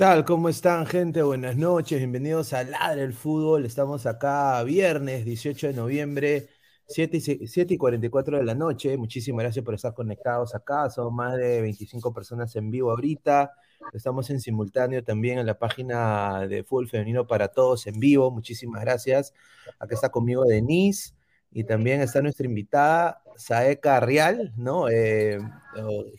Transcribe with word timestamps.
Tal? 0.03 0.25
¿Cómo 0.25 0.49
están, 0.49 0.85
gente? 0.85 1.23
Buenas 1.23 1.57
noches, 1.57 1.97
bienvenidos 1.99 2.53
a 2.55 2.65
Ladre 2.65 3.05
el 3.05 3.13
Fútbol. 3.13 3.65
Estamos 3.65 4.05
acá 4.05 4.61
viernes 4.65 5.25
18 5.25 5.69
de 5.69 5.75
noviembre, 5.75 6.49
7 6.89 7.19
y, 7.19 7.47
7 7.47 7.75
y 7.75 7.79
44 7.79 8.39
de 8.39 8.43
la 8.43 8.57
noche. 8.57 8.97
Muchísimas 8.97 9.45
gracias 9.45 9.65
por 9.65 9.75
estar 9.75 9.95
conectados 9.95 10.57
acá. 10.57 10.91
Son 10.91 11.15
más 11.15 11.37
de 11.37 11.61
25 11.61 12.13
personas 12.13 12.57
en 12.57 12.73
vivo 12.73 12.91
ahorita. 12.91 13.53
Estamos 13.93 14.29
en 14.31 14.41
simultáneo 14.41 15.05
también 15.05 15.39
en 15.39 15.47
la 15.47 15.57
página 15.57 16.49
de 16.49 16.65
Fútbol 16.65 16.89
Femenino 16.89 17.25
para 17.25 17.47
Todos 17.47 17.87
en 17.87 18.01
vivo. 18.01 18.33
Muchísimas 18.33 18.81
gracias. 18.81 19.33
Acá 19.79 19.95
está 19.95 20.09
conmigo 20.09 20.43
Denise 20.43 21.15
y 21.53 21.65
también 21.65 22.01
está 22.01 22.23
nuestra 22.23 22.47
invitada 22.47 23.23
Saeka 23.37 24.01
Real, 24.01 24.53
¿no? 24.57 24.89
Eh, 24.89 25.39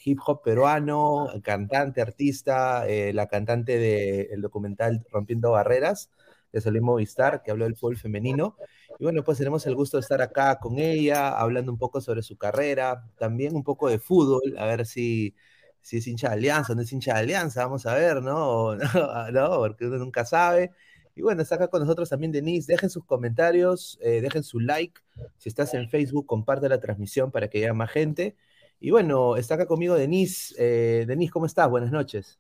hip 0.04 0.20
hop 0.26 0.42
peruano, 0.44 1.30
cantante, 1.44 2.02
artista, 2.02 2.88
eh, 2.88 3.14
la 3.14 3.28
cantante 3.28 3.78
del 3.78 4.42
documental 4.42 5.06
Rompiendo 5.12 5.52
Barreras 5.52 6.12
de 6.52 6.62
Salim 6.62 6.84
Movistar, 6.84 7.42
que 7.42 7.52
habló 7.52 7.66
del 7.66 7.76
fútbol 7.76 7.98
femenino. 7.98 8.56
Y 9.00 9.04
bueno, 9.06 9.24
pues 9.24 9.40
tenemos 9.40 9.66
el 9.66 9.76
gusto 9.76 9.98
de 9.98 10.02
estar 10.02 10.22
acá 10.22 10.60
con 10.60 10.78
ella, 10.78 11.30
hablando 11.30 11.72
un 11.72 11.80
poco 11.80 12.00
sobre 12.00 12.22
su 12.22 12.38
carrera, 12.38 13.10
también 13.18 13.56
un 13.56 13.64
poco 13.64 13.90
de 13.90 13.98
fútbol, 13.98 14.56
a 14.58 14.66
ver 14.66 14.86
si, 14.86 15.36
si 15.82 15.98
es 15.98 16.08
hincha 16.08 16.30
de 16.30 16.36
Alianza 16.36 16.74
o 16.74 16.76
no 16.76 16.84
es 16.84 16.94
hincha 16.94 17.16
de 17.16 17.22
Alianza, 17.22 17.64
vamos 17.64 17.86
a 17.88 17.96
ver, 17.96 18.22
¿no? 18.22 18.76
¿no? 19.34 19.58
Porque 19.58 19.88
uno 19.88 19.98
nunca 19.98 20.26
sabe. 20.26 20.72
Y 21.16 21.22
bueno, 21.22 21.42
está 21.42 21.56
acá 21.56 21.68
con 21.68 21.82
nosotros 21.82 22.10
también 22.10 22.32
Denise. 22.32 22.72
Dejen 22.72 22.90
sus 22.90 23.06
comentarios, 23.06 24.00
eh, 24.02 24.22
dejen 24.22 24.44
su 24.44 24.60
like. 24.60 25.02
Si 25.38 25.50
estás 25.50 25.74
en 25.74 25.90
Facebook, 25.90 26.26
comparte 26.26 26.68
la 26.70 26.80
transmisión 26.80 27.32
para 27.32 27.50
que 27.50 27.60
llegue 27.60 27.74
más 27.74 27.92
gente. 27.92 28.36
Y 28.80 28.92
bueno, 28.92 29.38
está 29.38 29.56
acá 29.56 29.68
conmigo 29.68 29.96
Denise. 29.96 30.56
Eh, 30.58 31.06
Denise, 31.08 31.32
¿cómo 31.32 31.46
estás? 31.46 31.70
Buenas 31.70 31.92
noches. 31.92 32.40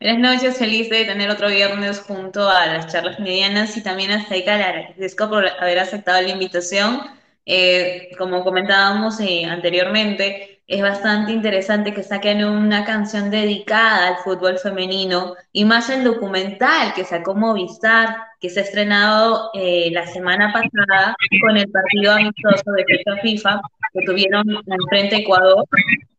Buenas 0.00 0.18
noches, 0.18 0.56
feliz 0.56 0.88
de 0.88 1.04
tener 1.04 1.28
otro 1.30 1.48
viernes 1.48 2.00
junto 2.00 2.48
a 2.48 2.66
las 2.66 2.86
charlas 2.90 3.18
medianas 3.20 3.76
y 3.76 3.82
también 3.82 4.10
a 4.10 4.26
Saika 4.26 4.56
Lara. 4.56 4.80
Agradezco 4.80 5.28
por 5.28 5.46
haber 5.46 5.78
aceptado 5.78 6.22
la 6.22 6.30
invitación. 6.30 7.00
Eh, 7.44 8.10
como 8.16 8.44
comentábamos 8.44 9.18
anteriormente, 9.20 10.49
es 10.70 10.82
bastante 10.82 11.32
interesante 11.32 11.92
que 11.92 12.04
saquen 12.04 12.44
una 12.44 12.84
canción 12.84 13.28
dedicada 13.28 14.06
al 14.06 14.16
fútbol 14.18 14.56
femenino 14.56 15.34
y 15.52 15.64
más 15.64 15.90
el 15.90 16.04
documental 16.04 16.94
que 16.94 17.04
sacó 17.04 17.34
Movistar, 17.34 18.16
que 18.40 18.50
se 18.50 18.60
ha 18.60 18.62
estrenado 18.62 19.50
eh, 19.52 19.90
la 19.90 20.06
semana 20.06 20.52
pasada 20.52 21.16
con 21.40 21.56
el 21.56 21.68
partido 21.68 22.12
amistoso 22.12 22.70
de 22.70 22.84
fecha 22.84 23.16
FIFA 23.20 23.60
que 23.92 24.06
tuvieron 24.06 24.44
en 24.48 24.88
frente 24.88 25.16
a 25.16 25.18
Ecuador, 25.18 25.64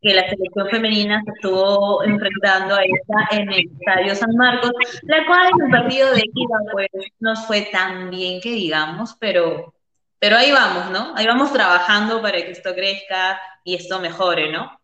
que 0.01 0.13
la 0.13 0.29
selección 0.29 0.67
femenina 0.69 1.21
se 1.23 1.31
estuvo 1.31 2.03
enfrentando 2.03 2.75
a 2.75 2.83
esta 2.83 3.37
en 3.37 3.53
el 3.53 3.69
Estadio 3.79 4.15
San 4.15 4.35
Marcos, 4.35 4.73
la 5.03 5.25
cual 5.27 5.49
en 5.57 5.65
el 5.65 5.71
partido 5.71 6.11
de 6.11 6.19
equipo 6.19 6.53
pues 6.73 6.89
no 7.21 7.37
fue 7.37 7.69
tan 7.71 8.09
bien 8.09 8.41
que 8.41 8.51
digamos, 8.51 9.15
pero 9.17 9.73
pero 10.19 10.37
ahí 10.37 10.51
vamos, 10.51 10.91
¿no? 10.91 11.15
Ahí 11.15 11.25
vamos 11.25 11.51
trabajando 11.51 12.21
para 12.21 12.37
que 12.37 12.51
esto 12.51 12.75
crezca 12.75 13.39
y 13.63 13.75
esto 13.75 13.99
mejore, 13.99 14.51
¿no? 14.51 14.79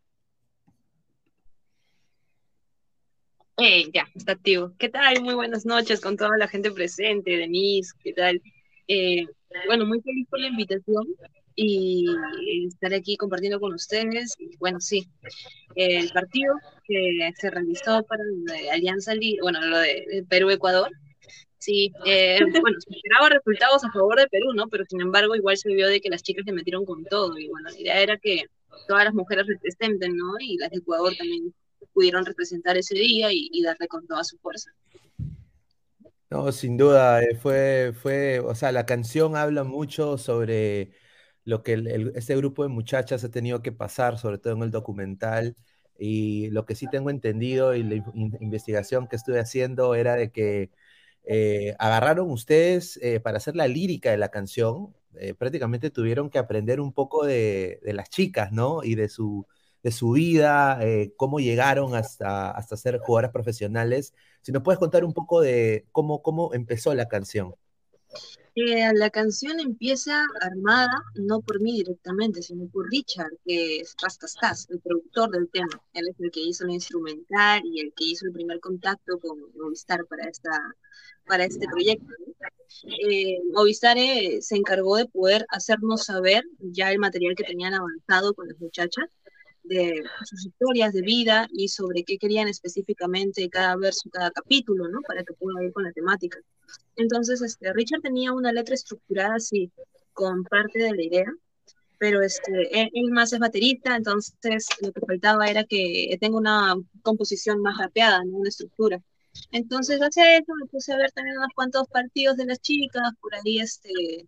Eh, 3.57 3.89
ya, 3.94 4.07
está 4.13 4.33
activo. 4.33 4.74
¿Qué 4.77 4.89
tal? 4.89 5.21
Muy 5.24 5.33
buenas 5.33 5.65
noches 5.65 6.00
con 6.00 6.15
toda 6.15 6.38
la 6.38 6.47
gente 6.47 6.71
presente, 6.71 7.38
Denise, 7.38 7.91
¿qué 8.03 8.13
tal? 8.13 8.41
Eh, 8.88 9.25
bueno, 9.65 9.85
muy 9.85 10.00
feliz 10.01 10.27
por 10.29 10.39
la 10.39 10.47
invitación 10.47 11.06
y 11.56 12.06
estar 12.68 12.94
aquí 12.94 13.18
compartiendo 13.18 13.59
con 13.59 13.74
ustedes. 13.74 14.35
bueno, 14.59 14.80
sí, 14.80 15.09
el 15.75 16.09
partido 16.12 16.53
que 16.83 17.31
se 17.35 17.50
realizó 17.50 18.03
para 18.03 18.23
la 18.45 18.73
Alianza, 18.73 19.13
bueno, 19.41 19.59
lo 19.62 19.80
de 19.80 20.23
Perú-Ecuador, 20.30 20.91
Sí, 21.59 21.91
eh, 22.06 22.39
bueno, 22.62 22.77
se 22.80 22.95
esperaba 22.95 23.30
resultados 23.30 23.83
a 23.83 23.91
favor 23.91 24.18
de 24.19 24.27
Perú, 24.27 24.53
¿no? 24.53 24.68
Pero 24.69 24.85
sin 24.88 25.01
embargo, 25.01 25.35
igual 25.35 25.57
se 25.57 25.73
vio 25.73 25.88
de 25.88 26.00
que 26.00 26.09
las 26.09 26.23
chicas 26.23 26.45
se 26.45 26.53
metieron 26.53 26.85
con 26.85 27.03
todo. 27.06 27.38
Y 27.38 27.47
bueno, 27.50 27.69
la 27.69 27.80
idea 27.80 28.00
era 28.01 28.18
que 28.18 28.45
todas 28.88 29.06
las 29.06 29.13
mujeres 29.13 29.47
representen, 29.47 30.15
¿no? 30.15 30.33
Y 30.39 30.57
las 30.57 30.69
de 30.71 30.77
Ecuador 30.77 31.13
también 31.18 31.53
pudieron 31.94 32.25
representar 32.25 32.77
ese 32.77 32.95
día 32.95 33.29
y, 33.31 33.62
darle 33.63 33.88
con 33.88 34.06
toda 34.06 34.24
su 34.24 34.38
fuerza. 34.38 34.71
No, 36.29 36.51
sin 36.51 36.77
duda, 36.77 37.24
eh, 37.24 37.35
fue, 37.35 37.94
fue, 37.94 38.39
o 38.39 38.53
sea, 38.53 38.71
la 38.71 38.85
canción 38.85 39.35
habla 39.35 39.63
mucho 39.63 40.18
sobre 40.18 40.91
lo 41.45 41.63
que 41.63 42.12
este 42.15 42.35
grupo 42.35 42.63
de 42.63 42.69
muchachas 42.69 43.24
ha 43.24 43.31
tenido 43.31 43.62
que 43.62 43.71
pasar, 43.71 44.18
sobre 44.18 44.38
todo 44.38 44.53
en 44.53 44.63
el 44.63 44.71
documental. 44.71 45.56
Y 45.97 46.50
lo 46.51 46.65
que 46.65 46.75
sí 46.75 46.88
tengo 46.91 47.09
entendido 47.09 47.73
y 47.73 47.83
la 47.83 47.95
investigación 48.41 49.07
que 49.07 49.15
estuve 49.15 49.39
haciendo 49.39 49.95
era 49.95 50.15
de 50.15 50.31
que 50.31 50.71
eh, 51.23 51.75
agarraron 51.80 52.30
ustedes 52.31 53.00
eh, 53.01 53.19
para 53.19 53.38
hacer 53.38 53.56
la 53.56 53.68
lírica 53.68 54.12
de 54.12 54.18
la 54.18 54.30
canción, 54.30 54.95
eh, 55.15 55.33
prácticamente 55.33 55.89
tuvieron 55.89 56.30
que 56.30 56.39
aprender 56.39 56.80
un 56.81 56.94
poco 56.94 57.25
de, 57.25 57.80
las 57.83 58.09
chicas, 58.09 58.51
¿no? 58.51 58.83
Y 58.83 58.95
de 58.95 59.09
su, 59.09 59.48
de 59.83 59.92
su 59.92 60.12
vida, 60.12 60.80
cómo 61.15 61.39
llegaron 61.39 61.95
hasta, 61.95 62.51
hasta 62.51 62.77
ser 62.77 63.00
jugadoras 63.00 63.31
profesionales. 63.31 64.13
Si 64.42 64.51
nos 64.51 64.63
puedes 64.63 64.80
contar 64.80 65.04
un 65.04 65.13
poco 65.13 65.42
de 65.42 65.86
cómo, 65.92 66.21
cómo 66.21 66.54
empezó 66.54 66.94
la 66.94 67.07
canción. 67.07 67.56
Eh, 68.59 68.92
la 68.95 69.12
canción 69.12 69.59
empieza 69.59 70.25
armada 70.42 70.89
no 71.13 71.42
por 71.42 71.62
mí 71.62 71.74
directamente, 71.74 72.42
sino 72.42 72.68
por 72.68 72.89
Richard, 72.89 73.30
que 73.45 73.81
es 73.81 73.95
Rastastas, 74.01 74.68
el 74.71 74.80
productor 74.80 75.30
del 75.30 75.48
tema. 75.50 75.80
Él 75.94 76.07
es 76.09 76.15
el 76.19 76.31
que 76.31 76.39
hizo 76.39 76.65
la 76.65 76.74
instrumental 76.74 77.62
y 77.65 77.81
el 77.81 77.94
que 77.94 78.06
hizo 78.06 78.25
el 78.25 78.33
primer 78.33 78.59
contacto 78.59 79.19
con 79.19 79.38
Movistar 79.62 80.04
para, 80.07 80.27
esta, 80.27 80.50
para 81.27 81.45
este 81.45 81.68
proyecto. 81.68 82.07
Eh, 83.07 83.38
Movistar 83.54 83.95
eh, 84.00 84.39
se 84.42 84.56
encargó 84.56 84.95
de 84.95 85.06
poder 85.06 85.45
hacernos 85.50 86.06
saber 86.06 86.44
ya 86.59 86.92
el 86.92 86.98
material 86.98 87.36
que 87.36 87.44
tenían 87.44 87.75
avanzado 87.75 88.33
con 88.33 88.48
las 88.48 88.59
muchachas, 88.59 89.06
de 89.68 90.04
sus 90.25 90.46
historias 90.46 90.94
de 90.94 91.02
vida 91.02 91.48
y 91.52 91.68
sobre 91.68 92.04
qué 92.04 92.18
querían 92.18 92.48
específicamente 92.48 93.50
cada 93.50 93.75
verso, 93.75 94.10
cada 94.12 94.31
capítulo, 94.31 94.88
¿no? 94.90 95.02
Para 95.02 95.24
que 95.24 95.34
pueda 95.34 95.64
ir 95.64 95.72
con 95.74 95.84
la 95.84 95.92
temática. 95.92 96.40
Entonces, 96.96 97.42
este, 97.42 97.72
Richard 97.74 98.02
tenía 98.02 98.34
una 98.34 98.52
letra 98.52 98.75
estructurada 98.75 99.36
así, 99.36 99.72
con 100.14 100.44
parte 100.44 100.80
de 100.80 100.96
la 100.96 101.04
idea, 101.04 101.31
pero 102.00 102.22
este, 102.22 102.90
él, 102.94 103.12
más 103.12 103.34
es 103.34 103.40
baterista, 103.40 103.96
entonces 103.96 104.68
lo 104.81 104.92
que 104.92 105.02
faltaba 105.02 105.48
era 105.48 105.64
que 105.64 106.16
tenga 106.19 106.38
una 106.38 106.75
composición 107.02 107.62
más 107.62 107.78
rapeada, 107.78 108.24
¿no? 108.24 108.38
Una 108.38 108.50
estructura. 108.50 109.02
Entonces, 109.52 110.00
hacia 110.00 110.38
eso 110.38 110.54
me 110.60 110.68
puse 110.68 110.94
a 110.94 110.98
ver 110.98 111.12
también 111.12 111.38
unos 111.38 111.52
cuantos 111.56 111.88
partidos 111.88 112.38
de 112.38 112.46
las 112.46 112.60
chicas, 112.60 113.12
por 113.22 113.36
ahí, 113.36 113.60
este, 113.60 114.28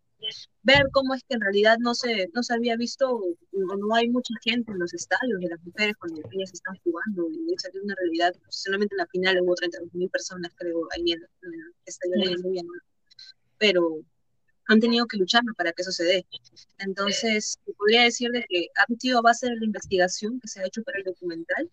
ver 0.64 0.84
cómo 0.92 1.14
es 1.14 1.24
que 1.24 1.36
en 1.36 1.42
realidad 1.42 1.78
no 1.80 1.94
se, 1.96 2.30
no 2.34 2.44
se 2.44 2.54
había 2.54 2.76
visto, 2.76 3.20
no 3.52 3.96
hay 3.96 4.10
mucha 4.10 4.34
gente 4.44 4.72
en 4.72 4.80
los 4.80 4.94
estadios 4.94 5.40
de 5.40 5.50
las 5.50 5.62
mujeres 5.64 5.96
cuando 5.98 6.22
ellas 6.32 6.52
están 6.54 6.76
jugando, 6.84 7.30
y 7.30 7.58
salió 7.58 7.82
una 7.84 7.96
realidad, 7.96 8.34
solamente 8.50 8.96
en 8.96 9.00
la 9.00 9.08
final 9.08 9.42
hubo 9.42 9.56
32 9.56 9.94
mil 9.94 10.10
personas, 10.10 10.52
creo, 10.56 10.88
ahí 10.92 11.12
en, 11.12 11.22
el 11.42 11.74
estadio 11.86 12.16
de 12.16 12.62
pero 13.58 14.00
han 14.70 14.80
tenido 14.80 15.08
que 15.08 15.18
luchar 15.18 15.42
para 15.58 15.74
que 15.74 15.82
eso 15.82 15.92
se 15.92 16.04
dé. 16.04 16.26
Entonces, 16.78 17.60
podría 17.76 18.04
decirles 18.04 18.46
que 18.48 18.68
ha 18.76 18.86
sido 19.00 19.18
a 19.18 19.22
base 19.24 19.48
de 19.48 19.56
la 19.56 19.66
investigación 19.66 20.40
que 20.40 20.48
se 20.48 20.62
ha 20.62 20.66
hecho 20.66 20.84
para 20.84 21.00
el 21.00 21.06
documental, 21.06 21.70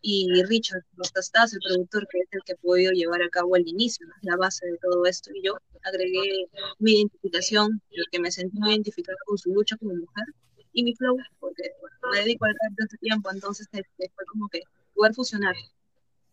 y 0.00 0.42
Richard 0.44 0.84
Rostastas, 0.96 1.54
el 1.54 1.60
productor, 1.60 2.06
que 2.08 2.18
es 2.20 2.28
el 2.30 2.40
que 2.44 2.52
ha 2.52 2.56
podido 2.56 2.92
llevar 2.92 3.20
a 3.20 3.28
cabo 3.30 3.56
el 3.56 3.66
inicio, 3.66 4.06
la 4.22 4.36
base 4.36 4.64
de 4.64 4.78
todo 4.78 5.04
esto, 5.06 5.30
y 5.34 5.42
yo 5.42 5.58
agregué 5.82 6.46
mi 6.78 6.92
identificación, 6.98 7.82
que 8.12 8.20
me 8.20 8.30
sentí 8.30 8.56
muy 8.58 8.70
identificada 8.70 9.18
con 9.26 9.36
su 9.36 9.52
lucha 9.52 9.76
como 9.76 9.94
mujer, 9.94 10.26
y 10.72 10.84
mi 10.84 10.94
flow, 10.94 11.16
porque 11.40 11.64
me 12.12 12.20
dedico 12.20 12.44
al 12.44 12.52
rap 12.52 12.78
este 12.78 12.96
tiempo, 12.98 13.28
entonces 13.32 13.66
este, 13.72 14.10
fue 14.14 14.24
como 14.26 14.48
que 14.48 14.60
poder 14.94 15.14
fusionar. 15.14 15.56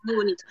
Muy 0.03 0.15
bonito. 0.15 0.43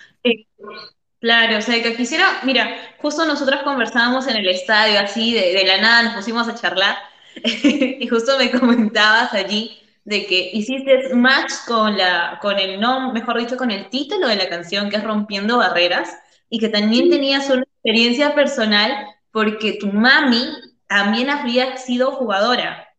Claro, 1.23 1.57
o 1.57 1.61
sea, 1.61 1.81
que 1.81 1.95
quisiera, 1.95 2.41
mira, 2.43 2.75
justo 2.97 3.25
nosotros 3.25 3.61
conversábamos 3.63 4.27
en 4.27 4.35
el 4.35 4.49
estadio, 4.49 4.99
así, 4.99 5.33
de, 5.33 5.53
de 5.53 5.63
la 5.63 5.77
nada 5.77 6.03
nos 6.03 6.15
pusimos 6.15 6.49
a 6.49 6.55
charlar, 6.55 6.97
y 7.43 8.05
justo 8.09 8.37
me 8.37 8.51
comentabas 8.51 9.33
allí 9.33 9.79
de 10.03 10.25
que 10.25 10.49
hiciste 10.51 11.15
match 11.15 11.53
con, 11.65 11.97
la, 11.97 12.39
con 12.41 12.59
el 12.59 12.77
nombre, 12.77 13.21
mejor 13.21 13.39
dicho, 13.39 13.55
con 13.55 13.71
el 13.71 13.89
título 13.89 14.27
de 14.27 14.35
la 14.35 14.49
canción, 14.49 14.89
que 14.89 14.97
es 14.97 15.03
Rompiendo 15.05 15.59
Barreras, 15.59 16.13
y 16.49 16.59
que 16.59 16.67
también 16.67 17.09
tenías 17.09 17.49
una 17.49 17.63
experiencia 17.63 18.35
personal 18.35 18.91
porque 19.31 19.77
tu 19.79 19.87
mami 19.87 20.45
también 20.87 21.29
había 21.29 21.77
sido 21.77 22.11
jugadora. 22.11 22.89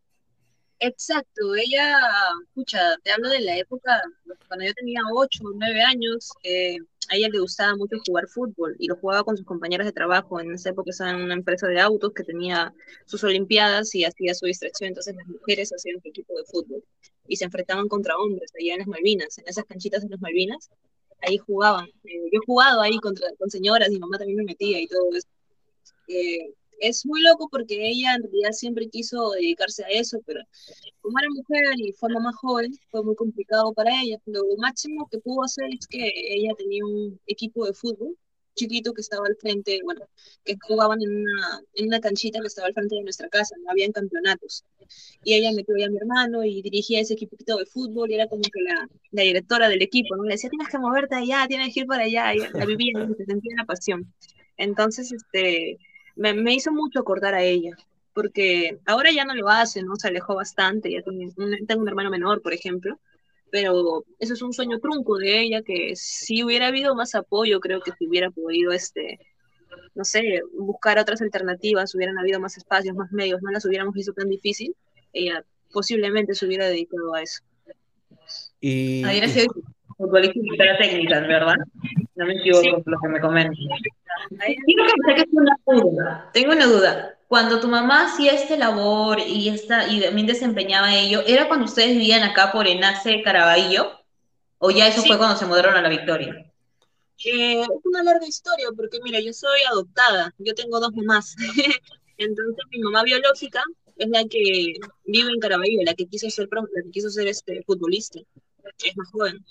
Exacto, 0.79 1.55
ella, 1.57 1.99
escucha, 2.49 2.97
te 3.03 3.13
hablo 3.13 3.29
de 3.29 3.41
la 3.41 3.59
época, 3.59 4.01
cuando 4.49 4.65
yo 4.65 4.73
tenía 4.73 5.03
8 5.13 5.45
o 5.45 5.53
9 5.55 5.83
años, 5.83 6.31
eh, 6.43 6.79
a 7.11 7.17
ella 7.17 7.29
le 7.29 7.41
gustaba 7.41 7.77
mucho 7.77 7.97
jugar 8.07 8.29
fútbol 8.29 8.77
y 8.79 8.87
lo 8.87 8.97
jugaba 8.97 9.25
con 9.25 9.37
sus 9.37 9.47
compañeras 9.47 9.87
de 9.87 9.93
trabajo. 9.93 10.41
En 10.41 10.53
esa 10.53 10.71
época 10.71 10.91
estaba 10.91 11.11
en 11.11 11.23
una 11.23 11.35
empresa 11.35 11.67
de 11.67 11.81
autos 11.81 12.13
que 12.13 12.25
tenía 12.25 12.75
sus 13.07 13.23
olimpiadas 13.25 13.95
y 13.95 14.05
hacía 14.05 14.35
su 14.35 14.47
distracción. 14.47 14.89
Entonces 14.89 15.15
las 15.17 15.27
mujeres 15.27 15.73
hacían 15.73 16.01
su 16.01 16.09
equipo 16.09 16.35
de 16.37 16.45
fútbol 16.45 16.85
y 17.29 17.37
se 17.37 17.45
enfrentaban 17.45 17.89
contra 17.89 18.17
hombres 18.17 18.53
allá 18.59 18.75
en 18.75 18.79
las 18.81 18.89
Malvinas, 18.89 19.39
en 19.39 19.45
esas 19.49 19.65
canchitas 19.65 20.03
de 20.03 20.09
las 20.11 20.21
Malvinas. 20.21 20.71
Ahí 21.23 21.39
jugaban. 21.39 21.87
Eh, 22.05 22.29
yo 22.33 22.41
he 22.43 22.47
jugado 22.47 22.81
ahí 22.81 22.99
contra, 22.99 23.29
con 23.39 23.51
señoras, 23.51 23.91
mi 23.91 23.99
mamá 23.99 24.19
también 24.19 24.39
me 24.39 24.45
metía 24.45 24.81
y 24.81 24.87
todo 24.87 25.09
eso. 25.15 25.29
Eh, 26.09 26.55
es 26.81 27.05
muy 27.07 27.23
loco 27.23 27.49
porque 27.51 27.89
ella 27.89 28.15
en 28.15 28.23
realidad 28.23 28.53
siempre 28.53 28.89
quiso 28.89 29.31
dedicarse 29.33 29.85
a 29.85 29.89
eso, 29.89 30.21
pero 30.27 30.41
como 31.01 31.19
era 31.19 31.29
mujer 31.31 31.75
y 31.79 31.93
fue 31.93 32.11
más 32.21 32.37
joven, 32.37 32.73
fue 32.91 33.03
muy 33.03 33.15
complicado 33.17 33.73
para 33.73 33.91
ella. 34.03 34.19
Lo 34.27 34.43
máximo 34.59 35.09
que 35.11 35.19
pudo 35.19 35.45
hacer 35.45 35.67
es 35.73 35.87
que 35.87 36.11
ella 36.15 36.53
tenía 36.57 36.85
un 36.85 37.21
equipo 37.27 37.67
de 37.67 37.75
fútbol 37.75 38.17
chiquito 38.55 38.93
que 38.95 39.01
estaba 39.01 39.27
al 39.27 39.37
frente, 39.37 39.81
bueno, 39.85 40.03
que 40.45 40.57
jugaban 40.63 41.03
en 41.03 41.11
una, 41.17 41.61
en 41.75 41.87
una 41.87 42.01
canchita 42.01 42.41
que 42.41 42.47
estaba 42.47 42.69
al 42.69 42.75
frente 42.75 42.95
de 42.97 43.03
nuestra 43.03 43.29
casa, 43.29 43.55
no 43.63 43.71
habían 43.71 43.93
campeonatos. 43.93 44.65
Y 45.25 45.35
ella 45.35 45.53
metió 45.53 45.75
a 45.75 45.89
mi 45.89 45.97
hermano 45.97 46.45
y 46.45 46.63
dirigía 46.63 47.01
ese 47.01 47.15
equipito 47.15 47.57
de 47.57 47.67
fútbol 47.67 48.11
y 48.11 48.15
era 48.15 48.29
como 48.29 48.43
que 48.43 48.61
la, 48.63 48.89
la 49.11 49.23
directora 49.23 49.69
del 49.69 49.83
equipo, 49.83 50.17
¿no? 50.17 50.25
Le 50.25 50.33
decía, 50.35 50.51
tienes 50.51 50.69
que 50.69 50.79
moverte 50.79 51.17
allá, 51.17 51.47
tienes 51.49 51.75
que 51.75 51.81
ir 51.81 51.87
para 51.87 52.05
allá, 52.05 52.35
y 52.35 52.39
la 52.39 52.67
vivía 52.67 52.93
se 53.17 53.25
sentía 53.25 53.55
la 53.57 53.65
pasión. 53.65 54.13
Entonces, 54.57 55.13
este, 55.13 55.79
me, 56.17 56.55
hizo 56.55 56.73
mucho 56.73 57.01
acordar 57.01 57.35
a 57.35 57.43
ella, 57.43 57.77
porque 58.13 58.79
ahora 58.87 59.11
ya 59.11 59.25
no 59.25 59.35
lo 59.35 59.49
hace, 59.49 59.83
¿no? 59.83 59.97
Se 59.97 60.09
alejó 60.09 60.35
bastante, 60.35 60.91
ya 60.91 61.03
tengo 61.03 61.23
un, 61.37 61.67
tengo 61.67 61.83
un 61.83 61.89
hermano 61.89 62.11
menor, 62.11 62.43
por 62.43 62.53
ejemplo, 62.53 62.99
pero 63.51 64.05
eso 64.19 64.35
es 64.35 64.43
un 64.43 64.53
sueño 64.53 64.79
trunco 64.81 65.17
de 65.19 65.41
ella, 65.41 65.63
que 65.63 65.95
si 65.97 66.43
hubiera 66.43 66.69
habido 66.69 66.95
más 66.95 67.15
apoyo, 67.15 67.61
creo 67.61 67.81
que 67.81 67.93
si 67.93 68.07
hubiera 68.07 68.31
podido, 68.31 68.73
este, 68.73 69.19
no 69.95 70.05
sé, 70.05 70.41
buscar 70.59 70.99
otras 70.99 71.23
alternativas, 71.23 71.95
hubieran 71.95 72.19
habido 72.19 72.41
más 72.41 72.57
espacios, 72.57 72.97
más 72.97 73.13
medios, 73.13 73.43
no 73.43 73.51
las 73.51 73.65
hubiéramos 73.65 73.95
visto 73.95 74.13
tan 74.13 74.29
difícil, 74.29 74.75
ella 75.13 75.45
posiblemente 75.73 76.35
se 76.35 76.47
hubiera 76.47 76.67
dedicado 76.67 77.15
a 77.15 77.23
eso. 77.23 77.43
Y... 78.61 79.05
Hubiera 79.05 79.29
sido 79.29 79.53
futbolista 79.97 80.41
técnica, 80.79 81.21
¿verdad? 81.21 81.57
No 82.15 82.27
me 82.27 82.35
equivoco 82.35 82.83
con 82.83 82.93
lo 82.93 82.99
que 83.01 83.09
me 83.09 83.21
comentan. 83.21 83.55
Tengo 86.33 86.53
una 86.53 86.67
duda. 86.67 87.19
Cuando 87.29 87.61
tu 87.61 87.69
mamá 87.69 88.07
hacía 88.07 88.33
esta 88.33 88.57
labor 88.57 89.19
y, 89.21 89.49
esta, 89.49 89.89
y 89.89 90.01
también 90.01 90.27
desempeñaba 90.27 90.95
ello, 90.95 91.23
¿era 91.27 91.49
cuando 91.49 91.65
ustedes 91.65 91.97
vivían 91.97 92.23
acá 92.23 92.53
por 92.53 92.67
Enace, 92.69 93.23
Caraballo? 93.23 93.91
¿O 94.59 94.71
ya 94.71 94.87
eso 94.87 95.03
fue 95.03 95.19
cuando 95.19 95.37
se 95.37 95.47
mudaron 95.47 95.75
a 95.75 95.83
la 95.83 95.89
Victoria? 95.89 96.51
Eh, 97.25 97.63
es 97.63 97.69
una 97.85 98.03
larga 98.03 98.27
historia, 98.27 98.69
porque 98.77 98.99
mira, 99.03 99.21
yo 99.21 99.33
soy 99.33 99.61
adoptada, 99.71 100.33
yo 100.39 100.55
tengo 100.55 100.81
dos 100.81 100.93
mamás. 100.95 101.35
Entonces 102.19 102.65
mi 102.71 102.79
mamá 102.81 103.03
biológica 103.03 103.63
es 103.97 104.09
la 104.09 104.25
que 104.25 104.75
vive 105.05 105.31
en 105.31 105.41
Caraballo, 105.41 105.83
la 105.85 105.95
que 105.95 106.07
quiso 106.07 106.29
ser, 106.31 106.49
la 106.51 106.83
que 106.83 106.91
quiso 106.91 107.11
ser 107.11 107.29
este, 107.29 107.63
futbolista, 107.65 108.21
es 108.85 108.97
más 108.97 109.11
joven. 109.11 109.45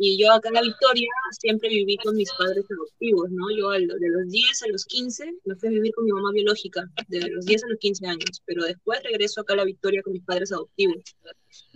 Y 0.00 0.16
yo 0.16 0.32
acá 0.32 0.48
en 0.48 0.54
La 0.54 0.62
Victoria 0.62 1.08
siempre 1.32 1.68
viví 1.68 1.96
con 1.96 2.14
mis 2.14 2.30
padres 2.38 2.64
adoptivos, 2.70 3.30
¿no? 3.30 3.50
Yo 3.50 3.70
de 3.70 4.08
los 4.08 4.28
10 4.30 4.62
a 4.62 4.68
los 4.68 4.84
15 4.84 5.34
me 5.44 5.56
fui 5.56 5.68
a 5.68 5.72
vivir 5.72 5.92
con 5.92 6.04
mi 6.04 6.12
mamá 6.12 6.30
biológica, 6.32 6.88
de 7.08 7.28
los 7.28 7.44
10 7.44 7.64
a 7.64 7.68
los 7.68 7.78
15 7.78 8.06
años, 8.06 8.42
pero 8.46 8.64
después 8.64 9.02
regreso 9.02 9.40
acá 9.40 9.54
a 9.54 9.56
La 9.56 9.64
Victoria 9.64 10.00
con 10.02 10.12
mis 10.12 10.22
padres 10.22 10.52
adoptivos. 10.52 11.02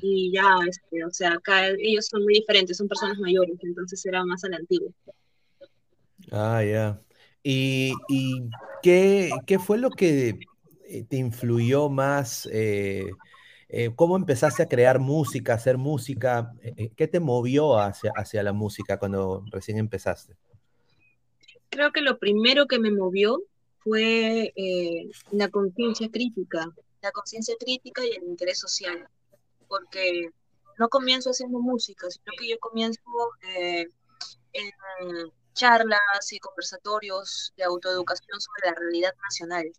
Y 0.01 0.33
ya, 0.33 0.57
este, 0.69 1.05
o 1.05 1.11
sea, 1.11 1.33
acá 1.33 1.69
ellos 1.69 2.07
son 2.07 2.23
muy 2.23 2.35
diferentes, 2.35 2.77
son 2.77 2.87
personas 2.87 3.19
mayores, 3.19 3.57
entonces 3.61 4.05
era 4.07 4.25
más 4.25 4.45
a 4.45 4.51
la 4.51 4.57
antigua. 4.59 4.93
Ah, 6.31 6.63
ya. 6.65 7.01
¿Y, 7.43 7.93
y 8.09 8.41
qué, 8.83 9.31
qué, 9.47 9.59
fue 9.59 9.79
lo 9.79 9.91
que 9.91 10.39
eh, 10.87 11.05
te 11.09 11.17
influyó 11.17 11.89
más? 11.89 12.49
Eh, 12.53 13.11
eh, 13.75 13.91
¿Cómo 13.97 14.17
empezaste 14.17 14.63
a 14.63 14.69
crear 14.69 14.99
música, 14.99 15.55
hacer 15.55 15.79
música? 15.79 16.53
Eh, 16.61 16.75
eh, 16.77 16.91
¿Qué 16.95 17.09
te 17.09 17.21
movió 17.21 17.79
hacia 17.79 18.43
la 18.43 18.53
música 18.53 18.99
cuando 18.99 19.43
recién 19.51 19.79
empezaste? 19.79 20.37
Creo 21.71 21.91
que 21.91 22.03
lo 22.03 22.19
primero 22.19 22.67
que 22.67 22.79
me 22.79 22.91
movió 22.91 23.41
fue 23.79 24.53
la 25.31 25.49
conciencia 25.49 26.11
crítica, 26.11 26.71
la 27.01 27.13
conciencia 27.13 27.55
crítica 27.59 28.05
y 28.05 28.11
el 28.11 28.25
interés 28.25 28.59
social, 28.59 29.09
porque 29.69 30.29
no 30.79 30.91
comienzo 30.91 31.31
haciendo 31.31 31.59
música, 31.59 32.11
sino 32.11 32.31
que 32.39 32.51
yo 32.51 32.59
comienzo 32.61 33.01
en 34.53 34.71
charlas 35.55 36.31
y 36.31 36.39
conversatorios 36.41 37.55
de 37.57 37.65
autoeducación 37.65 38.39
sobre 38.39 38.71
la 38.71 38.75
realidad 38.79 39.15
nacional. 39.23 39.73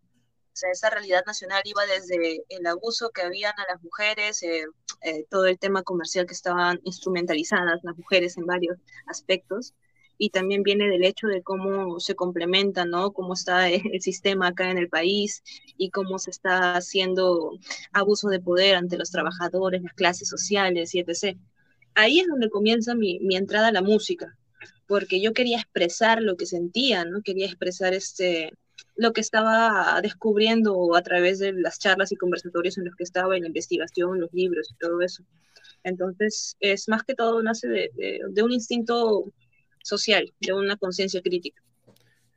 O 0.53 0.55
sea, 0.55 0.69
esa 0.69 0.91
realidad 0.91 1.23
nacional 1.25 1.63
iba 1.65 1.83
desde 1.87 2.43
el 2.47 2.67
abuso 2.67 3.09
que 3.09 3.23
habían 3.23 3.53
a 3.57 3.65
las 3.71 3.81
mujeres, 3.81 4.43
eh, 4.43 4.65
eh, 5.01 5.25
todo 5.27 5.47
el 5.47 5.57
tema 5.57 5.81
comercial 5.81 6.27
que 6.27 6.35
estaban 6.35 6.79
instrumentalizadas 6.83 7.83
las 7.83 7.97
mujeres 7.97 8.37
en 8.37 8.45
varios 8.45 8.77
aspectos, 9.07 9.73
y 10.19 10.29
también 10.29 10.61
viene 10.61 10.87
del 10.89 11.03
hecho 11.05 11.25
de 11.25 11.41
cómo 11.41 11.99
se 11.99 12.15
complementa, 12.15 12.85
¿no? 12.85 13.13
Cómo 13.13 13.33
está 13.33 13.67
el 13.97 14.01
sistema 14.01 14.47
acá 14.49 14.69
en 14.69 14.77
el 14.77 14.89
país 14.89 15.41
y 15.75 15.89
cómo 15.89 16.19
se 16.19 16.29
está 16.29 16.75
haciendo 16.75 17.57
abuso 17.91 18.29
de 18.29 18.39
poder 18.39 18.75
ante 18.75 18.97
los 18.97 19.09
trabajadores, 19.09 19.81
las 19.81 19.93
clases 19.93 20.29
sociales 20.29 20.93
y 20.93 20.99
etc. 20.99 21.35
Ahí 21.95 22.19
es 22.19 22.27
donde 22.27 22.51
comienza 22.51 22.93
mi, 22.93 23.19
mi 23.21 23.35
entrada 23.35 23.69
a 23.69 23.71
la 23.71 23.81
música, 23.81 24.37
porque 24.85 25.19
yo 25.19 25.33
quería 25.33 25.57
expresar 25.57 26.21
lo 26.21 26.37
que 26.37 26.45
sentía, 26.45 27.05
¿no? 27.05 27.23
Quería 27.23 27.47
expresar 27.47 27.95
este, 27.95 28.53
lo 28.95 29.13
que 29.13 29.21
estaba 29.21 29.99
descubriendo 30.01 30.95
a 30.95 31.01
través 31.01 31.39
de 31.39 31.53
las 31.53 31.79
charlas 31.79 32.11
y 32.11 32.15
conversatorios 32.15 32.77
en 32.77 32.85
los 32.85 32.95
que 32.95 33.03
estaba, 33.03 33.35
en 33.35 33.41
la 33.41 33.47
investigación, 33.47 34.19
los 34.19 34.33
libros 34.33 34.69
y 34.71 34.75
todo 34.77 35.01
eso. 35.01 35.23
Entonces, 35.83 36.55
es 36.59 36.87
más 36.87 37.03
que 37.03 37.15
todo 37.15 37.41
nace 37.43 37.67
de, 37.67 37.89
de, 38.29 38.43
un 38.43 38.51
instinto 38.51 39.31
social, 39.83 40.33
de 40.39 40.53
una 40.53 40.77
conciencia 40.77 41.21
crítica. 41.21 41.61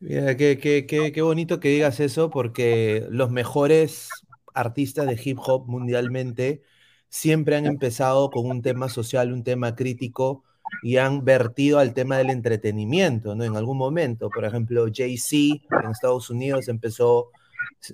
Mira, 0.01 0.37
qué, 0.37 0.59
qué, 0.59 0.87
qué, 0.87 1.13
qué, 1.13 1.23
bonito 1.23 1.61
que 1.61 1.69
digas 1.69 2.01
eso, 2.01 2.31
porque 2.31 3.07
los 3.11 3.31
mejores 3.31 4.09
artistas 4.55 5.07
de 5.07 5.21
hip 5.23 5.39
hop 5.41 5.67
mundialmente 5.69 6.63
siempre 7.09 7.57
han 7.57 7.67
empezado 7.67 8.31
con 8.31 8.47
un 8.47 8.63
tema 8.63 8.89
social, 8.89 9.33
un 9.33 9.45
tema 9.45 9.75
crítico, 9.75 10.45
y 10.83 10.97
han 10.97 11.25
vertido 11.25 11.79
al 11.79 11.95
tema 11.95 12.19
del 12.19 12.31
entretenimiento, 12.31 13.35
¿no? 13.35 13.45
En 13.45 13.57
algún 13.57 13.79
momento, 13.79 14.31
por 14.31 14.45
ejemplo, 14.45 14.87
Jay-Z 14.93 15.65
en 15.83 15.91
Estados 15.91 16.31
Unidos 16.31 16.69
empezó, 16.69 17.31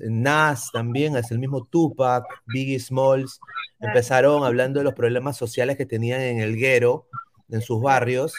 Nas 0.01 0.71
también, 0.73 1.17
es 1.17 1.31
el 1.31 1.39
mismo 1.39 1.65
Tupac, 1.65 2.25
Biggie 2.47 2.79
Smalls, 2.79 3.41
empezaron 3.81 4.45
hablando 4.45 4.81
de 4.81 4.85
los 4.85 4.95
problemas 4.95 5.37
sociales 5.37 5.77
que 5.77 5.87
tenían 5.87 6.21
en 6.21 6.41
el 6.41 6.57
guero, 6.57 7.07
en 7.51 7.63
sus 7.63 7.81
barrios, 7.81 8.35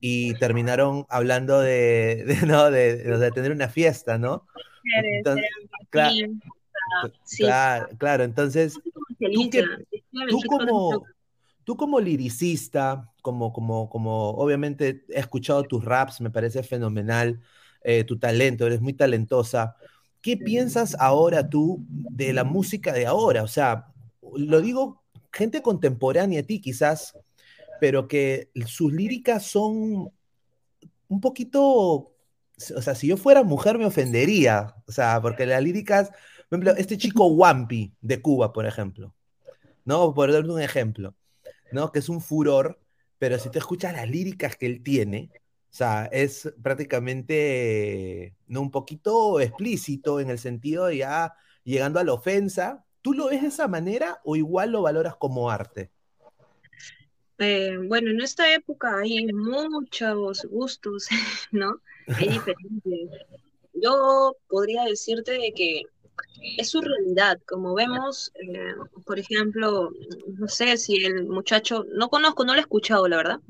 y 0.00 0.34
terminaron 0.34 1.06
hablando 1.08 1.60
de, 1.60 2.24
de, 2.26 2.36
¿no? 2.46 2.70
de, 2.70 3.30
tener 3.34 3.52
una 3.52 3.68
fiesta, 3.68 4.18
¿no? 4.18 4.46
Entonces, 5.16 5.44
claro, 5.90 6.16
claro, 7.36 7.88
claro, 7.98 8.24
entonces, 8.24 8.74
tú, 9.18 9.50
tú 10.28 10.40
como 10.46 11.04
Tú 11.68 11.76
como 11.76 12.00
liricista, 12.00 13.12
como, 13.28 13.52
como, 13.52 13.90
como 13.90 14.30
obviamente 14.30 15.04
he 15.10 15.20
escuchado 15.20 15.62
tus 15.64 15.84
raps, 15.84 16.22
me 16.22 16.30
parece 16.30 16.62
fenomenal 16.62 17.42
eh, 17.82 18.04
tu 18.04 18.18
talento, 18.18 18.66
eres 18.66 18.80
muy 18.80 18.94
talentosa. 18.94 19.76
¿Qué 20.22 20.38
piensas 20.38 20.96
ahora 20.98 21.46
tú 21.50 21.84
de 21.88 22.32
la 22.32 22.44
música 22.44 22.94
de 22.94 23.04
ahora? 23.04 23.42
O 23.42 23.46
sea, 23.46 23.92
lo 24.34 24.62
digo 24.62 25.04
gente 25.30 25.60
contemporánea 25.60 26.40
a 26.40 26.42
ti 26.42 26.58
quizás, 26.58 27.18
pero 27.80 28.08
que 28.08 28.50
sus 28.66 28.94
líricas 28.94 29.44
son 29.44 30.10
un 31.08 31.20
poquito, 31.20 31.62
o 32.76 32.82
sea, 32.82 32.94
si 32.94 33.08
yo 33.08 33.18
fuera 33.18 33.42
mujer 33.42 33.76
me 33.76 33.84
ofendería, 33.84 34.74
o 34.86 34.92
sea, 34.92 35.20
porque 35.20 35.44
las 35.44 35.62
líricas, 35.62 36.08
por 36.48 36.58
ejemplo, 36.58 36.72
este 36.78 36.96
chico 36.96 37.26
Wampi 37.26 37.92
de 38.00 38.22
Cuba, 38.22 38.54
por 38.54 38.64
ejemplo, 38.64 39.14
¿no? 39.84 40.14
Por 40.14 40.32
darle 40.32 40.52
un 40.52 40.62
ejemplo. 40.62 41.14
¿no? 41.72 41.92
Que 41.92 41.98
es 41.98 42.08
un 42.08 42.20
furor, 42.20 42.80
pero 43.18 43.38
si 43.38 43.50
te 43.50 43.58
escuchas 43.58 43.92
las 43.92 44.08
líricas 44.08 44.56
que 44.56 44.66
él 44.66 44.82
tiene, 44.82 45.30
o 45.70 45.74
sea, 45.74 46.06
es 46.06 46.52
prácticamente 46.62 48.34
¿no? 48.46 48.62
un 48.62 48.70
poquito 48.70 49.40
explícito 49.40 50.20
en 50.20 50.30
el 50.30 50.38
sentido 50.38 50.86
de 50.86 50.98
ya 50.98 51.34
llegando 51.62 52.00
a 52.00 52.04
la 52.04 52.14
ofensa. 52.14 52.84
¿Tú 53.02 53.12
lo 53.12 53.26
ves 53.26 53.42
de 53.42 53.48
esa 53.48 53.68
manera 53.68 54.20
o 54.24 54.36
igual 54.36 54.72
lo 54.72 54.82
valoras 54.82 55.16
como 55.16 55.50
arte? 55.50 55.90
Eh, 57.38 57.76
bueno, 57.86 58.10
en 58.10 58.20
esta 58.20 58.52
época 58.52 58.98
hay 58.98 59.26
muchos 59.32 60.44
gustos, 60.50 61.06
¿no? 61.52 61.80
Hay 62.08 62.28
diferentes. 62.28 63.10
Yo 63.74 64.36
podría 64.48 64.84
decirte 64.84 65.32
de 65.32 65.52
que 65.54 65.82
es 66.56 66.70
su 66.70 66.80
realidad. 66.80 67.40
Como 67.46 67.74
vemos, 67.74 68.32
eh, 68.34 68.74
por 69.04 69.18
ejemplo, 69.18 69.90
no 70.38 70.48
sé 70.48 70.76
si 70.76 71.04
el 71.04 71.26
muchacho, 71.26 71.84
no 71.92 72.08
conozco, 72.08 72.44
no 72.44 72.52
lo 72.52 72.58
he 72.58 72.62
escuchado, 72.62 73.08
la 73.08 73.16
verdad. 73.16 73.40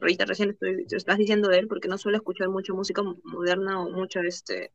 Ahorita 0.00 0.24
recién 0.24 0.50
estoy, 0.50 0.86
estás 0.90 1.18
diciendo 1.18 1.48
de 1.48 1.58
él 1.58 1.68
porque 1.68 1.88
no 1.88 1.98
suelo 1.98 2.18
escuchar 2.18 2.48
mucha 2.48 2.72
música 2.72 3.02
moderna 3.24 3.80
o 3.80 3.90
mucha, 3.90 4.20
este, 4.20 4.72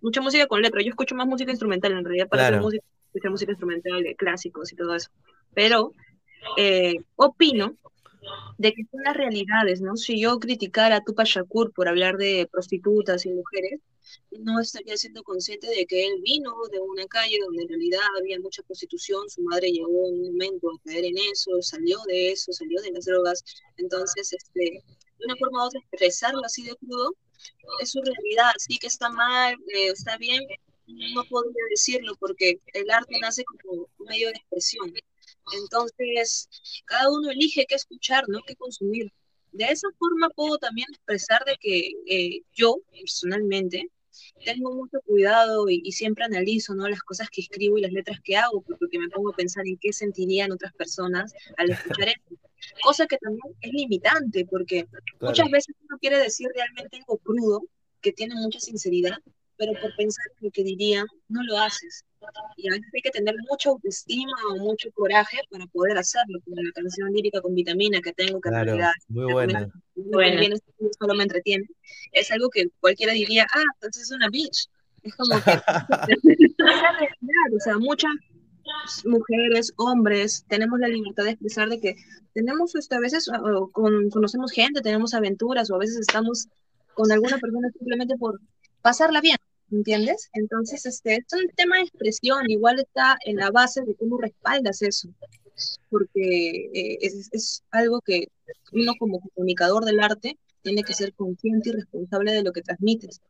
mucha 0.00 0.20
música 0.20 0.46
con 0.46 0.62
letra. 0.62 0.82
Yo 0.82 0.90
escucho 0.90 1.14
más 1.14 1.26
música 1.26 1.50
instrumental, 1.50 1.92
en 1.92 2.04
realidad, 2.04 2.28
para 2.28 2.48
hacer 2.48 2.60
música, 2.60 2.84
escucho 3.06 3.30
música 3.30 3.52
instrumental, 3.52 4.04
clásicos 4.16 4.72
y 4.72 4.76
todo 4.76 4.94
eso. 4.94 5.10
Pero 5.54 5.92
eh, 6.56 6.96
opino 7.16 7.76
de 8.58 8.72
que 8.72 8.84
son 8.90 9.02
las 9.02 9.16
realidades, 9.16 9.80
¿no? 9.80 9.96
Si 9.96 10.20
yo 10.20 10.38
criticara 10.38 10.96
a 10.96 11.04
Tupac 11.04 11.26
Shakur 11.26 11.72
por 11.72 11.88
hablar 11.88 12.16
de 12.16 12.48
prostitutas 12.50 13.26
y 13.26 13.30
mujeres, 13.30 13.80
no 14.30 14.60
estaría 14.60 14.96
siendo 14.96 15.22
consciente 15.22 15.68
de 15.68 15.86
que 15.86 16.06
él 16.06 16.20
vino 16.22 16.52
de 16.70 16.80
una 16.80 17.06
calle 17.06 17.38
donde 17.40 17.62
en 17.62 17.68
realidad 17.68 18.00
había 18.18 18.40
mucha 18.40 18.62
prostitución, 18.62 19.28
su 19.28 19.42
madre 19.42 19.70
llegó 19.70 19.88
un 19.88 20.22
momento 20.22 20.70
a 20.70 20.78
caer 20.84 21.04
en 21.04 21.18
eso, 21.32 21.50
salió 21.62 21.98
de 22.06 22.32
eso, 22.32 22.52
salió 22.52 22.80
de 22.82 22.92
las 22.92 23.04
drogas, 23.04 23.44
entonces, 23.76 24.32
este, 24.32 24.82
de 25.18 25.24
una 25.24 25.36
forma 25.36 25.64
u 25.64 25.66
otra, 25.66 25.80
expresarlo 25.80 26.42
así 26.44 26.64
de 26.64 26.74
crudo, 26.76 27.14
es 27.80 27.90
su 27.90 28.00
realidad, 28.02 28.52
sí 28.58 28.78
que 28.78 28.86
está 28.86 29.10
mal, 29.10 29.54
eh, 29.74 29.88
está 29.88 30.16
bien, 30.18 30.42
no 30.86 31.24
podría 31.24 31.64
decirlo 31.70 32.14
porque 32.18 32.60
el 32.72 32.90
arte 32.90 33.18
nace 33.20 33.44
como 33.44 33.88
medio 33.98 34.28
de 34.28 34.34
expresión. 34.34 34.92
Entonces, 35.52 36.48
cada 36.86 37.10
uno 37.10 37.30
elige 37.30 37.66
qué 37.68 37.74
escuchar, 37.74 38.24
¿no? 38.28 38.40
Qué 38.46 38.54
consumir. 38.56 39.12
De 39.52 39.64
esa 39.66 39.88
forma 39.98 40.30
puedo 40.30 40.58
también 40.58 40.88
expresar 40.90 41.44
de 41.44 41.56
que 41.60 41.92
eh, 42.06 42.42
yo, 42.52 42.78
personalmente, 42.90 43.90
tengo 44.44 44.74
mucho 44.74 45.00
cuidado 45.04 45.68
y, 45.68 45.92
siempre 45.92 46.24
analizo 46.24 46.74
¿no? 46.74 46.88
las 46.88 47.02
cosas 47.02 47.28
que 47.30 47.40
escribo 47.40 47.78
y 47.78 47.82
las 47.82 47.92
letras 47.92 48.20
que 48.22 48.36
hago, 48.36 48.62
porque 48.62 48.98
me 48.98 49.08
pongo 49.08 49.30
a 49.30 49.36
pensar 49.36 49.66
en 49.66 49.76
qué 49.76 49.92
sentirían 49.92 50.52
otras 50.52 50.72
personas 50.74 51.32
al 51.56 51.70
escuchar 51.70 52.08
esto. 52.16 52.36
Cosa 52.82 53.06
que 53.06 53.18
también 53.18 53.54
es 53.60 53.72
limitante, 53.72 54.46
porque 54.46 54.86
muchas 55.20 55.50
veces 55.50 55.74
uno 55.88 55.98
quiere 56.00 56.18
decir 56.18 56.48
realmente 56.54 56.96
algo 56.96 57.18
crudo, 57.18 57.62
que 58.00 58.12
tiene 58.12 58.34
mucha 58.34 58.60
sinceridad, 58.60 59.18
pero 59.56 59.72
por 59.80 59.94
pensar 59.96 60.24
en 60.38 60.46
lo 60.46 60.50
que 60.50 60.64
dirían, 60.64 61.06
no 61.28 61.42
lo 61.44 61.58
haces. 61.58 62.04
Y 62.56 62.68
a 62.68 62.72
veces 62.72 62.88
hay 62.94 63.02
que 63.02 63.10
tener 63.10 63.34
mucha 63.48 63.70
autoestima 63.70 64.32
o 64.50 64.56
mucho 64.58 64.90
coraje 64.92 65.38
para 65.50 65.66
poder 65.66 65.98
hacerlo, 65.98 66.40
como 66.44 66.56
la 66.56 66.72
canción 66.72 67.12
lírica 67.12 67.40
con 67.40 67.54
vitamina 67.54 68.00
que 68.00 68.12
tengo, 68.12 68.40
que 68.40 68.48
claro, 68.48 68.64
realidad 68.64 68.92
muy 69.08 69.32
buena. 69.32 69.70
Bueno. 69.94 70.56
solo 70.98 71.14
me 71.14 71.24
entretiene. 71.24 71.66
Es 72.12 72.30
algo 72.30 72.48
que 72.50 72.68
cualquiera 72.80 73.12
diría, 73.12 73.46
ah, 73.54 73.62
entonces 73.74 74.04
es 74.04 74.10
una 74.12 74.28
bitch. 74.28 74.68
Es 75.02 75.14
como 75.16 75.34
que 75.42 75.50
o 77.56 77.60
sea, 77.60 77.78
muchas 77.78 78.12
mujeres, 79.04 79.72
hombres, 79.76 80.44
tenemos 80.48 80.80
la 80.80 80.88
libertad 80.88 81.24
de 81.24 81.30
expresar 81.30 81.68
de 81.68 81.80
que 81.80 81.96
tenemos, 82.32 82.74
este, 82.74 82.96
a 82.96 83.00
veces 83.00 83.30
con, 83.72 84.10
conocemos 84.10 84.52
gente, 84.52 84.80
tenemos 84.80 85.14
aventuras, 85.14 85.70
o 85.70 85.74
a 85.74 85.78
veces 85.78 85.98
estamos 85.98 86.48
con 86.94 87.10
alguna 87.12 87.38
persona 87.38 87.68
simplemente 87.70 88.16
por 88.16 88.40
pasarla 88.82 89.20
bien. 89.20 89.36
¿Entiendes? 89.70 90.28
Entonces, 90.32 90.86
este, 90.86 91.16
es 91.16 91.32
un 91.32 91.48
tema 91.56 91.76
de 91.76 91.82
expresión, 91.82 92.48
igual 92.48 92.80
está 92.80 93.16
en 93.24 93.36
la 93.36 93.50
base 93.50 93.82
de 93.82 93.94
cómo 93.94 94.18
respaldas 94.18 94.82
eso, 94.82 95.08
porque 95.90 96.70
eh, 96.74 96.98
es, 97.00 97.28
es, 97.32 97.62
algo 97.70 98.00
que 98.00 98.28
uno 98.72 98.92
como 98.98 99.20
comunicador 99.20 99.84
del 99.84 100.00
arte 100.00 100.38
tiene 100.62 100.82
que 100.82 100.94
ser 100.94 101.12
consciente 101.14 101.70
y 101.70 101.72
responsable 101.72 102.32
de 102.32 102.42
lo 102.42 102.52
que 102.52 102.62
transmites, 102.62 103.20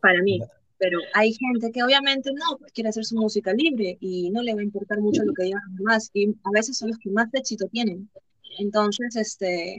para 0.00 0.22
mí. 0.22 0.40
Pero 0.78 0.98
hay 1.12 1.34
gente 1.34 1.72
que 1.72 1.82
obviamente 1.82 2.30
no, 2.32 2.56
pues, 2.58 2.72
quiere 2.72 2.90
hacer 2.90 3.04
su 3.04 3.16
música 3.16 3.52
libre 3.52 3.98
y 4.00 4.30
no 4.30 4.42
le 4.42 4.54
va 4.54 4.60
a 4.60 4.64
importar 4.64 5.00
mucho 5.00 5.24
lo 5.24 5.34
que 5.34 5.44
digan 5.44 5.62
los 5.68 5.76
demás, 5.78 6.10
y 6.14 6.28
a 6.28 6.50
veces 6.52 6.78
son 6.78 6.90
los 6.90 6.98
que 6.98 7.10
más 7.10 7.28
éxito 7.32 7.66
tienen. 7.68 8.08
Entonces, 8.58 9.16
este, 9.16 9.78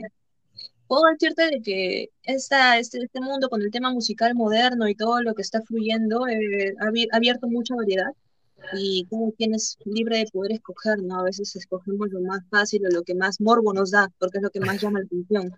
puedo 0.90 1.04
decirte 1.12 1.44
de 1.44 1.62
que 1.62 2.10
esta, 2.24 2.76
este, 2.76 2.98
este 2.98 3.20
mundo 3.20 3.48
con 3.48 3.62
el 3.62 3.70
tema 3.70 3.92
musical 3.92 4.34
moderno 4.34 4.88
y 4.88 4.96
todo 4.96 5.22
lo 5.22 5.34
que 5.34 5.42
está 5.42 5.62
fluyendo 5.62 6.26
eh, 6.26 6.74
ha 6.80 7.16
abierto 7.16 7.46
mucha 7.46 7.76
variedad 7.76 8.10
y 8.74 9.06
cada 9.08 9.30
quien 9.38 9.54
es 9.54 9.78
libre 9.84 10.18
de 10.18 10.26
poder 10.32 10.50
escoger, 10.50 10.98
¿no? 11.00 11.20
A 11.20 11.22
veces 11.22 11.54
escogemos 11.54 12.08
lo 12.10 12.20
más 12.22 12.42
fácil 12.50 12.84
o 12.86 12.90
lo 12.90 13.04
que 13.04 13.14
más 13.14 13.40
morbo 13.40 13.72
nos 13.72 13.92
da, 13.92 14.08
porque 14.18 14.38
es 14.38 14.42
lo 14.42 14.50
que 14.50 14.58
más 14.58 14.82
llama 14.82 14.98
la 14.98 15.06
atención. 15.06 15.54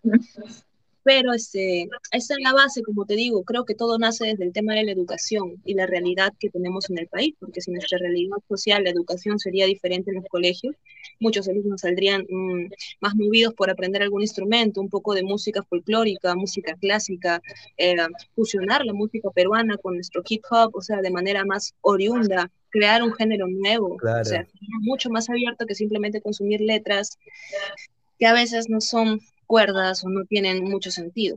Pero 1.03 1.33
este, 1.33 1.89
esa 2.12 2.35
es 2.35 2.41
la 2.45 2.53
base, 2.53 2.83
como 2.83 3.07
te 3.07 3.15
digo, 3.15 3.43
creo 3.43 3.65
que 3.65 3.75
todo 3.75 3.99
nace 3.99 4.27
desde 4.27 4.45
el 4.45 4.53
tema 4.53 4.75
de 4.75 4.85
la 4.85 4.93
educación 4.93 5.62
y 5.65 5.73
la 5.75 5.87
realidad 5.87 6.35
que 6.39 6.51
tenemos 6.51 6.91
en 6.91 6.99
el 6.99 7.09
país, 7.09 7.35
porque 7.41 7.62
si 7.62 7.73
nuestra 7.73 7.99
realidad 7.99 8.37
social, 8.49 8.85
la 8.85 8.91
educación 8.91 9.39
sería 9.39 9.65
diferente 9.65 10.11
en 10.11 10.17
los 10.17 10.27
colegios, 10.29 10.77
muchos 11.21 11.49
alumnos 11.49 11.81
saldrían 11.81 12.26
mm, 12.28 12.66
más 13.00 13.14
movidos 13.14 13.54
por 13.54 13.71
aprender 13.71 14.02
algún 14.02 14.23
instrumento, 14.23 14.81
un 14.81 14.88
poco 14.88 15.14
de 15.14 15.23
música 15.23 15.62
folclórica, 15.62 16.35
música 16.35 16.75
clásica, 16.81 17.40
eh, 17.76 17.97
fusionar 18.35 18.85
la 18.85 18.92
música 18.92 19.31
peruana 19.31 19.76
con 19.76 19.95
nuestro 19.95 20.23
hip 20.28 20.42
hop, 20.50 20.75
o 20.75 20.81
sea, 20.81 21.00
de 21.00 21.11
manera 21.11 21.45
más 21.45 21.75
oriunda, 21.81 22.50
crear 22.71 23.02
un 23.02 23.12
género 23.12 23.47
nuevo, 23.49 23.97
o 23.97 24.25
sea, 24.25 24.47
mucho 24.81 25.11
más 25.11 25.28
abierto 25.28 25.66
que 25.66 25.75
simplemente 25.75 26.21
consumir 26.21 26.61
letras 26.61 27.19
que 28.19 28.26
a 28.26 28.33
veces 28.33 28.69
no 28.69 28.81
son 28.81 29.21
cuerdas 29.47 30.04
o 30.04 30.09
no 30.09 30.25
tienen 30.25 30.64
mucho 30.64 30.90
sentido. 30.90 31.37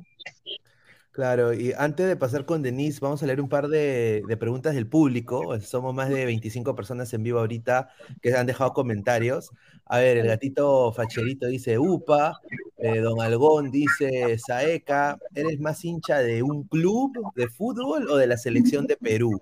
Claro, 1.16 1.54
y 1.54 1.72
antes 1.78 2.08
de 2.08 2.18
pasar 2.18 2.44
con 2.44 2.62
Denise, 2.62 3.00
vamos 3.00 3.24
a 3.24 3.26
leer 3.26 3.40
un 3.40 3.48
par 3.48 3.70
de, 3.70 4.22
preguntas 4.38 4.76
del 4.76 4.86
público. 4.86 5.58
Somos 5.62 5.96
más 5.96 6.10
de 6.10 6.26
25 6.26 6.76
personas 6.76 7.14
en 7.14 7.24
vivo 7.24 7.40
ahorita 7.40 7.88
que 8.22 8.36
han 8.36 8.46
dejado 8.46 8.74
comentarios. 8.74 9.50
A 9.86 10.00
ver, 10.00 10.18
el 10.18 10.28
gatito 10.28 10.92
facherito 10.92 11.48
dice 11.48 11.80
Upa, 11.80 12.42
eh, 12.76 13.00
Don 13.00 13.22
Algón 13.22 13.72
dice 13.72 14.38
Saeca, 14.38 15.18
¿eres 15.34 15.58
más 15.62 15.86
hincha 15.86 16.20
de 16.20 16.44
un 16.44 16.66
club 16.66 17.14
de 17.34 17.48
fútbol 17.48 18.10
o 18.10 18.18
de 18.18 18.28
la 18.28 18.36
selección 18.36 18.86
de 18.86 18.98
Perú? 18.98 19.42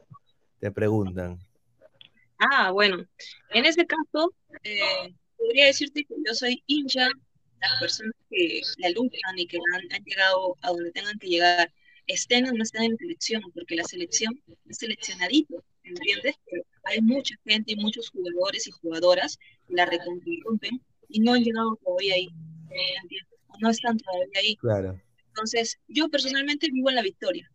Te 0.59 0.69
preguntan. 0.69 1.39
Ah, 2.37 2.69
bueno. 2.69 3.03
En 3.49 3.65
ese 3.65 3.87
caso, 3.87 4.31
eh, 4.63 5.11
podría 5.35 5.65
decirte 5.65 6.05
que 6.05 6.13
yo 6.23 6.35
soy 6.35 6.63
hincha 6.67 7.09
las 7.69 7.79
personas 7.79 8.13
que 8.29 8.61
la 8.77 8.89
luchan 8.89 9.37
y 9.37 9.47
que 9.47 9.57
han, 9.73 10.03
llegado 10.03 10.57
a 10.61 10.69
donde 10.69 10.91
tengan 10.91 11.17
que 11.19 11.27
llegar, 11.27 11.73
estén 12.07 12.47
o 12.47 12.51
no 12.51 12.63
estén 12.63 12.83
en 12.83 12.97
selección, 12.97 13.41
porque 13.53 13.75
la 13.75 13.83
selección 13.83 14.39
es 14.69 14.77
seleccionadito, 14.77 15.63
¿entiendes? 15.83 16.35
hay 16.85 17.01
mucha 17.01 17.35
gente 17.45 17.71
y 17.71 17.75
muchos 17.77 18.09
jugadores 18.09 18.67
y 18.67 18.71
jugadoras 18.71 19.37
que 19.67 19.75
la 19.75 19.85
rompen 19.85 20.81
y 21.09 21.19
no 21.19 21.33
han 21.33 21.43
llegado 21.43 21.77
todavía 21.83 22.15
ahí, 22.15 22.29
¿entiendes? 23.01 23.33
no 23.59 23.69
están 23.69 23.97
todavía 23.97 24.39
ahí. 24.39 24.55
Claro. 24.57 24.99
Entonces, 25.27 25.79
yo 25.87 26.09
personalmente 26.09 26.69
vivo 26.71 26.89
en 26.89 26.95
la 26.95 27.01
victoria. 27.01 27.49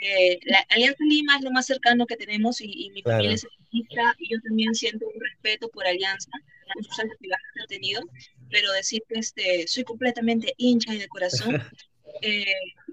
Eh, 0.00 0.38
la 0.44 0.64
Alianza 0.70 1.04
Lima 1.04 1.36
es 1.36 1.42
lo 1.42 1.50
más 1.50 1.66
cercano 1.66 2.06
que 2.06 2.16
tenemos 2.16 2.60
y, 2.60 2.90
mi 2.94 3.02
familia 3.02 3.32
es 3.32 3.44
artista 3.44 4.14
y 4.18 4.32
yo 4.32 4.40
también 4.42 4.74
siento 4.74 5.06
un 5.06 5.20
respeto 5.20 5.68
por 5.70 5.86
Alianza, 5.86 6.30
muchos 6.76 6.98
años 7.00 7.16
que 7.20 7.28
he 7.28 7.66
tenido, 7.66 8.02
pero 8.50 8.72
decir 8.72 9.02
que 9.08 9.18
este, 9.18 9.66
soy 9.68 9.84
completamente 9.84 10.54
hincha 10.56 10.94
y 10.94 10.98
de 10.98 11.08
corazón, 11.08 11.50
eh, 12.22 12.44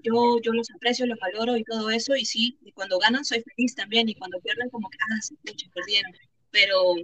yo, 0.02 0.40
yo 0.42 0.52
los 0.52 0.70
aprecio, 0.70 1.06
los 1.06 1.18
valoro 1.18 1.56
y 1.56 1.64
todo 1.64 1.90
eso, 1.90 2.14
y 2.16 2.24
sí, 2.24 2.58
y 2.62 2.72
cuando 2.72 2.98
ganan 2.98 3.24
soy 3.24 3.42
feliz 3.42 3.74
también, 3.74 4.08
y 4.08 4.14
cuando 4.14 4.40
pierden 4.40 4.70
como 4.70 4.88
que, 4.90 4.98
ah, 5.00 5.20
sí, 5.22 5.36
perdieron, 5.74 6.12
pero 6.50 6.94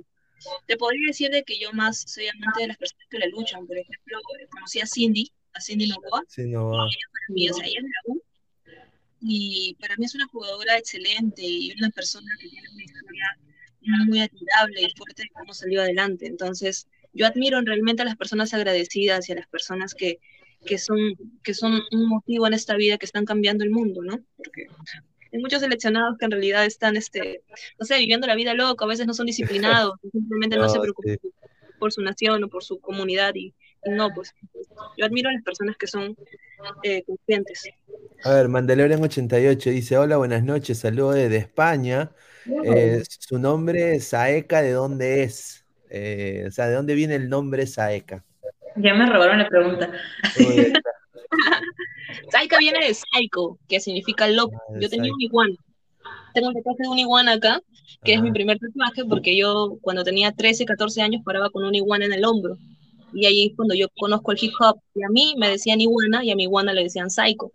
te 0.67 0.77
podría 0.77 1.07
decir 1.07 1.31
de 1.31 1.45
que 1.45 1.59
yo 1.59 1.73
más 1.73 2.05
soy 2.07 2.29
amante 2.29 2.63
de 2.63 2.69
las 2.69 2.77
personas 2.77 3.07
que 3.11 3.19
le 3.19 3.29
luchan, 3.29 3.67
por 3.67 3.77
ejemplo, 3.77 4.19
conocí 4.51 4.81
a 4.81 4.87
Cindy, 4.87 5.31
a 5.53 5.61
Cindy 5.61 5.89
Novoa, 5.89 6.23
sí, 6.29 6.45
Novoa. 6.45 6.87
Y 7.35 7.45
ella, 7.45 7.53
o 7.53 7.55
sea, 7.55 7.67
ella 7.67 7.79
es 7.79 7.85
la 7.85 8.13
U, 8.13 8.23
y 9.21 9.77
para 9.81 9.97
mí 9.97 10.05
es 10.05 10.15
una 10.15 10.27
jugadora 10.27 10.77
excelente 10.79 11.43
y 11.43 11.73
una 11.79 11.91
persona 11.91 12.27
que 12.41 12.49
tiene 12.49 12.69
una 12.71 12.85
historia 12.85 13.39
muy 14.07 14.21
admirable 14.21 14.83
y 14.83 14.97
fuerte 14.97 15.23
de 15.23 15.31
cómo 15.31 15.55
salió 15.55 15.81
adelante. 15.81 16.27
Entonces, 16.27 16.89
yo 17.13 17.27
admiro 17.27 17.61
realmente 17.61 18.03
a 18.03 18.05
las 18.05 18.17
personas 18.17 18.55
agradecidas 18.55 19.29
y 19.29 19.33
a 19.33 19.37
las 19.37 19.47
personas 19.47 19.95
que, 19.95 20.19
que, 20.65 20.79
son, 20.79 20.99
que 21.43 21.55
son 21.55 21.81
un 21.91 22.09
motivo 22.09 22.47
en 22.47 22.55
esta 22.55 22.77
vida, 22.77 22.99
que 22.99 23.07
están 23.07 23.25
cambiando 23.25 23.65
el 23.65 23.71
mundo, 23.71 24.03
¿no? 24.03 24.21
Porque 24.37 24.67
hay 25.33 25.41
muchos 25.41 25.61
seleccionados 25.61 26.19
que 26.19 26.27
en 26.27 26.31
realidad 26.31 26.65
están, 26.65 26.97
este, 26.97 27.43
no 27.79 27.87
sé, 27.87 27.99
viviendo 27.99 28.27
la 28.27 28.35
vida 28.35 28.55
loca, 28.55 28.85
a 28.85 28.89
veces 28.89 29.07
no 29.07 29.15
son 29.15 29.27
disciplinados, 29.27 29.95
simplemente 30.13 30.57
no, 30.57 30.69
se 30.69 30.81
preocupan 30.81 31.19
por 31.79 31.93
su 31.93 32.03
nación 32.03 32.45
o 32.45 32.49
por 32.49 32.63
su 32.63 32.79
comunidad 32.81 33.35
y, 33.35 33.55
no, 33.85 34.11
pues 34.15 34.33
yo 34.97 35.05
admiro 35.05 35.29
a 35.29 35.33
las 35.33 35.43
personas 35.43 35.77
que 35.77 35.89
son 35.89 36.17
eh, 36.85 37.03
conscientes. 37.03 37.65
A 38.23 38.35
ver, 38.35 38.49
Mandalorian 38.49 39.03
88 39.03 39.71
dice, 39.71 39.99
hola, 39.99 40.17
buenas 40.19 40.45
noches, 40.45 40.79
saludos 40.79 41.17
desde 41.17 41.39
España. 41.39 42.13
Eh, 42.65 43.03
su 43.09 43.39
nombre 43.39 43.97
es 43.97 44.09
Saeka, 44.09 44.63
¿de 44.63 44.73
dónde 44.73 45.25
es? 45.25 45.62
Eh, 45.95 46.47
o 46.49 46.51
sea, 46.51 46.69
¿de 46.69 46.75
dónde 46.75 46.95
viene 46.95 47.17
el 47.17 47.29
nombre 47.29 47.67
Saeka? 47.67 48.25
Ya 48.77 48.95
me 48.95 49.05
robaron 49.05 49.39
la 49.39 49.47
pregunta. 49.47 49.93
Saeka 52.31 52.57
viene 52.59 52.79
de 52.87 52.95
Saiko, 52.95 53.59
que 53.69 53.79
significa 53.79 54.27
loco. 54.27 54.57
Ah, 54.71 54.79
yo 54.81 54.89
tenía 54.89 55.13
un 55.13 55.21
iguana. 55.21 55.55
Tengo 56.33 56.49
un 56.49 56.55
tatuaje 56.55 56.85
de 56.85 56.89
un 56.89 56.99
iguana 56.99 57.33
acá, 57.33 57.61
que 58.03 58.15
es 58.15 58.23
mi 58.23 58.33
primer 58.33 58.59
tatuaje, 58.59 59.05
porque 59.05 59.37
yo 59.37 59.77
cuando 59.83 60.03
tenía 60.03 60.33
13, 60.33 60.65
14 60.65 61.03
años 61.03 61.21
paraba 61.27 61.51
con 61.51 61.63
un 61.63 61.75
iguana 61.75 62.07
en 62.07 62.15
el 62.15 62.25
hombro. 62.25 62.57
Y 63.13 63.27
ahí 63.27 63.49
es 63.49 63.53
cuando 63.55 63.75
yo 63.75 63.89
conozco 63.99 64.33
el 64.33 64.39
hip 64.41 64.53
hop. 64.61 64.81
Y 64.95 65.05
a 65.05 65.11
mí 65.11 65.35
me 65.37 65.51
decían 65.51 65.83
iguana 65.83 66.25
y 66.25 66.31
a 66.31 66.37
mi 66.37 66.45
iguana 66.45 66.73
le 66.73 66.85
decían 66.85 67.11
Saiko. 67.11 67.53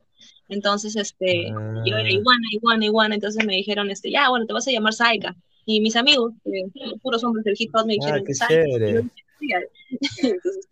Entonces, 0.48 0.96
este, 0.96 1.48
yo 1.50 1.98
era 1.98 2.08
ah. 2.08 2.12
iguana, 2.12 2.48
iguana, 2.52 2.86
iguana, 2.86 3.16
entonces 3.16 3.44
me 3.48 3.56
dijeron, 3.56 3.90
este, 3.90 4.12
ya, 4.12 4.30
bueno, 4.30 4.46
te 4.46 4.54
vas 4.54 4.68
a 4.68 4.72
llamar 4.72 4.94
Saika. 4.94 5.36
Y 5.70 5.82
mis 5.82 5.98
amigos, 5.98 6.34
eh, 6.46 6.64
puros 7.02 7.24
hombres 7.26 7.44
del 7.44 7.56
hip 7.60 7.76
hop, 7.76 7.86
me 7.86 7.94
ah, 7.94 7.98
dijeron, 8.00 8.24
qué 8.26 8.34
chévere. 8.34 9.04
entonces, 10.24 10.68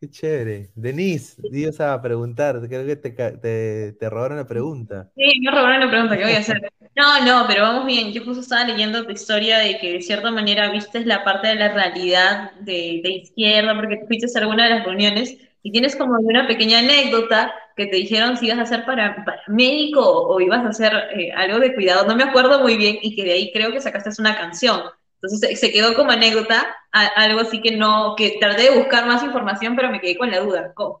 Qué 0.00 0.10
chévere. 0.10 0.70
Denise, 0.74 1.40
Dios 1.50 1.78
a 1.78 2.00
preguntar, 2.00 2.58
creo 2.66 2.86
que 2.86 2.96
te, 2.96 3.10
te, 3.10 3.92
te, 3.92 4.10
robaron 4.10 4.38
la 4.38 4.46
pregunta. 4.46 5.12
Sí, 5.14 5.40
me 5.40 5.50
robaron 5.50 5.78
la 5.78 5.90
pregunta, 5.90 6.16
¿qué 6.16 6.24
voy 6.24 6.32
a 6.32 6.38
hacer? 6.38 6.72
No, 6.94 7.24
no, 7.24 7.46
pero 7.46 7.62
vamos 7.62 7.86
bien. 7.86 8.12
Yo 8.12 8.22
justo 8.22 8.42
estaba 8.42 8.64
leyendo 8.64 9.06
tu 9.06 9.12
historia 9.12 9.58
de 9.58 9.78
que 9.78 9.92
de 9.92 10.02
cierta 10.02 10.30
manera 10.30 10.70
viste 10.70 11.02
la 11.06 11.24
parte 11.24 11.48
de 11.48 11.54
la 11.54 11.72
realidad 11.72 12.52
de, 12.60 13.00
de 13.02 13.10
izquierda, 13.10 13.74
porque 13.74 14.04
fuiste 14.06 14.26
a 14.26 14.42
alguna 14.42 14.64
de 14.64 14.70
las 14.70 14.84
reuniones 14.84 15.38
y 15.62 15.72
tienes 15.72 15.96
como 15.96 16.18
una 16.18 16.46
pequeña 16.46 16.80
anécdota 16.80 17.54
que 17.76 17.86
te 17.86 17.96
dijeron 17.96 18.36
si 18.36 18.46
ibas 18.46 18.58
a 18.58 18.66
ser 18.66 18.84
para, 18.84 19.24
médico 19.48 20.00
o 20.02 20.40
ibas 20.40 20.64
a 20.64 20.68
hacer 20.68 20.92
eh, 21.14 21.32
algo 21.32 21.58
de 21.58 21.74
cuidado, 21.74 22.06
no 22.06 22.16
me 22.16 22.24
acuerdo 22.24 22.60
muy 22.60 22.76
bien, 22.76 22.98
y 23.02 23.14
que 23.16 23.24
de 23.24 23.32
ahí 23.32 23.52
creo 23.52 23.72
que 23.72 23.80
sacaste 23.80 24.10
una 24.20 24.36
canción. 24.36 24.82
Entonces 25.22 25.60
se 25.60 25.70
quedó 25.70 25.94
como 25.94 26.10
anécdota, 26.10 26.76
algo 26.90 27.40
así 27.40 27.60
que 27.60 27.76
no, 27.76 28.14
que 28.16 28.38
tardé 28.40 28.70
de 28.70 28.78
buscar 28.78 29.06
más 29.06 29.22
información, 29.22 29.76
pero 29.76 29.90
me 29.90 30.00
quedé 30.00 30.16
con 30.16 30.30
la 30.30 30.40
duda. 30.40 30.72
¿Cómo, 30.74 31.00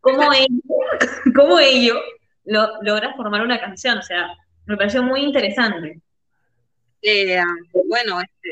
cómo, 0.00 0.32
ello, 0.32 0.46
cómo 1.34 1.58
ello 1.58 2.00
lo, 2.44 2.80
logra 2.82 3.14
formar 3.14 3.42
una 3.42 3.60
canción? 3.60 3.98
O 3.98 4.02
sea, 4.02 4.28
me 4.66 4.76
pareció 4.76 5.02
muy 5.02 5.22
interesante. 5.22 6.00
Eh, 7.02 7.42
bueno, 7.88 8.20
este, 8.20 8.50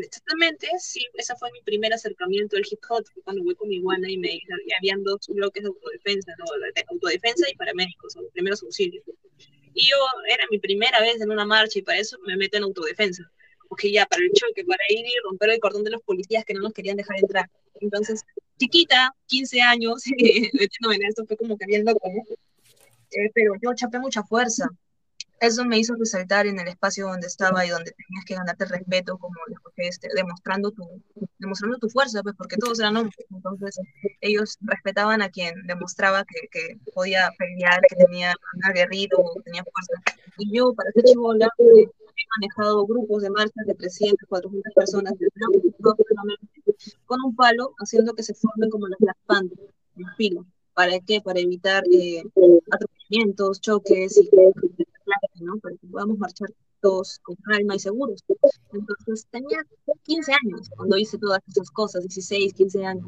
exactamente, 0.00 0.68
sí, 0.78 1.06
ese 1.14 1.34
fue 1.36 1.50
mi 1.52 1.60
primer 1.62 1.92
acercamiento 1.92 2.56
al 2.56 2.64
hip 2.70 2.80
hop, 2.88 3.04
cuando 3.24 3.42
fui 3.42 3.54
con 3.54 3.68
mi 3.68 3.80
guana 3.80 4.10
y 4.10 4.18
me 4.18 4.34
y 4.34 4.42
habían 4.78 5.02
dos 5.02 5.26
bloques 5.28 5.62
de 5.62 5.68
autodefensa, 5.68 6.32
¿no? 6.38 6.44
De 6.74 6.84
autodefensa 6.88 7.48
y 7.50 7.56
paramédicos, 7.56 8.16
los 8.16 8.30
primeros 8.32 8.62
auxilios. 8.62 9.04
Y 9.74 9.90
yo, 9.90 9.96
era 10.28 10.44
mi 10.50 10.58
primera 10.58 11.00
vez 11.00 11.20
en 11.20 11.30
una 11.30 11.44
marcha 11.44 11.78
y 11.78 11.82
para 11.82 11.98
eso 11.98 12.18
me 12.26 12.36
meto 12.36 12.56
en 12.56 12.64
autodefensa. 12.64 13.30
Porque 13.68 13.90
ya, 13.90 14.06
para 14.06 14.22
el 14.22 14.30
choque, 14.32 14.64
para 14.64 14.82
ir 14.88 15.04
y 15.04 15.12
romper 15.24 15.50
el 15.50 15.60
cordón 15.60 15.84
de 15.84 15.90
los 15.90 16.02
policías 16.02 16.44
que 16.44 16.54
no 16.54 16.60
nos 16.60 16.72
querían 16.72 16.96
dejar 16.96 17.18
entrar. 17.18 17.50
Entonces, 17.80 18.22
chiquita, 18.58 19.14
15 19.26 19.60
años, 19.60 20.02
metiéndome 20.52 20.96
en 20.96 21.04
esto, 21.04 21.26
fue 21.26 21.36
como 21.36 21.58
que 21.58 21.66
bien 21.66 21.84
loco, 21.84 22.08
¿no? 22.08 22.22
Eh, 23.10 23.30
pero 23.34 23.54
yo 23.62 23.74
chapé 23.74 23.98
mucha 23.98 24.22
fuerza 24.22 24.68
eso 25.40 25.64
me 25.64 25.78
hizo 25.78 25.94
resaltar 25.94 26.46
en 26.46 26.58
el 26.58 26.68
espacio 26.68 27.08
donde 27.08 27.26
estaba 27.26 27.64
y 27.66 27.70
donde 27.70 27.92
tenías 27.92 28.24
que 28.24 28.34
ganarte 28.34 28.64
respeto, 28.64 29.18
como 29.18 29.34
este, 29.76 30.08
demostrando, 30.14 30.70
tu, 30.70 31.02
demostrando 31.38 31.78
tu 31.78 31.88
fuerza, 31.88 32.22
pues 32.22 32.34
porque 32.36 32.56
todos 32.56 32.80
eran 32.80 32.96
hombres. 32.96 33.26
Entonces, 33.30 33.78
ellos 34.20 34.56
respetaban 34.62 35.22
a 35.22 35.28
quien 35.28 35.66
demostraba 35.66 36.24
que, 36.24 36.48
que 36.50 36.78
podía 36.92 37.30
pelear, 37.38 37.80
que 37.88 37.96
tenía 37.96 38.34
aguerrido, 38.64 39.18
tenía 39.44 39.64
fuerza. 39.64 40.20
Y 40.38 40.56
yo, 40.56 40.72
para 40.74 40.90
ser 40.92 41.04
chivola, 41.04 41.48
he 41.58 42.40
manejado 42.40 42.86
grupos 42.86 43.22
de 43.22 43.30
marchas 43.30 43.66
de 43.66 43.74
300, 43.74 44.28
400 44.28 44.72
personas, 44.74 45.14
con 47.04 47.18
un 47.24 47.36
palo, 47.36 47.74
haciendo 47.78 48.14
que 48.14 48.22
se 48.22 48.34
formen 48.34 48.70
como 48.70 48.88
las 48.88 48.98
Black 48.98 49.18
Panthers, 49.26 49.62
en 49.96 50.06
fila. 50.16 50.42
¿Para 50.74 50.98
qué? 51.00 51.20
Para 51.22 51.40
evitar 51.40 51.84
eh, 51.90 52.22
atropellamientos, 52.70 53.60
choques 53.60 54.18
y 54.18 54.28
¿no? 55.40 55.58
Para 55.58 55.76
que 55.76 55.86
podamos 55.86 56.18
marchar 56.18 56.48
todos 56.80 57.18
con 57.22 57.36
calma 57.36 57.74
y 57.74 57.78
seguros. 57.78 58.22
Entonces 58.72 59.26
tenía 59.30 59.58
15 60.04 60.32
años 60.32 60.68
cuando 60.76 60.96
hice 60.96 61.18
todas 61.18 61.40
esas 61.48 61.70
cosas, 61.70 62.02
16, 62.02 62.52
15 62.54 62.84
años. 62.84 63.06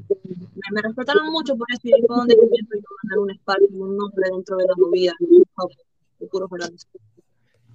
Me, 0.73 0.83
respetaron 0.83 1.31
mucho 1.31 1.57
por 1.57 1.67
eso 1.73 1.83
y 1.85 2.07
fue 2.07 2.17
donde 2.17 2.35
empiezo 2.35 2.75
a 2.75 3.07
ganar 3.07 3.19
un 3.19 3.31
espacio, 3.31 3.69
un 3.73 3.97
nombre 3.97 4.29
dentro 4.33 4.57
de 4.57 4.65
la 4.67 4.75
movida 4.77 5.13
de 6.19 6.27
puros 6.27 6.51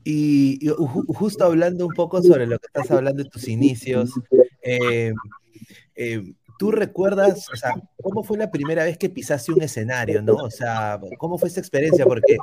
Y, 0.04 0.68
justo 1.08 1.46
hablando 1.46 1.88
un 1.88 1.94
poco 1.94 2.22
sobre 2.22 2.48
lo 2.48 2.60
que 2.60 2.68
estás 2.68 2.92
hablando 2.92 3.24
de 3.24 3.30
tus 3.30 3.48
inicios, 3.48 4.12
eh, 4.62 5.14
eh, 5.96 6.34
¿Tú 6.64 6.72
recuerdas, 6.72 7.50
o 7.52 7.58
sea, 7.58 7.74
cómo 8.02 8.24
fue 8.24 8.38
la 8.38 8.50
primera 8.50 8.86
vez 8.86 8.98
que 8.98 9.10
pisaste 9.10 9.52
un 9.52 9.62
escenario, 9.62 10.22
no? 10.22 10.36
O 10.36 10.50
sea, 10.50 10.98
¿cómo 11.18 11.38
fue 11.38 11.50
esa 11.50 11.60
experiencia? 11.60 12.06
Porque 12.06 12.38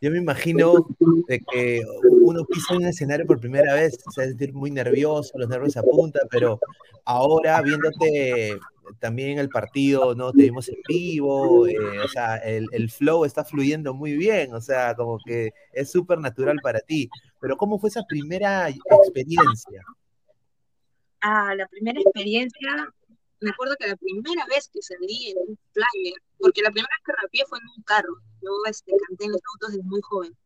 yo 0.00 0.10
me 0.10 0.16
imagino 0.16 0.86
de 1.28 1.40
que 1.40 1.82
uno 2.22 2.46
pisa 2.46 2.74
un 2.74 2.86
escenario 2.86 3.26
por 3.26 3.38
primera 3.38 3.74
vez, 3.74 3.98
se 4.14 4.22
va 4.22 4.24
a 4.24 4.28
sentir 4.28 4.54
muy 4.54 4.70
nervioso, 4.70 5.36
los 5.36 5.50
nervios 5.50 5.76
apuntan, 5.76 6.22
pero 6.30 6.58
ahora 7.04 7.60
viéndote 7.60 8.58
también 8.98 9.38
el 9.38 9.50
partido, 9.50 10.14
¿no? 10.14 10.32
Te 10.32 10.44
vimos 10.44 10.70
en 10.70 10.78
vivo, 10.88 11.68
eh, 11.68 11.76
o 12.02 12.08
sea, 12.08 12.36
el, 12.36 12.68
el, 12.72 12.90
flow 12.90 13.26
está 13.26 13.44
fluyendo 13.44 13.92
muy 13.92 14.16
bien, 14.16 14.54
o 14.54 14.60
sea, 14.62 14.94
como 14.94 15.18
que 15.22 15.52
es 15.74 15.90
súper 15.90 16.18
natural 16.18 16.60
para 16.62 16.80
ti. 16.80 17.10
Pero 17.42 17.58
¿cómo 17.58 17.78
fue 17.78 17.90
esa 17.90 18.04
primera 18.04 18.70
experiencia? 18.70 19.82
Ah, 21.20 21.54
la 21.54 21.66
primera 21.66 22.00
experiencia 22.00 22.88
me 23.40 23.50
acuerdo 23.50 23.76
que 23.78 23.88
la 23.88 23.96
primera 23.96 24.46
vez 24.46 24.68
que 24.72 24.80
salí 24.82 25.30
en 25.30 25.38
un 25.48 25.58
flyer, 25.72 26.14
porque 26.38 26.62
la 26.62 26.70
primera 26.70 26.94
vez 26.96 27.04
que 27.04 27.22
rapié 27.22 27.44
fue 27.48 27.58
en 27.58 27.68
un 27.76 27.82
carro, 27.82 28.16
yo 28.42 28.50
este, 28.68 28.92
canté 29.06 29.24
en 29.26 29.32
los 29.32 29.40
autos 29.52 29.70
desde 29.70 29.82
muy 29.84 30.00
joven, 30.02 30.36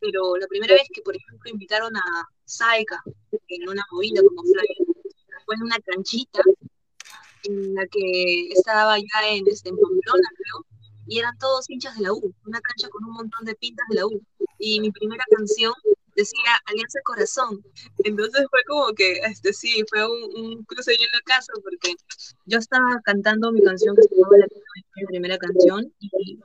pero 0.00 0.36
la 0.36 0.46
primera 0.46 0.74
vez 0.74 0.88
que, 0.92 1.02
por 1.02 1.16
ejemplo, 1.16 1.50
invitaron 1.50 1.96
a 1.96 2.28
Saika 2.44 3.02
en 3.48 3.68
una 3.68 3.84
movida 3.90 4.22
como 4.22 4.42
flyer, 4.42 4.96
fue 5.44 5.54
en 5.56 5.62
una 5.62 5.78
canchita 5.80 6.42
en 7.44 7.74
la 7.74 7.86
que 7.86 8.48
estaba 8.48 8.98
ya 8.98 9.28
en, 9.28 9.46
este, 9.46 9.68
en 9.70 9.76
Pamplona, 9.76 10.28
creo, 10.36 10.66
y 11.06 11.18
eran 11.18 11.36
todos 11.38 11.70
hinchas 11.70 11.96
de 11.96 12.02
la 12.02 12.12
U, 12.12 12.34
una 12.46 12.60
cancha 12.60 12.88
con 12.88 13.04
un 13.04 13.12
montón 13.12 13.44
de 13.44 13.54
pintas 13.54 13.86
de 13.88 13.96
la 13.96 14.06
U. 14.06 14.20
Y 14.58 14.80
mi 14.80 14.90
primera 14.90 15.24
canción 15.30 15.72
decía 16.16 16.50
Alianza 16.66 16.98
Corazón. 17.04 17.62
Entonces 18.04 18.46
fue 18.50 18.60
como 18.66 18.92
que, 18.94 19.18
este 19.18 19.52
sí, 19.52 19.84
fue 19.88 20.06
un, 20.06 20.44
un 20.44 20.64
cruce 20.64 20.92
en 20.92 21.08
la 21.12 21.20
casa 21.24 21.52
porque 21.62 21.94
yo 22.46 22.58
estaba 22.58 23.00
cantando 23.04 23.52
mi 23.52 23.62
canción 23.62 23.94
que 23.94 24.02
se 24.02 24.14
llamaba 24.14 24.38
la 24.38 25.06
primera 25.08 25.38
canción 25.38 25.92
y, 26.00 26.40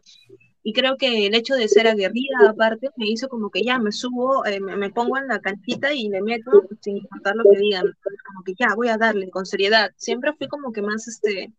y 0.64 0.74
creo 0.74 0.96
que 0.98 1.26
el 1.26 1.34
hecho 1.34 1.56
de 1.56 1.68
ser 1.68 1.88
aguerrida 1.88 2.50
aparte 2.50 2.90
me 2.98 3.08
hizo 3.08 3.30
como 3.30 3.50
que 3.50 3.64
ya 3.64 3.80
me 3.80 3.92
subo, 3.92 4.46
eh, 4.46 4.60
me, 4.60 4.76
me, 4.76 4.92
pongo 4.92 5.18
en 5.18 5.28
la 5.28 5.40
canchita 5.40 5.94
y 5.94 6.10
me 6.10 6.22
meto 6.22 6.52
sin 6.82 6.98
importar 6.98 7.36
lo 7.36 7.44
que 7.44 7.58
digan, 7.58 7.86
como 8.28 8.44
que 8.44 8.54
ya 8.60 8.76
voy 8.76 8.90
a 8.90 8.98
darle 8.98 9.30
con 9.30 9.46
seriedad. 9.46 9.92
Siempre 9.98 10.34
fui 10.34 10.48
como 10.48 10.72
que 10.72 10.82
más, 10.82 11.08
este, 11.08 11.52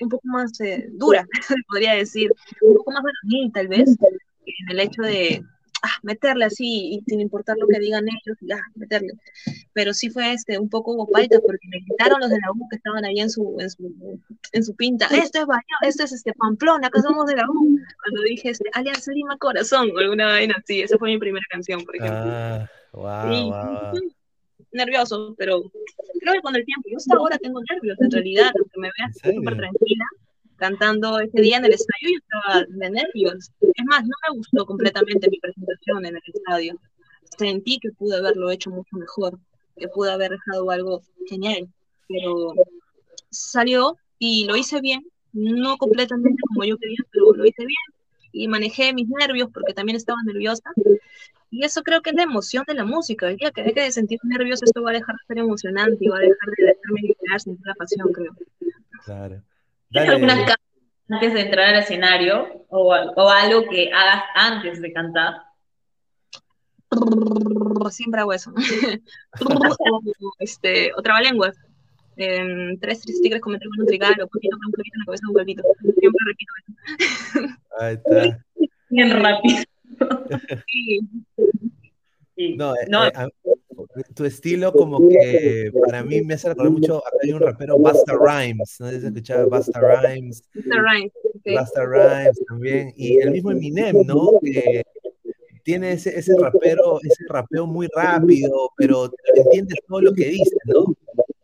un 0.00 0.08
poco 0.08 0.26
más 0.28 0.60
eh, 0.60 0.88
dura, 0.92 1.26
podría 1.68 1.94
decir, 1.94 2.30
un 2.60 2.74
poco 2.74 2.92
más 2.92 3.02
varonil 3.02 3.52
tal 3.52 3.68
vez, 3.68 3.96
en 4.46 4.70
el 4.70 4.80
hecho 4.80 5.02
de, 5.02 5.42
ah, 5.84 5.98
meterle 6.02 6.46
así, 6.46 7.02
sin 7.06 7.20
importar 7.20 7.56
lo 7.58 7.66
que 7.68 7.78
digan 7.78 8.04
ellos, 8.08 8.36
ya, 8.40 8.58
meterle. 8.74 9.12
Pero 9.72 9.92
sí 9.92 10.10
fue 10.10 10.32
este, 10.32 10.58
un 10.58 10.68
poco 10.68 10.94
gopalta, 10.94 11.38
porque 11.40 11.68
me 11.68 11.80
quitaron 11.84 12.20
los 12.20 12.30
de 12.30 12.38
la 12.40 12.50
U 12.52 12.68
que 12.68 12.76
estaban 12.76 13.04
ahí 13.04 13.20
en 13.20 13.30
su, 13.30 13.56
en 13.60 13.70
su, 13.70 14.20
en 14.52 14.64
su 14.64 14.74
pinta. 14.74 15.06
Esto 15.06 15.40
es 15.40 15.46
Baño, 15.46 15.76
esto 15.82 16.04
es 16.04 16.12
este 16.12 16.32
Pamplona, 16.32 16.88
acá 16.88 17.02
somos 17.02 17.26
de 17.26 17.36
la 17.36 17.44
U. 17.48 17.78
Cuando 18.02 18.22
dije 18.22 18.50
este, 18.50 18.68
Alianza 18.72 19.12
Lima 19.12 19.36
Corazón, 19.38 19.90
o 19.94 19.98
alguna 19.98 20.26
vaina 20.26 20.54
así, 20.58 20.80
esa 20.80 20.98
fue 20.98 21.10
mi 21.10 21.18
primera 21.18 21.44
canción, 21.50 21.84
por 21.84 21.96
ejemplo. 21.96 22.22
Ah, 22.24 22.68
wow, 22.92 23.32
y, 23.32 23.42
wow. 23.44 24.12
Nervioso, 24.72 25.34
pero 25.38 25.62
creo 26.20 26.34
que 26.34 26.40
con 26.40 26.56
el 26.56 26.64
tiempo, 26.64 26.88
yo 26.90 26.96
hasta 26.96 27.16
ahora 27.16 27.38
tengo 27.38 27.60
nervios 27.70 28.00
en 28.00 28.10
realidad, 28.10 28.50
aunque 28.58 28.80
me 28.80 28.90
veas 28.98 29.16
súper 29.36 29.56
tranquila, 29.56 30.04
cantando 30.56 31.18
ese 31.20 31.40
día 31.40 31.58
en 31.58 31.64
el 31.64 31.72
estadio 31.72 32.10
y 32.10 32.14
estaba 32.14 32.64
de 32.68 32.90
nervios. 32.90 33.50
Es 33.60 33.84
más, 33.86 34.02
no 34.02 34.14
me 34.28 34.36
gustó 34.38 34.66
completamente 34.66 35.28
mi 35.30 35.38
presentación 35.38 36.06
en 36.06 36.16
el 36.16 36.22
estadio. 36.32 36.80
Sentí 37.38 37.78
que 37.78 37.90
pude 37.92 38.16
haberlo 38.16 38.50
hecho 38.50 38.70
mucho 38.70 38.96
mejor, 38.96 39.38
que 39.76 39.88
pude 39.88 40.12
haber 40.12 40.30
dejado 40.32 40.70
algo 40.70 41.02
genial, 41.28 41.68
pero 42.08 42.54
salió 43.30 43.96
y 44.18 44.46
lo 44.46 44.56
hice 44.56 44.80
bien, 44.80 45.04
no 45.32 45.76
completamente 45.76 46.40
como 46.48 46.64
yo 46.64 46.78
quería, 46.78 46.98
pero 47.10 47.32
lo 47.32 47.44
hice 47.44 47.64
bien 47.66 47.94
y 48.34 48.48
manejé 48.48 48.92
mis 48.92 49.08
nervios 49.08 49.48
porque 49.54 49.72
también 49.72 49.96
estaba 49.96 50.18
nerviosa. 50.24 50.70
Y 51.50 51.64
eso 51.64 51.82
creo 51.82 52.02
que 52.02 52.10
es 52.10 52.16
la 52.16 52.24
emoción 52.24 52.64
de 52.66 52.74
la 52.74 52.84
música. 52.84 53.30
El 53.30 53.36
día 53.36 53.52
que 53.52 53.62
deje 53.62 53.80
de 53.80 53.92
sentir 53.92 54.18
nervios, 54.24 54.60
esto 54.62 54.82
va 54.82 54.90
a 54.90 54.94
dejar 54.94 55.14
de 55.14 55.26
ser 55.28 55.38
emocionante 55.38 56.04
y 56.04 56.08
va 56.08 56.16
a 56.16 56.20
dejar 56.20 56.48
de 56.56 56.66
dejarme 56.66 57.00
liberar, 57.00 57.40
sentir 57.40 57.64
la 57.64 57.74
pasión, 57.74 58.12
creo. 58.12 58.34
Claro. 59.04 59.40
¿Tienes 59.94 60.10
algunas 60.10 60.56
antes 61.08 61.34
de 61.34 61.40
entrar 61.42 61.66
al 61.68 61.82
escenario 61.82 62.64
o, 62.68 62.92
o, 62.92 63.28
algo 63.28 63.68
que 63.68 63.92
hagas 63.92 64.24
antes 64.34 64.82
de 64.82 64.92
cantar? 64.92 65.34
Siempre 67.90 68.20
hago 68.20 68.32
eso. 68.32 68.52
este, 70.40 70.90
o 70.96 71.02
trabalenguas. 71.02 71.56
Eh, 72.16 72.76
tres, 72.80 73.02
tres 73.02 73.20
tigres 73.22 73.40
cometieron 73.40 73.78
un 73.78 73.86
trigal 73.86 74.14
o 74.20 74.26
poquito 74.26 74.56
un 74.56 74.72
clavito 74.72 74.94
en 74.94 75.00
la 75.00 75.04
cabeza 75.04 75.22
de 75.22 75.30
un 75.30 75.36
huevito. 75.36 75.62
Siempre 76.00 76.24
repito 76.26 76.52
eso. 76.58 77.54
Ahí 77.78 77.94
está. 77.94 78.44
Bien 78.90 79.22
rápido. 79.22 79.62
sí. 80.66 81.00
No, 82.36 82.74
eh, 82.74 82.86
no. 82.88 83.06
Eh, 83.06 83.12
tu 84.14 84.24
estilo 84.24 84.72
como 84.72 85.08
que 85.08 85.70
para 85.86 86.02
mí 86.02 86.20
me 86.22 86.34
hace 86.34 86.48
recordar 86.48 86.72
mucho, 86.72 86.98
acá 86.98 87.16
hay 87.22 87.32
un 87.32 87.40
rapero, 87.40 87.78
Basta 87.78 88.14
Rhymes, 88.14 88.76
no 88.80 88.90
sé 88.90 89.00
si 89.00 89.06
escuchado 89.06 89.48
Basta 89.48 89.80
Rhymes. 89.80 90.42
Basta 90.54 90.76
Rhymes. 90.80 91.12
Okay. 91.40 91.54
Basta 91.54 91.84
Rhymes 91.84 92.44
también, 92.48 92.92
y 92.96 93.18
el 93.18 93.30
mismo 93.30 93.50
Eminem, 93.50 94.04
¿no? 94.06 94.38
Que 94.42 94.82
tiene 95.62 95.92
ese, 95.92 96.18
ese 96.18 96.34
rapero, 96.38 96.98
ese 97.02 97.24
rapeo 97.28 97.66
muy 97.66 97.88
rápido, 97.94 98.70
pero 98.76 99.10
entiendes 99.34 99.78
todo 99.88 100.00
lo 100.00 100.12
que 100.12 100.26
dice, 100.26 100.56
¿no? 100.66 100.94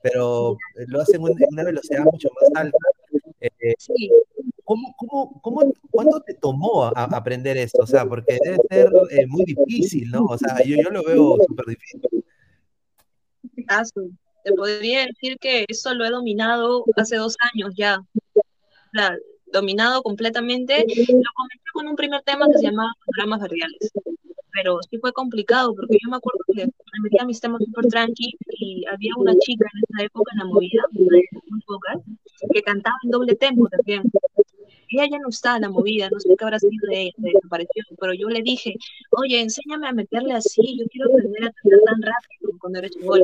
Pero 0.03 0.57
lo 0.87 1.01
hace 1.01 1.17
en 1.17 1.23
una 1.23 1.65
velocidad 1.65 2.05
mucho 2.05 2.29
más 2.41 2.63
alta. 2.63 2.79
Eh, 3.41 3.75
sí. 3.79 4.11
¿Cómo, 4.71 4.95
cómo, 4.97 5.41
cómo, 5.43 5.75
¿Cuánto 5.91 6.21
te 6.21 6.35
tomó 6.35 6.85
a, 6.85 6.93
a 6.95 7.17
aprender 7.17 7.57
esto? 7.57 7.83
O 7.83 7.87
sea, 7.89 8.07
porque 8.07 8.39
debe 8.41 8.59
ser 8.71 8.89
eh, 9.11 9.27
muy 9.27 9.45
difícil, 9.45 10.09
¿no? 10.13 10.27
O 10.27 10.39
sea, 10.39 10.63
yo, 10.65 10.77
yo 10.77 10.91
lo 10.91 11.03
veo 11.03 11.39
súper 11.49 11.67
difícil. 11.67 12.01
Te 14.45 14.53
podría 14.53 15.07
decir 15.07 15.39
que 15.41 15.65
eso 15.67 15.93
lo 15.95 16.05
he 16.05 16.11
dominado 16.11 16.85
hace 16.97 17.17
dos 17.17 17.35
años 17.53 17.75
ya. 17.77 17.99
O 17.99 18.91
sea, 18.93 19.17
dominado 19.53 20.05
completamente. 20.05 20.85
Lo 20.87 21.31
comencé 21.35 21.71
con 21.73 21.89
un 21.89 21.97
primer 21.97 22.23
tema 22.23 22.47
que 22.47 22.59
se 22.59 22.67
llamaba 22.67 22.93
Programas 23.07 23.41
Verdiales. 23.41 23.91
Pero 24.53 24.79
sí 24.89 24.99
fue 24.99 25.13
complicado 25.13 25.75
porque 25.75 25.99
yo 26.01 26.09
me 26.11 26.19
acuerdo 26.19 26.45
que 26.55 26.67
me 26.67 27.03
metía 27.03 27.25
mis 27.25 27.41
temas 27.41 27.61
súper 27.65 27.87
tranqui 27.87 28.37
y 28.51 28.85
había 28.87 29.15
una 29.17 29.35
chica 29.35 29.67
en 29.75 29.83
esa 29.83 30.07
época 30.07 30.31
en 30.35 30.39
la 30.39 30.45
movida, 30.45 30.83
muy 30.93 31.61
pocas, 31.67 31.99
que 32.53 32.63
cantaba 32.63 32.97
en 33.03 33.11
doble 33.11 33.35
tempo 33.35 33.69
también 33.69 34.03
ella 34.91 35.09
ya 35.11 35.19
no 35.19 35.29
está 35.29 35.57
en 35.57 35.63
la 35.63 35.71
movida, 35.71 36.09
no 36.11 36.21
sé 36.21 36.35
qué 36.37 36.45
habrá 36.45 36.59
sido 36.59 36.73
de 36.89 37.03
ella, 37.03 37.13
desapareció, 37.17 37.85
pero 38.01 38.15
yo 38.15 38.29
le 38.29 38.43
dije, 38.43 38.75
oye, 39.11 39.41
enséñame 39.41 39.89
a 39.89 39.93
meterle 39.93 40.35
así, 40.35 40.79
yo 40.79 40.87
quiero 40.91 41.11
aprender 41.11 41.45
a 41.45 41.53
cantar 41.53 41.81
tan 41.87 42.03
rápido 42.03 42.59
con 42.59 42.73
derecho 42.73 42.99
gol. 43.03 43.23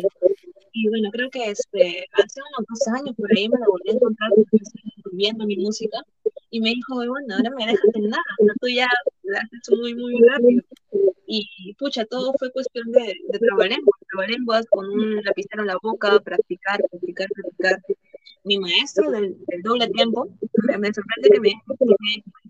Y 0.73 0.89
bueno, 0.89 1.11
creo 1.11 1.31
que 1.31 1.51
este, 1.51 2.07
hace 2.13 2.41
unos 2.41 2.67
dos 2.69 2.89
años 2.89 3.17
por 3.17 3.31
ahí 3.37 3.49
me 3.49 3.59
la 3.59 3.67
volví 3.67 3.91
a 3.91 3.95
encontrar 3.95 4.31
viendo 5.13 5.47
mi 5.47 5.57
música 5.57 5.99
y 6.51 6.61
me 6.61 6.71
dijo, 6.71 6.95
bueno, 6.95 7.35
ahora 7.35 7.51
me 7.57 7.67
dejas 7.67 7.95
en 7.95 8.09
nada, 8.11 8.23
tú 8.61 8.69
ya 8.69 8.87
la 9.25 9.39
has 9.39 9.53
hecho 9.53 9.77
muy, 9.77 9.95
muy 9.95 10.15
rápido. 10.29 10.63
Y 11.27 11.75
pucha, 11.79 12.05
todo 12.05 12.33
fue 12.39 12.53
cuestión 12.53 12.91
de, 12.93 13.15
de 13.29 13.39
trabalenguas, 13.39 14.01
trabalenguas 14.11 14.67
con 14.71 14.89
un 14.89 15.23
lapicero 15.25 15.63
en 15.63 15.69
la 15.69 15.79
boca, 15.83 16.21
practicar, 16.21 16.81
practicar, 16.89 17.27
practicar 17.35 17.83
mi 18.45 18.59
maestro 18.59 19.11
del, 19.11 19.37
del 19.47 19.63
doble 19.63 19.89
tiempo, 19.89 20.29
me, 20.79 20.93
sorprende 20.93 21.31
que 21.33 21.41
me 21.41 21.53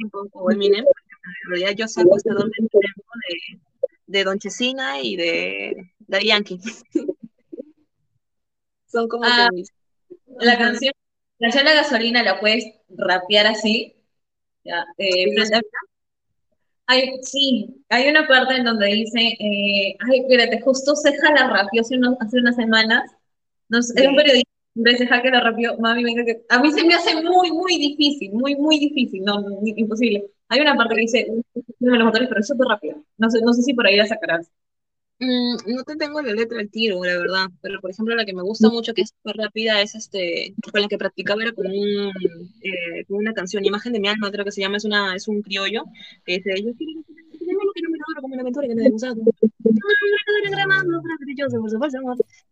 un 0.03 0.11
poco 0.11 0.51
Eminem, 0.51 0.85
en 0.85 1.51
realidad 1.51 1.75
yo 1.77 1.89
saco 1.89 2.17
este 2.17 2.31
doble 2.31 2.53
tiempo 2.53 2.81
de, 3.29 3.61
de 4.07 4.25
Don 4.25 4.39
Chesina 4.39 5.01
y 5.01 5.17
de 5.17 5.91
Daddy 6.01 6.27
Yankee. 6.27 6.61
Son 8.87 9.09
como 9.09 9.25
ah, 9.25 9.49
mis... 9.53 9.73
La 10.39 10.59
canción, 10.59 10.93
la 11.39 11.49
canción 11.49 11.65
La 11.65 11.75
Gasolina 11.75 12.23
la 12.23 12.41
puedes 12.41 12.65
rapear 12.89 13.47
así. 13.47 13.97
Ya, 14.65 14.85
eh, 14.99 15.35
hay, 16.89 17.11
sí, 17.23 17.85
hay 17.89 18.09
una 18.09 18.29
parte 18.29 18.57
en 18.57 18.65
donde 18.65 18.87
dice, 18.87 19.21
eh, 19.21 19.97
ay, 20.09 20.21
espérate, 20.21 20.61
justo 20.61 20.95
Ceja 20.95 21.33
la 21.33 21.49
rapió 21.49 21.81
hace, 21.81 21.97
unos, 21.97 22.17
hace 22.21 22.39
unas 22.39 22.55
semanas. 22.57 23.11
Es 23.71 23.91
un 24.07 24.15
periodista 24.15 24.56
veces 24.83 25.09
lo 25.11 25.41
rápido, 25.41 25.79
mami, 25.79 26.05
venga 26.05 26.25
que... 26.25 26.43
A 26.49 26.61
mí 26.61 26.71
se 26.71 26.85
me 26.85 26.95
hace 26.95 27.15
muy, 27.23 27.51
muy 27.51 27.79
difícil, 27.79 28.33
muy, 28.33 28.55
muy 28.57 28.79
difícil, 28.79 29.23
no, 29.25 29.43
imposible. 29.65 30.25
Hay 30.49 30.61
una 30.61 30.77
parte 30.77 30.95
que 30.95 31.01
dice, 31.01 31.27
los 31.81 32.05
motores, 32.05 32.29
pero 32.29 32.43
súper 32.43 32.69
rápido. 32.69 33.03
No 33.19 33.31
sé, 33.31 33.41
no 33.41 33.53
sé 33.53 33.63
si 33.63 33.75
por 33.75 33.87
ahí 33.87 33.97
la 33.97 34.07
sacarás. 34.07 34.51
Mm, 35.19 35.75
no 35.75 35.83
te 35.85 35.97
tengo 35.97 36.21
la 36.21 36.35
letra 36.35 36.61
al 36.61 36.71
tiro, 36.71 37.03
la 37.03 37.17
verdad, 37.17 37.47
pero 37.63 37.81
por 37.81 37.91
ejemplo 37.91 38.15
la 38.15 38.27
que 38.27 38.35
me 38.35 38.43
gusta 38.43 38.69
mucho, 38.69 38.93
que 38.93 39.01
es 39.01 39.15
súper 39.17 39.37
rápida, 39.37 39.81
es 39.81 39.95
este, 39.95 40.55
con 40.71 40.83
la 40.83 40.89
que 40.89 40.99
practicaba 40.99 41.43
era 41.43 41.53
con, 41.53 41.67
un, 41.67 42.13
eh, 42.63 43.05
con 43.09 43.17
una 43.17 43.33
canción, 43.33 43.65
Imagen 43.65 43.95
de 43.95 44.01
mi 44.01 44.09
alma, 44.09 44.31
creo 44.31 44.45
que 44.45 44.53
se 44.53 44.61
llama, 44.61 44.77
es, 44.77 44.85
una, 44.85 45.15
es 45.15 45.27
un 45.27 45.41
criollo, 45.41 45.85
que 46.25 46.35
dice, 46.37 46.63
yo 46.63 46.75
quiero 46.77 47.01
que 48.21 48.29
no 48.29 48.29
me 48.29 48.31
como 48.31 48.35
una 48.35 48.43
aventura 48.43 48.69
que 48.69 48.75
me 48.75 48.83
demusado. 48.83 49.17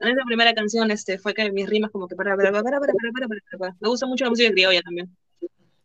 Esa 0.00 0.24
primera 0.27 0.55
canción 0.55 0.90
este, 0.90 1.18
fue 1.18 1.35
que 1.35 1.50
mis 1.53 1.68
rimas 1.68 1.90
como 1.90 2.07
que 2.09 2.16
para, 2.16 2.37
para, 2.37 2.53
para, 2.53 2.62
para, 2.62 2.81
para, 2.81 2.92
para, 2.92 3.29
para, 3.29 3.59
para. 3.59 3.77
Me 3.81 3.88
gusta 3.88 4.07
mucho 4.07 4.24
la 4.24 4.31
música 4.31 4.50
criolla 4.50 4.83
también. 4.83 5.09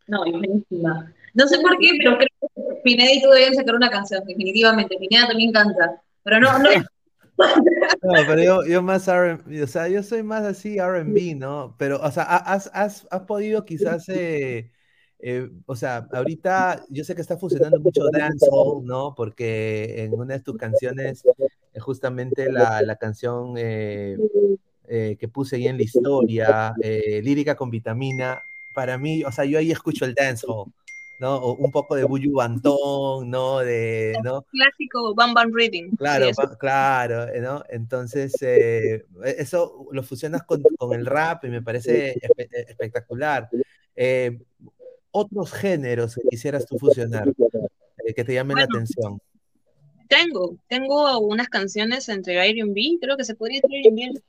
No, 0.07 0.19
buenísima. 0.19 1.13
No 1.33 1.47
sé 1.47 1.59
por 1.59 1.77
qué, 1.77 1.91
pero 1.97 2.17
creo 2.17 2.29
que 2.55 2.81
Pineda 2.83 3.13
y 3.13 3.21
tú 3.21 3.29
deben 3.29 3.55
sacar 3.55 3.75
una 3.75 3.89
canción, 3.89 4.23
definitivamente. 4.25 4.97
Pineda 4.97 5.27
también 5.27 5.51
canta, 5.51 6.01
pero 6.23 6.39
no, 6.39 6.59
no. 6.59 6.69
No, 8.01 8.13
pero 8.27 8.43
yo, 8.43 8.65
yo 8.65 8.81
más 8.81 9.07
R&B, 9.07 9.63
o 9.63 9.67
sea, 9.67 9.87
yo 9.87 10.03
soy 10.03 10.23
más 10.23 10.43
así 10.43 10.77
R&B, 10.77 11.35
¿no? 11.35 11.73
Pero, 11.77 11.97
o 12.01 12.11
sea, 12.11 12.23
has, 12.23 12.69
has, 12.73 13.07
has 13.09 13.21
podido 13.21 13.63
quizás 13.63 14.09
eh, 14.09 14.71
eh, 15.21 15.49
o 15.65 15.75
sea, 15.75 16.07
ahorita 16.13 16.85
yo 16.89 17.03
sé 17.03 17.13
que 17.13 17.21
está 17.21 17.37
funcionando 17.37 17.79
mucho 17.79 18.09
dancehall, 18.11 18.85
¿no? 18.85 19.13
Porque 19.15 20.03
en 20.03 20.13
una 20.13 20.35
de 20.35 20.39
tus 20.39 20.55
canciones, 20.55 21.23
eh, 21.73 21.79
justamente 21.79 22.51
la, 22.51 22.81
la 22.81 22.95
canción 22.95 23.55
eh, 23.57 24.17
eh, 24.87 25.17
que 25.19 25.27
puse 25.27 25.57
ahí 25.57 25.67
en 25.67 25.77
la 25.77 25.83
historia, 25.83 26.73
lírica 26.81 27.55
con 27.55 27.69
vitamina, 27.69 28.41
para 28.73 28.97
mí, 28.97 29.23
o 29.25 29.31
sea, 29.31 29.43
yo 29.43 29.59
ahí 29.59 29.71
escucho 29.71 30.05
el 30.05 30.13
dancehall, 30.13 30.71
¿no? 31.19 31.35
O 31.35 31.55
un 31.55 31.69
poco 31.69 31.95
de 31.95 32.05
Buju 32.05 32.35
Bantón, 32.35 33.29
¿no? 33.29 33.59
De, 33.59 34.17
¿no? 34.23 34.43
Clásico 34.43 35.13
Bam 35.13 35.33
Bam 35.33 35.51
Reading. 35.53 35.97
Claro, 35.97 36.27
sí, 36.27 36.47
claro, 36.57 37.27
¿no? 37.41 37.63
Entonces, 37.69 38.33
eh, 38.41 39.05
eso 39.37 39.85
lo 39.91 40.01
fusionas 40.01 40.43
con, 40.43 40.63
con, 40.77 40.97
el 40.97 41.05
rap 41.05 41.43
y 41.43 41.49
me 41.49 41.61
parece 41.61 42.11
espe 42.21 42.49
espectacular. 42.69 43.49
Eh, 43.97 44.39
otros 45.11 45.51
géneros 45.51 46.15
que 46.15 46.21
quisieras 46.29 46.65
tú 46.65 46.77
fusionar, 46.77 47.27
eh, 48.05 48.13
que 48.13 48.23
te 48.23 48.33
llamen 48.33 48.55
bueno, 48.55 48.67
la 48.71 48.77
atención? 48.77 49.19
tengo, 50.07 50.57
tengo 50.67 51.19
unas 51.19 51.49
canciones 51.49 52.09
entre 52.09 52.39
Airbnb, 52.39 52.99
creo 52.99 53.15
que 53.15 53.23
se 53.23 53.35
podría 53.35 53.61
decir 53.61 53.85
Airbnb 53.85 54.19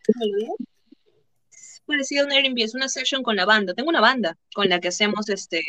es 1.51 1.83
parecido 1.87 2.23
a 2.23 2.27
un 2.27 2.33
Airbnb, 2.33 2.59
es 2.63 2.75
una 2.75 2.89
session 2.89 3.23
con 3.23 3.37
la 3.37 3.45
banda. 3.45 3.75
Tengo 3.75 3.91
una 3.91 4.01
banda 4.01 4.37
con 4.55 4.69
la 4.69 4.81
que 4.81 4.89
hacemos 4.89 5.29
este, 5.29 5.61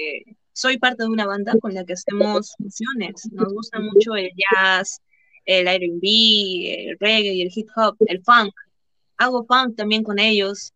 soy 0.53 0.77
parte 0.77 1.03
de 1.03 1.09
una 1.09 1.25
banda 1.25 1.53
con 1.59 1.73
la 1.73 1.85
que 1.85 1.93
hacemos 1.93 2.53
funciones. 2.57 3.29
Nos 3.31 3.53
gusta 3.53 3.79
mucho 3.79 4.15
el 4.15 4.29
jazz, 4.35 5.01
el 5.45 5.67
Airbnb, 5.67 6.03
el 6.03 6.97
reggae, 6.99 7.41
el 7.41 7.51
hip 7.53 7.69
hop, 7.75 7.95
el 8.07 8.21
funk. 8.23 8.53
Hago 9.17 9.45
funk 9.45 9.75
también 9.75 10.03
con 10.03 10.19
ellos. 10.19 10.73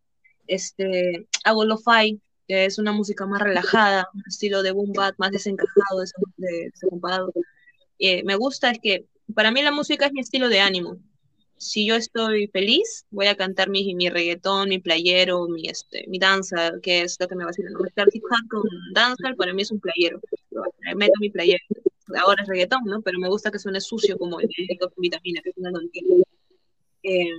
Este, 0.48 1.28
hago 1.43 1.65
lo-fi, 1.65 2.19
es 2.48 2.78
una 2.78 2.92
música 2.92 3.26
más 3.26 3.42
relajada, 3.42 4.10
un 4.14 4.24
estilo 4.28 4.64
de 4.64 4.72
boom 4.72 4.94
bap 4.94 5.16
más 5.18 5.32
desencajado. 5.32 6.04
Eh, 8.00 8.24
me 8.24 8.36
gusta 8.36 8.72
es 8.72 8.80
que 8.82 9.06
para 9.34 9.52
mí 9.52 9.62
la 9.62 9.72
música 9.72 10.06
es 10.06 10.14
mi 10.14 10.22
estilo 10.22 10.50
de 10.50 10.60
ánimo. 10.60 10.98
Si 11.58 11.86
yo 11.86 11.96
estoy 11.96 12.48
feliz, 12.48 13.06
voy 13.10 13.28
a 13.28 13.36
cantar 13.36 13.70
mi, 13.70 13.96
mi 13.96 14.10
reggaetón, 14.10 14.70
mi 14.70 14.80
playero, 14.80 15.48
mi, 15.48 15.68
este, 15.68 16.06
mi 16.08 16.20
danza, 16.20 16.74
que 16.82 17.02
es 17.02 17.16
lo 17.20 17.28
que 17.28 17.36
me 17.36 17.44
va 17.46 17.50
a 17.50 17.54
decir. 17.54 17.66
Mezclar 17.80 18.08
hip 18.12 18.24
hop 18.26 18.50
con 18.50 18.70
danza, 18.94 19.34
para 19.38 19.54
mí 19.54 19.62
es 19.62 19.72
un 19.72 19.80
playero. 19.80 20.20
Meto 20.96 21.14
mi 21.20 21.30
playero. 21.30 21.64
Ahora 22.22 22.44
es 22.44 22.50
reggaetón, 22.50 22.84
¿no? 22.86 23.02
Pero 23.02 23.20
me 23.20 23.30
gusta 23.30 23.52
que 23.52 23.60
suene 23.60 23.80
sucio 23.80 24.18
como 24.18 24.40
el 24.40 24.50
con 24.80 24.92
vitamina, 24.98 25.42
que 25.42 25.52
eh, 27.04 27.30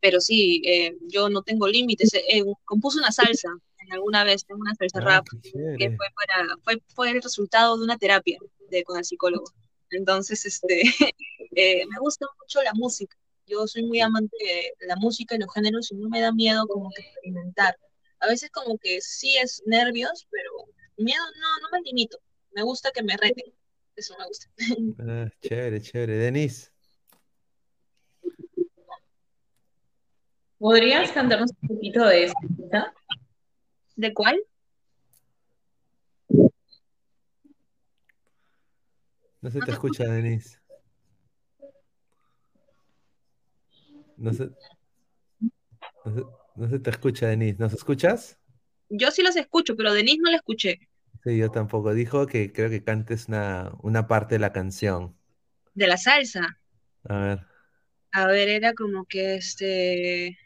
pero 0.00 0.20
sí, 0.20 0.62
eh, 0.64 0.96
yo 1.08 1.28
no 1.28 1.42
tengo 1.42 1.68
límites. 1.68 2.12
Eh, 2.14 2.44
compuse 2.64 2.98
una 2.98 3.12
salsa 3.12 3.50
alguna 3.92 4.24
vez, 4.24 4.44
tengo 4.44 4.60
una 4.60 4.74
salsa 4.74 4.98
ah, 5.00 5.04
rap, 5.04 5.26
que 5.42 5.96
fue, 5.96 6.06
para, 6.14 6.56
fue, 6.62 6.82
fue 6.94 7.10
el 7.10 7.22
resultado 7.22 7.76
de 7.78 7.84
una 7.84 7.98
terapia 7.98 8.38
de, 8.70 8.84
con 8.84 8.98
el 8.98 9.04
psicólogo. 9.04 9.46
Entonces, 9.90 10.44
este, 10.44 10.82
eh, 11.56 11.86
me 11.86 11.98
gusta 12.00 12.26
mucho 12.40 12.62
la 12.62 12.72
música. 12.74 13.16
Yo 13.46 13.66
soy 13.66 13.82
muy 13.84 14.00
amante 14.00 14.36
de 14.78 14.86
la 14.86 14.96
música 14.96 15.34
y 15.34 15.38
los 15.38 15.52
géneros 15.52 15.90
y 15.90 15.96
no 15.96 16.08
me 16.08 16.20
da 16.20 16.32
miedo 16.32 16.66
como 16.66 16.90
que 16.90 17.02
experimentar. 17.02 17.76
A 18.20 18.26
veces 18.26 18.50
como 18.50 18.76
que 18.78 19.00
sí 19.00 19.36
es 19.38 19.62
nervios, 19.64 20.26
pero 20.30 20.50
miedo 20.98 21.22
no, 21.40 21.60
no 21.62 21.68
me 21.72 21.80
limito. 21.82 22.18
Me 22.52 22.62
gusta 22.62 22.90
que 22.90 23.02
me 23.02 23.16
reten. 23.16 23.52
Eso 23.96 24.14
me 24.18 24.26
gusta. 24.26 24.46
Ah, 25.00 25.28
chévere, 25.40 25.80
chévere. 25.80 26.18
Denise. 26.18 26.70
¿Podrías 30.58 31.12
cantarnos 31.12 31.52
un 31.62 31.68
poquito 31.68 32.04
de 32.04 32.24
eso? 32.24 32.34
¿De 33.98 34.14
cuál? 34.14 34.40
No 39.40 39.50
se 39.50 39.58
te 39.58 39.72
escucha, 39.72 40.04
Denise. 40.04 40.60
No 44.16 44.32
se, 44.32 44.50
no 46.54 46.68
se, 46.68 46.78
te 46.78 46.90
escucha, 46.90 47.26
Denise. 47.26 47.58
¿Nos 47.58 47.72
escuchas? 47.72 48.38
Yo 48.88 49.10
sí 49.10 49.22
los 49.22 49.34
escucho, 49.34 49.74
pero 49.74 49.92
Denise 49.92 50.20
no 50.22 50.30
la 50.30 50.36
escuché. 50.36 50.78
Sí, 51.24 51.36
yo 51.36 51.50
tampoco. 51.50 51.92
Dijo 51.92 52.28
que 52.28 52.52
creo 52.52 52.70
que 52.70 52.84
cantes 52.84 53.26
una, 53.26 53.72
una 53.82 54.06
parte 54.06 54.36
de 54.36 54.38
la 54.38 54.52
canción. 54.52 55.16
¿De 55.74 55.88
la 55.88 55.96
salsa? 55.96 56.60
A 57.02 57.18
ver. 57.18 57.46
A 58.12 58.26
ver, 58.28 58.48
era 58.48 58.74
como 58.74 59.06
que 59.06 59.34
este. 59.34 60.38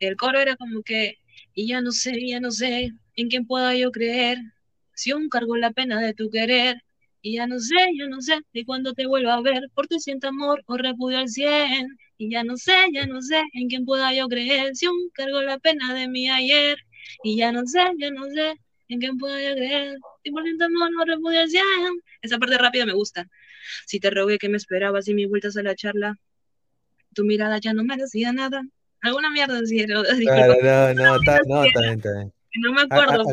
El 0.00 0.16
coro 0.16 0.40
era 0.40 0.56
como 0.56 0.82
que. 0.82 1.21
Y 1.54 1.68
ya 1.68 1.80
no 1.80 1.92
sé, 1.92 2.14
ya 2.26 2.40
no 2.40 2.50
sé 2.50 2.92
en 3.16 3.28
quién 3.28 3.46
pueda 3.46 3.74
yo 3.76 3.90
creer. 3.90 4.38
Si 4.94 5.10
aún 5.10 5.28
cargo 5.28 5.56
la 5.56 5.70
pena 5.72 6.00
de 6.00 6.14
tu 6.14 6.30
querer. 6.30 6.82
Y 7.22 7.34
ya 7.34 7.46
no 7.46 7.58
sé, 7.60 7.76
ya 7.98 8.06
no 8.08 8.20
sé 8.20 8.40
de 8.52 8.64
cuándo 8.64 8.94
te 8.94 9.06
vuelva 9.06 9.34
a 9.34 9.40
ver, 9.42 9.70
por 9.74 9.86
tu 9.86 10.00
siento 10.00 10.28
amor 10.28 10.62
o 10.66 10.76
repudio 10.76 11.18
al 11.18 11.28
cien. 11.28 11.96
Y 12.18 12.30
ya 12.30 12.44
no 12.44 12.56
sé, 12.56 12.72
ya 12.92 13.06
no 13.06 13.22
sé 13.22 13.42
en 13.52 13.68
quién 13.68 13.84
pueda 13.84 14.12
yo 14.12 14.28
creer, 14.28 14.74
si 14.74 14.86
aún 14.86 15.10
cargo 15.14 15.42
la 15.42 15.58
pena 15.58 15.94
de 15.94 16.08
mi 16.08 16.28
ayer. 16.30 16.78
Y 17.22 17.36
ya 17.36 17.52
no 17.52 17.66
sé, 17.66 17.80
ya 17.98 18.10
no 18.10 18.24
sé 18.26 18.54
en 18.88 19.00
quién 19.00 19.18
pueda 19.18 19.40
yo 19.42 19.54
creer, 19.54 19.96
si 20.22 20.30
por 20.30 20.42
siento 20.44 20.64
amor 20.64 20.90
o 21.00 21.04
repudio 21.04 21.40
al 21.40 21.48
cien. 21.48 21.64
Esa 22.22 22.38
parte 22.38 22.58
rápida 22.58 22.86
me 22.86 22.92
gusta. 22.92 23.28
Si 23.86 24.00
te 24.00 24.10
rogué 24.10 24.38
que 24.38 24.48
me 24.48 24.56
esperabas 24.56 25.08
y 25.08 25.14
mis 25.14 25.28
vueltas 25.28 25.56
a 25.56 25.62
la 25.62 25.74
charla, 25.74 26.18
tu 27.14 27.24
mirada 27.24 27.58
ya 27.58 27.72
no 27.72 27.84
me 27.84 27.96
decía 27.96 28.32
nada. 28.32 28.62
Alguna 29.02 29.30
mierda 29.30 29.54
decía. 29.60 29.86
Claro, 29.86 30.54
no, 30.62 30.94
no, 30.94 31.16
está, 31.16 31.40
no, 31.46 31.64
está 31.64 31.80
bien, 31.80 31.94
está 31.94 32.12
bien. 32.12 32.32
No 32.62 32.72
me 32.72 32.82
acuerdo. 32.82 33.24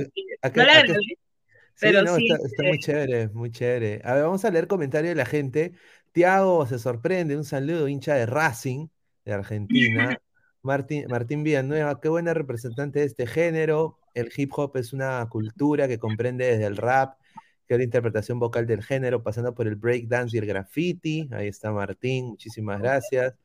Pero 1.82 2.16
sí, 2.18 2.28
está, 2.28 2.64
muy 2.64 2.80
chévere, 2.80 3.30
muy 3.30 3.52
chévere. 3.52 4.02
A 4.04 4.14
ver, 4.16 4.24
vamos 4.24 4.44
a 4.44 4.52
leer 4.52 4.68
comentarios 4.68 5.12
de 5.12 5.16
la 5.16 5.26
gente. 5.26 5.74
Tiago 6.12 6.66
se 6.66 6.78
sorprende, 6.78 7.38
un 7.38 7.46
saludo, 7.46 7.88
hincha 7.88 8.16
de 8.16 8.26
Racing 8.26 8.88
de 9.24 9.34
Argentina. 9.34 10.20
Martín, 10.62 11.06
Martín 11.08 11.44
Villanueva, 11.44 12.02
qué 12.02 12.10
buena 12.10 12.34
representante 12.34 13.00
de 13.00 13.06
este 13.06 13.28
género. 13.28 13.98
El 14.14 14.30
hip 14.36 14.52
hop 14.56 14.76
es 14.76 14.92
una 14.92 15.26
cultura 15.30 15.88
que 15.88 16.00
comprende 16.00 16.46
desde 16.46 16.66
el 16.66 16.76
rap, 16.76 17.18
que 17.66 17.76
es 17.76 17.78
la 17.78 17.86
interpretación 17.86 18.40
vocal 18.40 18.68
del 18.68 18.84
género, 18.84 19.24
pasando 19.24 19.54
por 19.54 19.68
el 19.68 19.76
breakdance 19.76 20.36
y 20.36 20.40
el 20.40 20.48
graffiti. 20.48 21.30
Ahí 21.32 21.48
está 21.48 21.72
Martín, 21.72 22.26
muchísimas 22.26 22.82
gracias. 22.82 23.36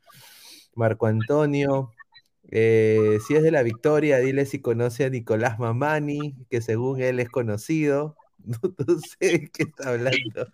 Marco 0.75 1.07
Antonio, 1.07 1.93
eh, 2.57 3.19
si 3.27 3.35
es 3.35 3.43
de 3.43 3.51
la 3.51 3.64
Victoria, 3.64 4.19
dile 4.19 4.47
si 4.47 4.61
conoce 4.61 5.05
a 5.05 5.11
Nicolás 5.11 5.59
Mamani, 5.59 6.37
que 6.49 6.61
según 6.61 7.01
él 7.03 7.21
es 7.21 7.29
conocido. 7.29 8.17
No, 8.47 8.59
sé 8.99 9.17
de 9.38 9.51
qué 9.51 9.62
está 9.62 9.88
hablando. 9.88 10.47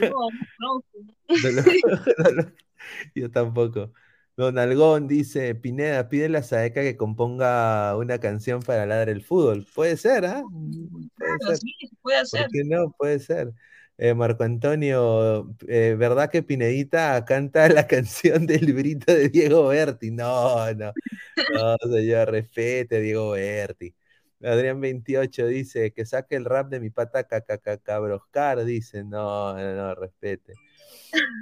No, 0.00 0.10
no. 0.58 0.84
yo 3.14 3.30
tampoco. 3.30 3.92
Don 4.36 4.58
Algón 4.58 5.06
dice, 5.06 5.54
Pineda, 5.54 6.08
pídele 6.08 6.38
a 6.38 6.42
Saeca 6.42 6.80
que 6.82 6.96
componga 6.96 7.96
una 7.96 8.18
canción 8.18 8.62
para 8.62 8.84
ladrar 8.84 9.10
el 9.10 9.22
fútbol. 9.22 9.64
Puede 9.76 9.96
ser, 9.96 10.26
¿ah? 10.26 10.42
Puede 11.16 11.56
ser. 11.56 11.88
puede 12.02 12.26
ser. 12.26 12.42
¿Por 12.42 12.50
qué 12.50 12.64
no? 12.64 12.90
Puede 12.98 13.18
ser. 13.20 13.52
Eh, 14.02 14.14
Marco 14.14 14.44
Antonio, 14.44 15.54
eh, 15.68 15.94
¿verdad 15.94 16.30
que 16.30 16.42
Pinedita 16.42 17.22
canta 17.26 17.68
la 17.84 17.86
canción 17.86 18.46
del 18.46 18.64
librito 18.64 19.12
de 19.12 19.28
Diego 19.28 19.68
Berti? 19.68 20.10
No, 20.10 20.72
no, 20.72 20.94
no, 21.52 21.76
señor, 21.82 22.30
respete 22.30 22.96
a 22.96 23.00
Diego 23.00 23.32
Berti. 23.32 23.94
Adrián 24.42 24.80
28 24.80 25.48
dice 25.48 25.92
que 25.92 26.06
saque 26.06 26.36
el 26.36 26.46
rap 26.46 26.70
de 26.70 26.80
mi 26.80 26.88
pata 26.88 27.26
cabroscar, 27.84 28.64
dice, 28.64 29.04
no, 29.04 29.52
no, 29.52 29.74
no, 29.74 29.94
respete. 29.94 30.54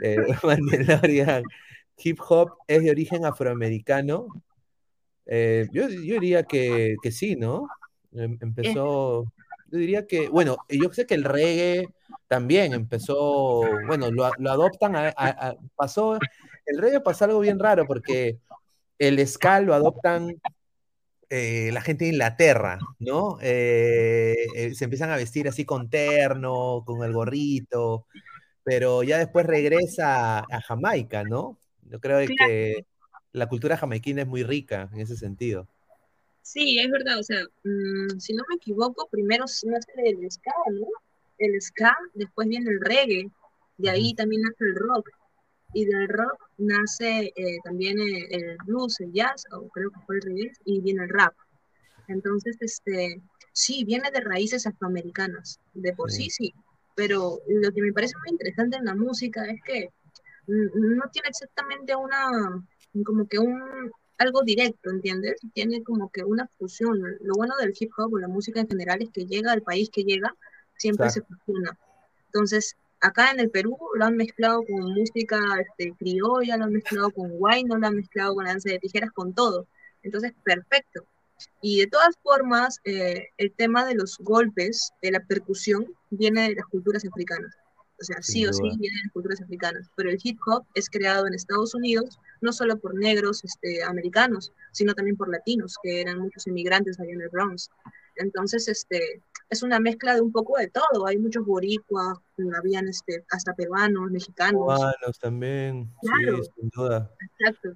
Eh, 0.03 0.17
Mandalorian, 0.43 1.45
hip 1.97 2.19
hop 2.29 2.55
es 2.67 2.83
de 2.83 2.91
origen 2.91 3.25
afroamericano. 3.25 4.27
Eh, 5.27 5.69
yo, 5.71 5.87
diría 5.87 6.43
que, 6.43 6.97
sí, 7.13 7.37
¿no? 7.37 7.69
Em, 8.11 8.37
empezó, 8.41 9.33
yo 9.71 9.79
diría 9.79 10.09
que, 10.09 10.29
bueno, 10.29 10.57
yo 10.69 10.93
sé 10.93 11.07
que 11.07 11.15
el 11.15 11.23
reggae 11.23 11.87
también 12.29 12.75
empezó, 12.75 13.63
bueno, 13.87 14.11
lo, 14.11 14.27
adoptan, 14.27 15.15
pasó, 15.75 16.19
el 16.67 16.79
reggae 16.79 17.01
pasó 17.01 17.25
algo 17.25 17.41
bien 17.41 17.59
raro 17.59 17.87
porque 17.87 18.39
el 18.99 19.27
ska 19.27 19.61
lo 19.61 19.75
adoptan 19.75 20.37
eh, 21.31 21.71
la 21.73 21.81
gente 21.81 22.05
de 22.05 22.11
Inglaterra, 22.11 22.79
¿no? 22.99 23.39
Eh, 23.41 24.35
eh, 24.55 24.75
se 24.75 24.85
empiezan 24.85 25.11
a 25.11 25.17
vestir 25.17 25.49
así 25.49 25.65
con 25.65 25.89
terno, 25.89 26.83
con 26.87 27.03
el 27.03 27.13
gorrito, 27.13 28.07
pero 28.63 29.03
ya 29.03 29.19
después 29.19 29.47
regresa 29.47 30.39
a, 30.41 30.61
Jamaica, 30.61 31.25
¿no? 31.25 31.59
Yo 31.83 32.01
creo 32.01 32.27
que 32.27 32.85
la 33.33 33.49
cultura 33.49 33.77
jamaiquina 33.77 34.23
es 34.23 34.29
muy 34.29 34.43
rica 34.43 34.91
en 34.93 35.01
ese 35.01 35.17
sentido. 35.17 35.67
Sí, 36.43 36.79
es 36.79 36.91
verdad, 36.91 37.19
o 37.19 37.23
sea, 37.23 37.43
mm, 37.65 38.19
si 38.19 38.35
no 38.35 38.43
me 38.49 38.57
equivoco, 38.57 39.07
primero 39.11 39.45
nace 39.45 39.93
el 40.05 40.31
ska, 40.31 40.53
¿no? 40.73 40.87
El 41.39 41.61
ska, 41.61 41.97
después 42.15 42.49
viene 42.49 42.71
el 42.71 42.81
reggae, 42.81 43.31
de 43.77 43.91
ahí 43.91 44.15
también 44.15 44.43
nace 44.43 44.65
el 44.65 44.75
rock, 44.75 45.09
y 45.73 45.85
del 45.85 46.09
rock 46.09 46.51
nace 46.59 47.33
eh, 47.37 47.59
también 47.63 47.99
eh, 48.01 48.27
el, 48.31 48.57
blues, 48.65 49.01
el 49.01 49.13
jazz, 49.13 49.45
o 49.53 49.69
creo 49.69 49.91
que 49.91 50.01
fue 50.07 50.17
el 50.17 50.23
reggae, 50.23 50.53
y 50.65 50.81
viene 50.81 51.05
el 51.05 51.11
rap. 51.11 51.35
Entonces, 52.09 52.57
este, 52.61 53.21
sí, 53.53 53.85
viene 53.85 54.11
de 54.11 54.21
raíces 54.21 54.67
afroamericanas, 54.67 55.61
de 55.75 55.93
por 55.93 56.11
sí, 56.11 56.31
sí, 56.31 56.55
pero 56.95 57.41
lo 57.47 57.73
que 57.73 57.83
me 57.83 57.93
parece 57.93 58.17
muy 58.19 58.31
interesante 58.31 58.77
en 58.77 58.87
la 58.87 58.95
música 58.95 59.45
es 59.45 59.61
que 59.63 59.91
no 60.49 61.05
tiene 61.13 61.29
exactamente 61.29 61.95
una, 61.95 62.65
como 63.05 63.29
que 63.29 63.39
un, 63.39 63.93
algo 64.19 64.43
directo, 64.43 64.91
¿entiendes? 64.91 65.37
Tiene 65.55 65.83
como 65.83 66.11
que 66.11 66.25
una 66.25 66.49
fusión. 66.59 67.01
Lo 67.21 67.35
bueno 67.35 67.55
del 67.61 67.75
hip 67.79 67.91
hop 67.97 68.13
o 68.13 68.19
la 68.19 68.29
música 68.29 68.61
en 68.61 68.69
general 68.69 69.01
es 69.01 69.11
que 69.11 69.27
llega 69.27 69.53
al 69.53 69.63
país 69.63 69.91
que 69.91 70.03
llega, 70.03 70.35
siempre 70.79 71.11
se 71.11 71.23
fusiona. 71.23 71.77
Entonces, 72.27 72.77
acá 73.01 73.31
en 73.31 73.41
el 73.41 73.51
Perú 73.51 73.77
lo 73.95 74.05
han 74.05 74.17
mezclado 74.17 74.65
con 74.65 74.95
música 74.95 75.39
este, 75.61 75.95
criolla, 75.99 76.57
lo 76.57 76.65
han 76.65 76.73
mezclado 76.73 77.11
con 77.11 77.31
no 77.31 77.77
lo 77.77 77.87
han 77.87 77.97
mezclado 77.97 78.35
con 78.35 78.45
danza 78.45 78.71
de 78.71 78.79
tijeras, 78.79 79.13
con 79.13 79.35
todo. 79.35 79.67
Entonces, 80.03 80.33
perfecto. 80.43 81.05
Y 81.61 81.81
de 81.81 81.87
todas 81.87 82.17
formas, 82.23 82.81
eh, 82.85 83.29
el 83.37 83.53
tema 83.53 83.85
de 83.85 83.95
los 83.95 84.19
golpes, 84.19 84.93
de 85.03 85.13
la 85.13 85.21
percusión, 85.21 85.87
viene 86.11 86.49
de 86.49 86.55
las 86.57 86.67
culturas 86.67 87.05
africanas. 87.05 87.55
O 88.01 88.05
sea, 88.05 88.23
sí 88.23 88.47
o 88.47 88.53
sí 88.53 88.63
vienen 88.63 89.03
de 89.05 89.11
culturas 89.13 89.41
africanas. 89.41 89.91
Pero 89.97 90.11
el 90.11 90.19
hip 90.23 90.39
hop 90.47 90.65
es 90.75 90.89
creado 90.89 91.27
en 91.27 91.35
Estados 91.35 91.75
Unidos, 91.75 92.19
no 92.41 92.53
solo 92.53 92.79
por 92.79 92.95
negros 92.95 93.45
este, 93.45 93.83
americanos, 93.83 94.53
sino 94.73 94.95
también 94.95 95.17
por 95.17 95.29
latinos, 95.29 95.77
que 95.83 96.01
eran 96.01 96.19
muchos 96.21 96.47
inmigrantes 96.47 96.99
allá 97.01 97.13
en 97.13 97.23
el 97.23 97.29
Bronx. 97.29 97.71
Entonces, 98.17 98.69
este, 98.69 99.23
es 99.51 99.63
una 99.63 99.81
mezcla 99.81 100.15
de 100.15 100.21
un 100.21 100.33
poco 100.33 100.59
de 100.59 100.69
todo. 100.69 101.07
Hay 101.07 101.19
muchos 101.19 101.45
boricuas, 101.45 102.19
habían 102.57 102.89
este, 102.89 103.25
hasta 103.31 103.55
peruanos, 103.55 104.11
mexicanos. 104.11 104.61
Cubanos 104.63 105.19
también, 105.21 105.91
sí, 106.03 106.43
sin 106.57 106.71
duda. 106.71 107.11
Exacto. 107.39 107.71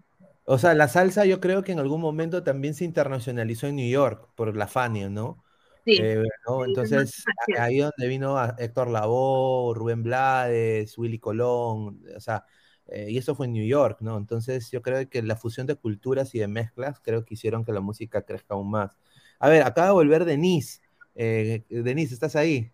O 0.45 0.59
sea, 0.59 0.75
la 0.75 0.89
salsa 0.89 1.25
yo 1.25 1.41
creo 1.41 1.63
que 1.63 1.73
en 1.73 1.79
algún 1.79 2.01
momento 2.01 2.43
también 2.43 2.75
se 2.75 2.85
internacionalizó 2.85 3.69
en 3.69 3.77
New 3.77 3.89
York 3.89 4.29
por 4.35 4.57
la 4.57 4.67
Fania, 4.67 5.09
¿no? 5.09 5.43
Sí. 5.85 5.97
Eh, 6.01 6.23
Entonces, 6.67 7.25
ahí 7.59 7.79
donde 7.79 8.07
vino 8.07 8.37
Héctor 8.59 8.89
Lavoe, 8.89 9.75
Rubén 9.75 10.03
Blades, 10.03 10.97
Willy 10.99 11.19
Colón, 11.19 12.03
o 12.15 12.21
sea, 12.21 12.45
eh, 12.87 13.07
y 13.11 13.19
eso 13.19 13.35
fue 13.35 13.47
en 13.47 13.53
New 13.53 13.67
York, 13.67 13.99
¿no? 14.01 14.17
Entonces, 14.17 14.71
yo 14.71 14.83
creo 14.83 15.09
que 15.09 15.23
la 15.23 15.37
fusión 15.37 15.67
de 15.67 15.77
culturas 15.77 16.35
y 16.35 16.39
de 16.39 16.49
mezclas 16.49 17.01
creo 17.01 17.25
que 17.25 17.35
hicieron 17.35 17.65
que 17.65 17.73
la 17.73 17.81
música 17.81 18.23
crezca 18.23 18.55
aún 18.55 18.71
más. 18.71 18.97
A 19.39 19.49
ver, 19.49 19.63
acaba 19.63 19.89
de 19.89 19.95
volver 19.95 20.25
Denise. 20.25 20.82
Eh, 21.15 21.63
Denise, 21.69 22.15
¿estás 22.15 22.37
ahí? 22.37 22.71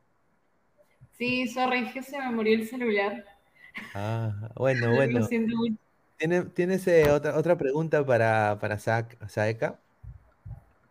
Sí, 1.19 1.49
sorry, 1.49 1.91
que 1.93 2.03
se 2.03 2.19
me 2.19 2.31
murió 2.31 2.55
el 2.55 2.67
celular. 2.67 3.25
Ah, 3.95 4.51
bueno, 4.57 4.91
bueno. 4.95 5.21
Lo 5.21 5.27
siento 5.27 5.57
mucho. 5.57 5.77
¿Tienes, 6.19 6.89
otra, 7.11 7.37
otra 7.37 7.57
pregunta 7.57 8.05
para, 8.05 8.59
para 8.61 8.79
Saeka? 8.79 9.79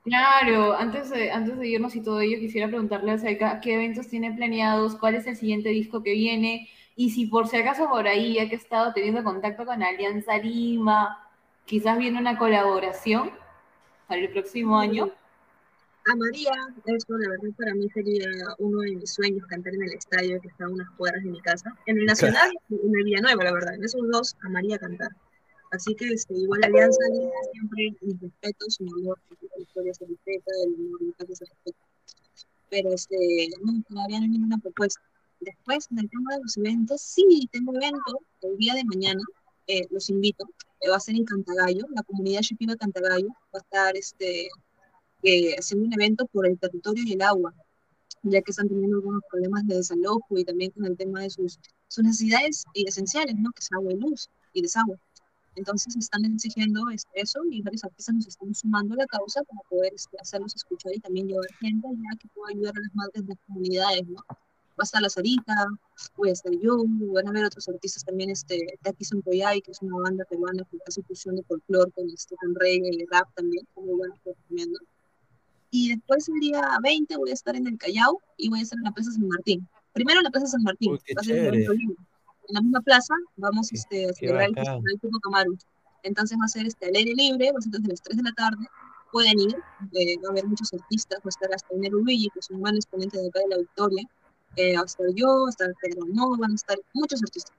Claro, 0.04 0.74
antes 0.74 1.10
de, 1.10 1.32
antes 1.32 1.58
de 1.60 1.68
irnos 1.68 1.94
y 1.96 2.02
todo 2.02 2.22
ello, 2.22 2.40
quisiera 2.40 2.70
preguntarle 2.70 3.12
a 3.12 3.18
Saeka 3.18 3.60
qué 3.60 3.74
eventos 3.74 4.08
tiene 4.08 4.32
planeados, 4.32 4.96
cuál 4.96 5.16
es 5.16 5.28
el 5.28 5.36
siguiente 5.36 5.68
disco 5.70 6.02
que 6.02 6.14
viene, 6.14 6.70
y 6.96 7.10
si 7.10 7.26
por 7.26 7.48
si 7.48 7.58
acaso 7.58 7.90
por 7.90 8.08
ahí, 8.08 8.36
ya 8.36 8.48
que 8.48 8.56
he 8.56 8.58
estado 8.58 8.94
teniendo 8.94 9.22
contacto 9.26 9.66
con 9.66 9.84
Alianza 9.84 10.38
Lima, 10.38 11.28
quizás 11.66 11.98
viene 11.98 12.20
una 12.20 12.38
colaboración 12.38 13.32
para 14.08 14.22
el 14.22 14.30
próximo 14.30 14.80
año. 14.80 15.12
A 16.10 16.16
María, 16.16 16.52
eso 16.86 17.18
la 17.18 17.30
verdad 17.30 17.50
para 17.58 17.74
mí 17.76 17.90
sería 17.90 18.30
uno 18.60 18.80
de 18.80 18.96
mis 18.96 19.14
sueños, 19.14 19.46
cantar 19.48 19.74
en 19.74 19.84
el 19.84 19.94
estadio 19.94 20.40
que 20.40 20.48
está 20.48 20.66
a 20.66 20.70
unas 20.70 20.90
cuadras 20.92 21.22
de 21.24 21.32
mi 21.32 21.42
casa. 21.42 21.76
En 21.86 21.98
el 21.98 22.06
Nacional 22.06 22.50
y 22.70 22.76
en 22.76 22.96
el 22.96 23.04
Villanueva, 23.04 23.44
la 23.44 23.54
verdad. 23.54 23.74
En 23.76 23.84
esos 23.84 24.02
dos, 24.10 24.36
a 24.42 24.50
María 24.50 24.80
cantar. 24.80 25.10
Así 25.72 25.96
que 25.96 26.08
este, 26.08 26.34
igual 26.34 26.64
Alianza 26.64 27.00
siempre 27.52 27.94
mis 28.02 28.22
respetos, 28.22 28.80
mi 28.80 28.90
amor, 29.02 29.20
la 29.30 29.62
historia 29.62 29.94
se 29.94 30.06
respeta, 30.06 30.52
el 30.66 30.76
amor 30.76 31.02
y 31.02 31.36
se 31.36 31.46
respeta. 31.46 31.80
Pero 32.70 32.94
este, 32.94 33.50
no, 33.64 33.84
todavía 33.90 34.20
no 34.20 34.24
hay 34.24 34.30
ninguna 34.30 34.58
propuesta. 34.60 35.02
Después, 35.42 35.88
en 35.92 36.00
el 36.00 36.10
tema 36.10 36.36
de 36.36 36.42
los 36.42 36.58
eventos, 36.58 37.02
sí, 37.02 37.50
tengo 37.52 37.76
evento 37.76 38.22
el 38.44 38.58
día 38.58 38.76
de 38.76 38.86
mañana, 38.86 39.22
eh, 39.68 39.86
los 39.92 40.10
invito, 40.10 40.48
eh, 40.82 40.90
va 40.90 40.96
a 40.96 41.00
ser 41.02 41.16
en 41.16 41.26
Cantagallo, 41.26 41.86
la 41.94 42.04
comunidad 42.04 42.42
Shipino 42.42 42.76
Cantagallo, 42.78 43.28
va 43.54 43.60
a 43.60 43.64
estar 43.64 43.98
este, 43.98 44.48
eh, 45.30 45.56
haciendo 45.60 45.88
un 45.88 45.94
evento 45.94 46.26
por 46.28 46.48
el 46.48 46.58
territorio 46.58 47.04
y 47.06 47.12
el 47.12 47.22
agua, 47.22 47.54
ya 48.24 48.42
que 48.42 48.52
están 48.52 48.70
teniendo 48.70 48.96
algunos 48.96 49.22
problemas 49.30 49.68
de 49.68 49.76
desalojo 49.76 50.38
y 50.38 50.46
también 50.46 50.72
con 50.72 50.86
el 50.86 50.96
tema 50.96 51.20
de 51.22 51.30
sus, 51.30 51.60
sus 51.90 52.04
necesidades 52.06 52.64
esenciales, 52.74 53.36
¿no? 53.36 53.52
que 53.52 53.60
es 53.60 53.68
agua 53.74 53.92
y 53.92 53.98
luz 53.98 54.30
y 54.54 54.62
desagüe. 54.62 54.98
Entonces 55.56 55.98
están 55.98 56.24
exigiendo 56.24 56.82
eso 57.14 57.42
y 57.52 57.62
varios 57.62 57.84
artistas 57.84 58.16
nos 58.16 58.28
están 58.28 58.56
sumando 58.56 58.94
a 58.94 59.00
la 59.00 59.06
causa 59.08 59.44
para 59.44 59.60
poder 59.70 59.94
este, 59.94 60.16
hacerlos 60.18 60.56
escuchar 60.56 60.94
y 60.96 61.00
también 61.00 61.28
llevar 61.28 61.52
gente 61.60 61.88
ya 61.92 62.18
que 62.18 62.30
pueda 62.30 62.54
ayudar 62.54 62.74
a 62.78 62.80
las 62.80 62.96
madres 62.96 63.28
de 63.28 63.34
las 63.34 63.44
comunidades, 63.48 64.08
¿no? 64.08 64.24
Va 64.30 64.84
a 64.84 64.84
estar 64.84 65.02
la 65.02 65.10
Sarita, 65.10 65.66
voy 66.16 66.30
a 66.30 66.34
estar 66.34 66.54
yo, 66.54 66.86
van 67.12 67.28
a 67.28 67.32
haber 67.32 67.46
otros 67.46 67.68
artistas 67.68 68.06
también, 68.06 68.30
este, 68.30 68.80
Taki 68.82 69.04
Sontoyay, 69.04 69.62
que 69.62 69.72
es 69.72 69.82
una 69.82 69.98
banda 69.98 70.24
peruana 70.24 70.64
que 70.72 70.78
hace 70.88 71.02
fusión 71.02 71.36
de 71.36 71.44
folclore 71.44 71.92
con, 71.92 72.08
este, 72.12 72.36
con 72.38 72.56
reggae 72.56 72.92
y 72.94 73.06
rap 73.08 73.28
también, 73.36 73.68
muy 73.76 73.94
bueno, 73.94 74.14
recomiendo. 74.24 74.80
Y 75.80 75.90
después 75.90 76.28
el 76.28 76.40
día 76.40 76.60
20 76.82 77.18
voy 77.18 77.30
a 77.30 77.34
estar 77.34 77.56
en 77.56 77.68
el 77.68 77.78
Callao 77.78 78.20
y 78.36 78.50
voy 78.50 78.62
a 78.62 78.64
estar 78.64 78.80
en 78.80 78.86
la 78.86 78.92
Plaza 78.92 79.12
San 79.12 79.28
Martín. 79.28 79.68
Primero 79.94 80.22
en 80.22 80.24
la 80.24 80.32
Plaza 80.32 80.48
San 80.48 80.64
Martín, 80.64 80.94
va 80.94 81.22
a 81.22 81.24
ser 81.24 81.54
en 81.54 81.68
la 82.48 82.62
misma 82.62 82.82
plaza, 82.82 83.14
vamos 83.36 83.72
este, 83.72 84.10
a 84.10 84.14
celebrar 84.14 84.50
el 84.50 84.56
Festival 84.56 85.22
Camaru. 85.22 85.56
Entonces 86.02 86.36
va 86.42 86.46
a 86.46 86.48
ser 86.48 86.66
este, 86.66 86.88
al 86.88 86.96
aire 86.96 87.14
libre, 87.14 87.52
va 87.52 87.60
a 87.60 87.62
ser 87.62 87.74
desde 87.74 87.90
las 87.90 88.02
3 88.02 88.18
de 88.18 88.24
la 88.24 88.32
tarde. 88.32 88.66
Pueden 89.12 89.40
ir, 89.40 89.56
eh, 89.94 90.18
va 90.18 90.30
a 90.30 90.32
haber 90.32 90.48
muchos 90.48 90.74
artistas, 90.74 91.20
va 91.20 91.26
a 91.26 91.30
estar 91.30 91.54
hasta 91.54 91.76
Enero 91.76 92.00
Luigi, 92.00 92.30
que 92.34 92.40
es 92.40 92.50
un 92.50 92.64
gran 92.64 92.76
exponente 92.76 93.20
de 93.20 93.28
acá 93.28 93.40
de 93.42 93.50
la 93.50 93.58
Victoria. 93.58 94.04
Eh, 94.56 94.76
va 94.76 94.82
a 94.82 94.86
estar 94.86 95.06
yo, 95.14 95.28
va 95.28 95.48
a 95.48 95.50
estar 95.52 95.72
Pedro 95.80 96.08
No, 96.12 96.36
van 96.38 96.54
a 96.54 96.56
estar 96.56 96.78
muchos 96.96 97.22
artistas. 97.22 97.56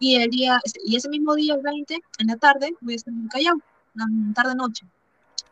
Y, 0.00 0.16
el 0.16 0.28
día, 0.30 0.60
este, 0.64 0.80
y 0.84 0.96
ese 0.96 1.08
mismo 1.08 1.36
día, 1.36 1.54
el 1.54 1.62
20, 1.62 2.00
en 2.18 2.26
la 2.26 2.36
tarde, 2.36 2.74
voy 2.80 2.94
a 2.94 2.96
estar 2.96 3.14
en 3.14 3.28
Callao, 3.28 3.60
la 3.94 4.06
tarde-noche 4.34 4.84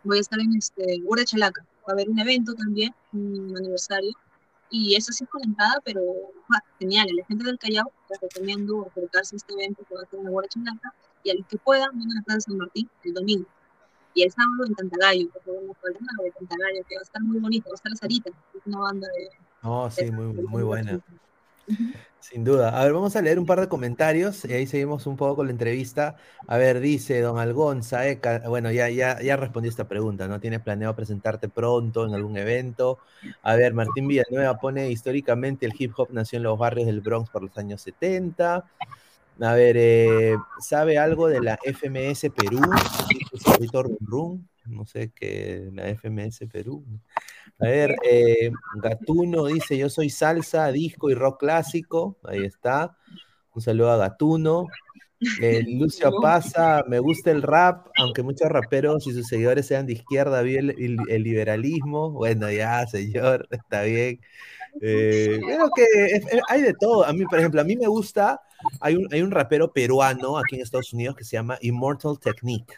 voy 0.07 0.19
a 0.19 0.21
estar 0.21 0.41
en 0.41 0.57
este, 0.57 1.01
Ura 1.05 1.25
Chalaca. 1.25 1.65
Va 1.89 1.93
a 1.93 1.93
haber 1.93 2.09
un 2.09 2.19
evento 2.19 2.55
también, 2.55 2.95
un 3.13 3.55
aniversario. 3.57 4.13
Y 4.71 4.97
eso 4.97 5.13
sí 5.13 5.25
es 5.25 5.31
conectada, 5.31 5.81
pero 5.85 6.03
genial. 6.79 7.07
A 7.11 7.15
la 7.15 7.27
gente 7.27 7.45
del 7.45 7.59
Callao 7.59 7.93
les 8.11 8.21
recomiendo 8.21 8.87
acercarse 8.87 9.37
a 9.37 9.39
este 9.39 9.53
evento 9.55 9.85
que 9.89 9.95
va 9.95 10.01
a 10.01 10.17
en 10.17 10.29
Ura 10.29 10.49
Chalaca. 10.49 10.95
Y 11.23 11.31
a 11.31 11.35
los 11.35 11.47
que 11.47 11.59
puedan, 11.59 11.91
vengan 11.93 12.13
a 12.13 12.21
la 12.21 12.23
Plaza 12.23 12.41
San 12.41 12.57
Martín 12.57 12.89
el 13.05 13.15
domingo. 13.15 13.47
Y 14.15 14.23
el 14.23 14.31
sábado 14.33 14.65
en 14.67 14.75
Cantagallo, 14.75 15.29
por 15.31 15.43
favor, 15.43 15.63
no 15.63 16.25
de 16.25 16.33
Cantagallo, 16.33 16.85
que 16.89 16.97
va 16.97 17.01
a 17.01 17.03
estar 17.03 17.23
muy 17.23 17.39
bonito. 17.39 17.69
Va 17.69 17.75
a 17.75 17.77
estar 17.77 17.93
la 17.93 17.97
Sarita, 17.97 18.31
una 18.65 18.79
banda 18.79 19.09
de. 19.09 19.31
Oh, 19.63 19.91
sí, 19.91 20.11
muy, 20.11 20.33
muy 20.33 20.63
buena. 20.63 21.01
Sin 22.21 22.43
duda. 22.43 22.81
A 22.81 22.83
ver, 22.83 22.93
vamos 22.93 23.15
a 23.15 23.23
leer 23.23 23.39
un 23.39 23.47
par 23.47 23.61
de 23.61 23.69
comentarios 23.69 24.45
y 24.45 24.53
ahí 24.53 24.67
seguimos 24.67 25.07
un 25.07 25.17
poco 25.17 25.37
con 25.37 25.47
la 25.47 25.53
entrevista. 25.53 26.17
A 26.49 26.57
ver, 26.57 26.81
dice 26.81 27.21
Don 27.21 27.39
Algonza, 27.39 28.01
bueno, 28.49 28.73
ya, 28.73 28.89
ya, 28.91 29.21
ya 29.23 29.37
respondí 29.37 29.69
esta 29.69 29.87
pregunta, 29.87 30.27
¿no? 30.27 30.41
¿Tienes 30.41 30.61
planeado 30.61 30.97
presentarte 30.97 31.49
pronto 31.49 32.05
en 32.05 32.15
algún 32.15 32.37
evento? 32.37 32.99
A 33.43 33.55
ver, 33.55 33.75
Martín 33.75 34.09
Villanueva 34.09 34.59
pone, 34.59 34.91
históricamente 34.91 35.67
el 35.67 35.75
hip 35.79 35.93
hop 35.97 36.09
nació 36.11 36.39
en 36.39 36.43
los 36.43 36.59
barrios 36.59 36.87
del 36.87 37.01
Bronx 37.01 37.31
por 37.31 37.45
los 37.45 37.57
años 37.59 37.81
70. 37.83 38.65
A 39.41 39.53
ver, 39.53 39.77
eh, 39.79 40.35
¿sabe 40.59 40.99
algo 40.99 41.29
de 41.29 41.43
la 41.43 41.59
FMS 41.63 42.31
Perú? 42.31 42.61
No 44.69 44.85
sé 44.85 45.13
qué, 45.15 45.69
la 45.73 45.89
FMS 45.89 46.47
Perú. 46.51 46.85
A 47.59 47.67
ver, 47.67 47.97
eh, 48.09 48.51
Gatuno 48.83 49.47
dice, 49.47 49.79
yo 49.79 49.89
soy 49.89 50.11
salsa, 50.11 50.71
disco 50.73 51.11
y 51.11 51.15
rock 51.15 51.41
clásico. 51.41 52.19
Ahí 52.25 52.45
está. 52.45 52.97
Un 53.55 53.63
saludo 53.63 53.91
a 53.93 53.97
Gatuno. 53.97 54.67
Eh, 55.41 55.63
Lucio 55.67 56.13
Pasa, 56.21 56.85
me 56.87 56.99
gusta 56.99 57.31
el 57.31 57.43
rap, 57.43 57.89
aunque 57.99 58.23
muchos 58.23 58.49
raperos 58.49 59.07
y 59.07 59.13
sus 59.13 59.27
seguidores 59.27 59.67
sean 59.67 59.87
de 59.87 59.95
izquierda, 59.95 60.43
bien 60.43 60.75
el, 60.77 61.23
liberalismo. 61.23 62.11
Bueno, 62.11 62.51
ya, 62.51 62.87
señor, 62.87 63.49
está 63.51 63.83
bien. 63.83 64.21
Eh, 64.83 65.41
creo 65.43 65.71
que 65.75 65.85
hay 66.49 66.61
de 66.61 66.75
todo. 66.75 67.07
A 67.07 67.13
mí, 67.13 67.25
por 67.25 67.39
ejemplo, 67.39 67.61
a 67.61 67.65
mí 67.65 67.77
me 67.77 67.87
gusta, 67.87 68.43
hay 68.81 68.97
un, 68.97 69.09
hay 69.11 69.23
un 69.23 69.31
rapero 69.31 69.73
peruano 69.73 70.37
aquí 70.37 70.57
en 70.57 70.63
Estados 70.63 70.93
Unidos 70.93 71.17
que 71.17 71.25
se 71.25 71.37
llama 71.37 71.57
Immortal 71.63 72.19
Technique. 72.21 72.75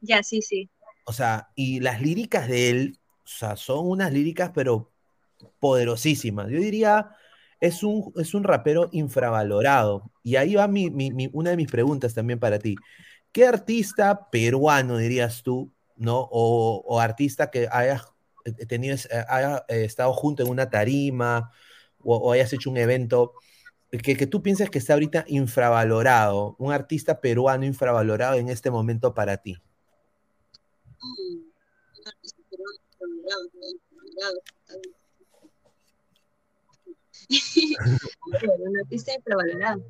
Ya, 0.00 0.22
sí, 0.22 0.42
sí. 0.42 0.68
O 1.08 1.12
sea, 1.14 1.48
y 1.54 1.80
las 1.80 2.02
líricas 2.02 2.48
de 2.48 2.68
él 2.68 2.98
o 3.24 3.30
sea, 3.30 3.56
son 3.56 3.88
unas 3.88 4.12
líricas, 4.12 4.50
pero 4.54 4.92
poderosísimas. 5.58 6.48
Yo 6.50 6.58
diría, 6.58 7.10
es 7.60 7.82
un, 7.82 8.12
es 8.16 8.34
un 8.34 8.44
rapero 8.44 8.90
infravalorado. 8.92 10.10
Y 10.22 10.36
ahí 10.36 10.54
va 10.54 10.68
mi, 10.68 10.90
una 11.32 11.50
de 11.50 11.56
mis 11.56 11.70
preguntas 11.70 12.12
también 12.14 12.38
para 12.38 12.58
ti. 12.58 12.76
¿Qué 13.32 13.46
artista 13.46 14.28
peruano 14.30 14.98
dirías 14.98 15.42
tú, 15.42 15.72
no? 15.96 16.28
O, 16.30 17.00
artista 17.00 17.50
que 17.50 17.68
haya 17.70 18.02
tenido, 18.68 18.96
haya 19.28 19.64
estado 19.68 20.12
junto 20.12 20.42
en 20.42 20.50
una 20.50 20.68
tarima 20.70 21.50
o, 22.02 22.32
hayas 22.32 22.52
hecho 22.52 22.70
un 22.70 22.76
evento 22.76 23.32
que, 23.90 24.16
que, 24.16 24.26
tú 24.26 24.42
piensas 24.42 24.70
que 24.70 24.78
está 24.78 24.92
ahorita 24.94 25.24
infravalorado, 25.28 26.56
un 26.58 26.72
artista 26.72 27.20
peruano 27.20 27.64
infravalorado 27.64 28.36
en 28.36 28.48
este 28.50 28.70
momento 28.70 29.14
para 29.14 29.38
ti. 29.38 29.58
Una 30.98 32.10
artista 38.82 39.14
infravalorado. 39.14 39.84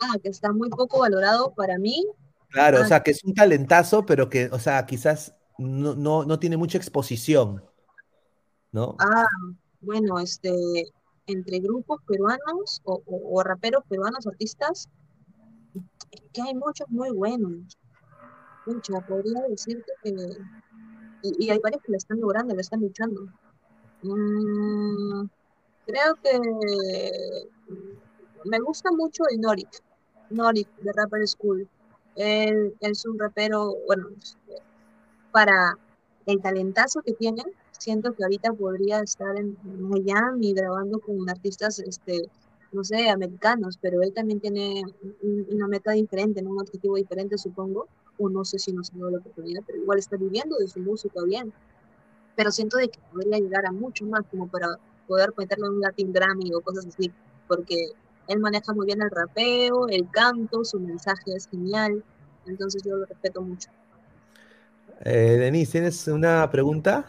Ah, 0.00 0.16
que 0.22 0.28
está 0.28 0.52
muy 0.52 0.70
poco 0.70 1.00
valorado 1.00 1.52
para 1.54 1.78
mí. 1.78 2.06
Claro, 2.50 2.80
o 2.80 2.82
ah. 2.82 2.86
sea, 2.86 3.02
que 3.02 3.10
es 3.10 3.24
un 3.24 3.34
talentazo, 3.34 4.06
pero 4.06 4.28
que, 4.28 4.48
o 4.52 4.58
sea, 4.58 4.86
quizás 4.86 5.34
no, 5.58 5.94
no, 5.94 6.24
no 6.24 6.38
tiene 6.38 6.56
mucha 6.56 6.78
exposición, 6.78 7.64
¿no? 8.72 8.96
Ah, 9.00 9.26
bueno, 9.80 10.18
este, 10.20 10.52
entre 11.26 11.58
grupos 11.58 12.00
peruanos 12.06 12.80
o, 12.84 13.02
o, 13.06 13.42
raperos 13.42 13.82
peruanos, 13.88 14.26
artistas, 14.26 14.88
que 16.32 16.42
hay 16.42 16.54
muchos 16.54 16.88
muy 16.90 17.10
buenos. 17.10 17.76
Mucha, 18.68 19.00
podría 19.00 19.40
decirte 19.48 19.90
que 20.02 20.14
y, 21.22 21.50
hay 21.50 21.58
varios 21.58 21.82
que 21.82 21.92
lo 21.92 21.96
están 21.96 22.20
logrando, 22.20 22.54
lo 22.54 22.60
están 22.60 22.80
luchando. 22.80 23.22
Mm, 24.02 25.24
creo 25.86 26.14
que 26.22 26.38
me 28.44 28.60
gusta 28.60 28.90
mucho 28.92 29.24
el 29.30 29.40
Norik, 29.40 29.70
Norik 30.30 30.68
de 30.80 30.92
Rapper 30.92 31.26
School. 31.26 31.66
Él, 32.16 32.74
es 32.80 33.06
un 33.06 33.18
rapero, 33.18 33.74
bueno, 33.86 34.08
para 35.32 35.78
el 36.26 36.40
talentazo 36.42 37.00
que 37.00 37.14
tiene, 37.14 37.42
siento 37.72 38.12
que 38.12 38.24
ahorita 38.24 38.52
podría 38.52 39.00
estar 39.00 39.34
en 39.36 39.56
Miami 39.64 40.52
grabando 40.52 41.00
con 41.00 41.28
artistas, 41.30 41.78
este, 41.78 42.28
no 42.72 42.84
sé, 42.84 43.08
americanos, 43.08 43.78
pero 43.80 44.02
él 44.02 44.12
también 44.12 44.40
tiene 44.40 44.82
una 45.22 45.66
meta 45.68 45.92
diferente, 45.92 46.44
un 46.44 46.60
objetivo 46.60 46.96
diferente, 46.96 47.38
supongo, 47.38 47.88
o 48.18 48.28
no 48.28 48.44
sé 48.44 48.58
si 48.58 48.72
no 48.72 48.82
se 48.84 48.94
dio 48.94 49.10
la 49.10 49.18
oportunidad, 49.18 49.62
pero 49.66 49.78
igual 49.78 49.98
está 49.98 50.16
viviendo 50.16 50.56
de 50.56 50.68
su 50.68 50.80
música 50.80 51.22
bien. 51.24 51.52
Pero 52.36 52.50
siento 52.50 52.76
de 52.76 52.88
que 52.88 52.98
podría 53.12 53.38
llegar 53.38 53.66
a 53.66 53.72
mucho 53.72 54.04
más, 54.06 54.22
como 54.30 54.48
para 54.48 54.68
poder 55.06 55.32
meterle 55.36 55.70
un 55.70 55.80
Latin 55.80 56.12
Grammy 56.12 56.52
o 56.54 56.60
cosas 56.60 56.86
así, 56.86 57.10
porque 57.46 57.92
él 58.28 58.40
maneja 58.40 58.72
muy 58.74 58.86
bien 58.86 59.02
el 59.02 59.10
rapeo, 59.10 59.88
el 59.88 60.08
canto, 60.10 60.64
su 60.64 60.78
mensaje 60.78 61.34
es 61.34 61.48
genial, 61.48 62.04
entonces 62.46 62.82
yo 62.84 62.96
lo 62.96 63.06
respeto 63.06 63.40
mucho. 63.40 63.70
Eh, 65.04 65.36
Denise, 65.38 65.72
¿tienes 65.72 66.06
una 66.08 66.50
pregunta? 66.50 67.06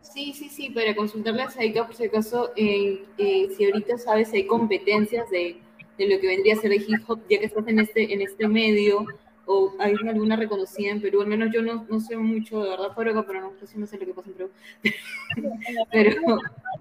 Sí, 0.00 0.32
sí, 0.34 0.48
sí, 0.48 0.70
para 0.70 0.94
consultarle 0.94 1.42
a 1.42 1.50
Saika 1.50 1.86
por 1.86 1.96
si 1.96 2.04
acaso, 2.04 2.50
eh, 2.56 3.04
eh, 3.18 3.48
si 3.56 3.64
ahorita 3.64 3.96
sabes 3.98 4.28
si 4.28 4.38
hay 4.38 4.46
competencias 4.46 5.28
de, 5.30 5.56
de, 5.96 6.08
lo 6.08 6.20
que 6.20 6.26
vendría 6.26 6.54
a 6.54 6.58
ser 6.58 6.72
el 6.72 6.82
hip 6.82 7.02
hop, 7.08 7.20
ya 7.30 7.38
que 7.38 7.46
estás 7.46 7.66
en 7.66 7.78
este, 7.78 8.12
en 8.12 8.20
este 8.20 8.46
medio, 8.46 9.06
o 9.52 9.74
hay 9.78 9.94
alguna 10.08 10.36
reconocida 10.36 10.90
en 10.90 11.00
Perú, 11.00 11.20
al 11.20 11.26
menos 11.26 11.52
yo 11.52 11.62
no, 11.62 11.86
no 11.88 12.00
sé 12.00 12.16
mucho 12.16 12.62
de 12.62 12.70
verdad 12.70 12.94
por 12.94 13.08
acá, 13.08 13.24
pero 13.26 13.40
no, 13.40 13.66
sé, 13.66 13.78
no 13.78 13.86
sé 13.86 13.98
lo 13.98 14.06
que 14.06 14.14
pasa 14.14 14.30
en 14.30 14.34
Perú. 14.34 14.50
pero... 15.92 16.38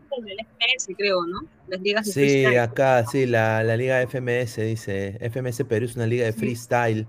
FMS, 0.09 0.95
creo, 0.97 1.25
¿no? 1.25 1.41
Las 1.67 1.81
ligas 1.81 2.05
de 2.05 2.11
sí, 2.11 2.45
acá, 2.55 3.05
sí, 3.05 3.25
la, 3.25 3.63
la 3.63 3.77
liga 3.77 4.05
FMS 4.07 4.57
dice, 4.57 5.17
FMS 5.31 5.63
Perú 5.65 5.85
es 5.85 5.95
una 5.95 6.07
liga 6.07 6.25
de 6.25 6.33
freestyle, 6.33 7.07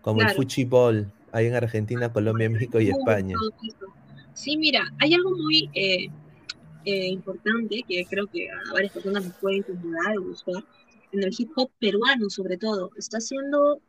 como 0.00 0.22
el 0.22 0.30
fútbol, 0.30 1.10
ahí 1.32 1.46
en 1.46 1.54
Argentina, 1.54 2.12
Colombia, 2.12 2.48
México 2.50 2.80
y 2.80 2.90
España. 2.90 3.36
Sí, 4.34 4.56
mira, 4.56 4.92
hay 4.98 5.14
algo 5.14 5.30
muy 5.30 5.70
eh, 5.74 6.08
eh, 6.84 7.06
importante 7.08 7.84
que 7.86 8.04
creo 8.08 8.26
que 8.26 8.50
a 8.50 8.72
varias 8.72 8.92
personas 8.92 9.24
les 9.24 9.34
puede 9.34 9.56
incomodar 9.58 10.18
o 10.18 10.22
gustar, 10.22 10.64
en 11.12 11.22
el 11.22 11.34
hip 11.36 11.50
hop 11.56 11.70
peruano 11.78 12.30
sobre 12.30 12.56
todo, 12.56 12.90
está 12.96 13.20
siendo 13.20 13.80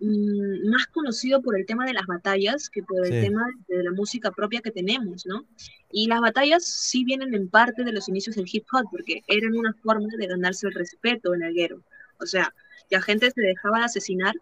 mm, 0.00 0.68
más 0.70 0.86
conocido 0.88 1.42
por 1.42 1.58
el 1.58 1.66
tema 1.66 1.84
de 1.86 1.92
las 1.92 2.06
batallas 2.06 2.70
que 2.70 2.82
por 2.82 3.06
el 3.06 3.20
tema 3.20 3.46
de 3.68 3.82
la 3.82 3.92
música 3.92 4.30
propia 4.30 4.60
que 4.60 4.70
tenemos, 4.70 5.26
¿no? 5.26 5.44
Y 5.90 6.06
las 6.06 6.20
batallas 6.20 6.64
sí 6.64 7.04
vienen 7.04 7.34
en 7.34 7.48
parte 7.48 7.84
de 7.84 7.92
los 7.92 8.08
inicios 8.08 8.36
del 8.36 8.48
hip 8.50 8.66
hop, 8.72 8.86
porque 8.90 9.22
eran 9.26 9.56
una 9.56 9.74
forma 9.82 10.08
de 10.16 10.26
ganarse 10.26 10.66
el 10.66 10.74
respeto 10.74 11.34
en 11.34 11.42
el 11.42 11.54
guero. 11.54 11.82
O 12.20 12.26
sea, 12.26 12.54
la 12.90 13.02
gente 13.02 13.30
se 13.30 13.40
dejaba 13.40 13.78
de 13.78 13.84
asesinar 13.84 14.34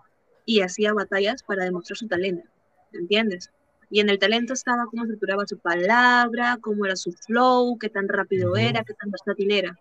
y 0.45 0.61
hacía 0.61 0.93
batallas 0.93 1.43
para 1.43 1.65
demostrar 1.65 1.97
su 1.97 2.07
talento, 2.07 2.49
¿entiendes? 2.93 3.51
Y 3.91 4.01
en 4.01 4.09
el 4.09 4.19
talento 4.19 4.53
estaba 4.53 4.87
cómo 4.87 5.05
estructuraba 5.05 5.47
su 5.47 5.59
palabra, 5.59 6.59
cómo 6.61 6.87
era 6.87 6.97
su 6.97 7.13
flow, 7.13 7.79
qué 7.79 7.89
tan 7.89 8.09
rápido 8.09 8.57
era, 8.57 8.85
qué 8.85 8.95
tan 8.95 9.11
versátil 9.11 9.51
era. 9.53 9.79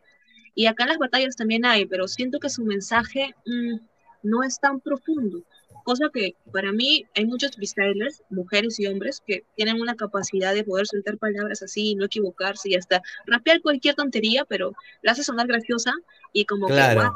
Y 0.53 0.67
acá 0.67 0.84
en 0.84 0.89
las 0.89 0.97
batallas 0.97 1.36
también 1.36 1.65
hay, 1.65 1.86
pero 1.86 2.07
siento 2.07 2.39
que 2.39 2.49
su 2.49 2.63
mensaje 2.63 3.36
mm, 3.45 3.78
no 4.23 4.43
es 4.43 4.59
tan 4.59 4.80
profundo. 4.80 5.43
Cosa 5.86 6.09
que 6.13 6.36
para 6.51 6.73
mí 6.73 7.05
hay 7.15 7.25
muchos 7.25 7.55
freestylers, 7.55 8.23
mujeres 8.29 8.79
y 8.79 8.88
hombres, 8.88 9.21
que 9.25 9.45
tienen 9.55 9.79
una 9.79 9.95
capacidad 9.95 10.53
de 10.53 10.65
poder 10.65 10.88
soltar 10.88 11.17
palabras 11.17 11.61
así, 11.61 11.95
no 11.95 12.05
equivocarse 12.05 12.69
y 12.69 12.75
hasta 12.75 13.01
rapear 13.25 13.61
cualquier 13.61 13.95
tontería, 13.95 14.43
pero 14.45 14.73
la 15.03 15.13
hace 15.13 15.23
sonar 15.23 15.47
graciosa 15.47 15.93
y 16.33 16.45
como 16.45 16.67
que, 16.67 17.07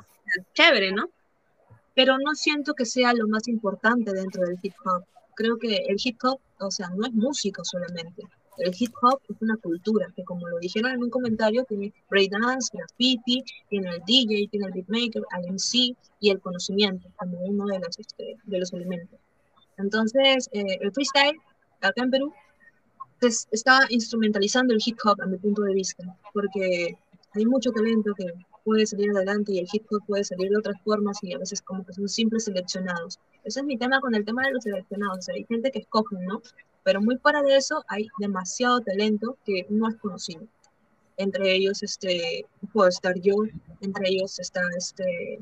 chévere, 0.53 0.91
¿no? 0.91 1.09
Pero 1.95 2.17
no 2.19 2.35
siento 2.35 2.75
que 2.75 2.85
sea 2.85 3.13
lo 3.13 3.27
más 3.27 3.47
importante 3.47 4.13
dentro 4.13 4.43
del 4.45 4.57
hip 4.61 4.75
hop 4.85 5.03
creo 5.39 5.57
que 5.57 5.77
el 5.87 5.95
hip 6.03 6.19
hop, 6.23 6.41
o 6.59 6.69
sea, 6.69 6.89
no 6.89 7.07
es 7.07 7.13
música 7.13 7.63
solamente. 7.63 8.23
El 8.59 8.75
hip 8.77 8.91
hop 9.01 9.19
es 9.29 9.37
una 9.41 9.57
cultura 9.57 10.07
que, 10.15 10.23
como 10.23 10.47
lo 10.47 10.59
dijeron 10.59 10.91
en 10.91 11.03
un 11.03 11.09
comentario, 11.09 11.63
tiene 11.65 11.93
breakdance, 12.09 12.69
graffiti, 12.75 13.43
tiene 13.69 13.89
el 13.89 14.01
DJ, 14.05 14.47
tiene 14.49 14.67
el 14.67 14.73
beatmaker, 14.73 15.23
el 15.37 15.53
MC 15.53 15.95
y 16.19 16.29
el 16.29 16.39
conocimiento 16.39 17.09
como 17.15 17.39
uno 17.39 17.65
de 17.65 17.79
este, 17.97 18.35
de 18.43 18.59
los 18.59 18.73
elementos. 18.73 19.19
Entonces, 19.77 20.49
eh, 20.51 20.77
el 20.81 20.91
freestyle 20.91 21.37
acá 21.81 22.03
en 22.03 22.11
Perú 22.11 22.33
pues, 23.19 23.47
está 23.51 23.85
instrumentalizando 23.89 24.73
el 24.73 24.81
hip 24.85 24.97
hop 25.03 25.21
a 25.21 25.25
mi 25.25 25.37
punto 25.37 25.61
de 25.63 25.73
vista, 25.73 26.03
porque 26.33 26.97
hay 27.33 27.45
mucho 27.45 27.71
talento 27.71 28.13
que 28.15 28.25
puede 28.63 28.85
salir 28.85 29.09
adelante 29.11 29.53
y 29.53 29.59
el 29.59 29.67
hip 29.71 29.85
hop 29.89 30.05
puede 30.05 30.23
salir 30.23 30.49
de 30.49 30.57
otras 30.57 30.79
formas 30.83 31.17
y 31.23 31.33
a 31.33 31.37
veces 31.37 31.61
como 31.61 31.85
que 31.85 31.93
son 31.93 32.09
simples 32.09 32.45
seleccionados. 32.45 33.19
Ese 33.43 33.61
es 33.61 33.65
mi 33.65 33.77
tema 33.77 33.99
con 34.01 34.13
el 34.15 34.25
tema 34.25 34.43
de 34.43 34.53
los 34.53 34.63
seleccionados. 34.63 35.29
hay 35.29 35.45
gente 35.45 35.71
que 35.71 35.79
escoge, 35.79 36.17
¿no? 36.27 36.41
Pero 36.89 37.03
muy 37.03 37.17
fuera 37.17 37.43
de 37.43 37.55
eso 37.55 37.85
hay 37.87 38.07
demasiado 38.17 38.81
talento 38.81 39.37
que 39.45 39.67
no 39.69 39.87
es 39.89 39.95
conocido. 39.97 40.41
Entre 41.17 41.53
ellos 41.53 41.83
este, 41.83 42.47
puedo 42.73 42.89
estar 42.89 43.13
yo, 43.21 43.35
entre 43.81 44.09
ellos 44.09 44.39
está 44.39 44.61
este, 44.75 45.39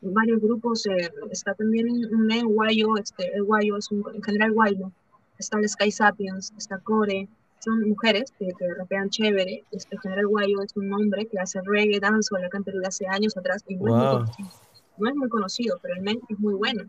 varios 0.00 0.40
grupos, 0.40 0.84
eh, 0.86 1.08
está 1.30 1.54
también 1.54 1.86
un 1.88 2.52
guayo, 2.52 2.96
este, 2.96 3.32
el 3.32 3.44
guayo 3.44 3.76
es 3.76 3.92
un, 3.92 4.04
en 4.12 4.20
general 4.24 4.52
guayo, 4.54 4.90
está 5.38 5.60
el 5.60 5.68
Sky 5.68 5.92
Sapiens, 5.92 6.52
está 6.58 6.80
Core, 6.80 7.28
son 7.60 7.90
mujeres 7.90 8.32
que, 8.36 8.48
que 8.58 8.74
rapean 8.74 9.08
chévere. 9.08 9.62
Este 9.70 9.96
General 10.02 10.26
Guayo 10.26 10.62
es 10.62 10.76
un 10.76 10.92
hombre 10.92 11.26
que 11.26 11.38
hace 11.38 11.60
reggae, 11.64 12.00
dance 12.00 12.34
o 12.34 12.38
la 12.38 12.48
de 12.48 12.86
hace 12.88 13.06
años 13.06 13.36
atrás 13.36 13.62
y 13.68 13.76
no, 13.76 14.24
es 14.24 15.14
muy 15.14 15.28
conocido, 15.28 15.78
pero 15.80 15.94
el 15.94 16.02
men 16.02 16.20
es 16.28 16.40
muy 16.40 16.54
bueno. 16.54 16.82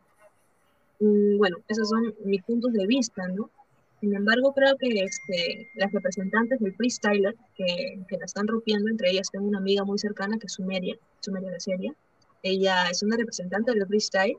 bueno, 1.00 1.58
esos 1.68 1.90
son 1.90 2.16
mis 2.26 2.42
puntos 2.42 2.74
de 2.74 2.88
vista, 2.88 3.28
¿no? 3.28 3.52
Sin 4.00 4.16
embargo, 4.16 4.54
creo 4.54 4.78
que 4.78 4.88
este, 4.88 5.70
las 5.76 5.92
representantes 5.92 6.60
del 6.60 6.74
freestyler 6.76 7.36
que, 7.56 8.00
que 8.08 8.18
la 8.18 8.26
están 8.26 8.48
rompiendo, 8.48 8.90
entre 8.90 9.12
ellas 9.12 9.30
tengo 9.32 9.48
una 9.48 9.58
amiga 9.58 9.84
muy 9.84 10.00
cercana 10.00 10.38
que 10.40 10.48
es 10.48 10.54
Sumeria, 10.54 10.98
Sumeria 11.20 11.52
de 11.52 11.60
Seria. 11.60 11.94
Ella 12.42 12.90
es 12.90 13.04
una 13.04 13.18
representante 13.18 13.74
del 13.74 13.86
freestyle 13.86 14.38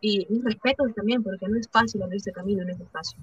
y 0.00 0.26
un 0.28 0.44
respeto 0.44 0.84
también, 0.94 1.22
porque 1.22 1.48
no 1.48 1.58
es 1.58 1.68
fácil 1.68 2.02
abrirse 2.02 2.32
camino 2.32 2.62
en 2.62 2.70
este 2.70 2.84
espacio 2.84 3.18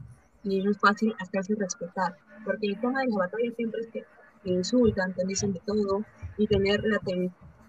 y 0.46 0.62
no 0.62 0.72
es 0.72 0.78
fácil 0.78 1.14
hacerse 1.20 1.56
respetar, 1.56 2.16
porque 2.44 2.68
el 2.68 2.80
tema 2.80 3.02
de 3.02 3.08
las 3.08 3.16
batallas 3.16 3.56
siempre 3.56 3.82
es 3.82 3.88
que 3.88 4.04
te 4.44 4.50
insultan, 4.52 5.14
te 5.14 5.26
dicen 5.26 5.54
de 5.54 5.62
todo, 5.66 6.06
y 6.38 6.48
tener 6.48 6.84
la, 6.84 7.02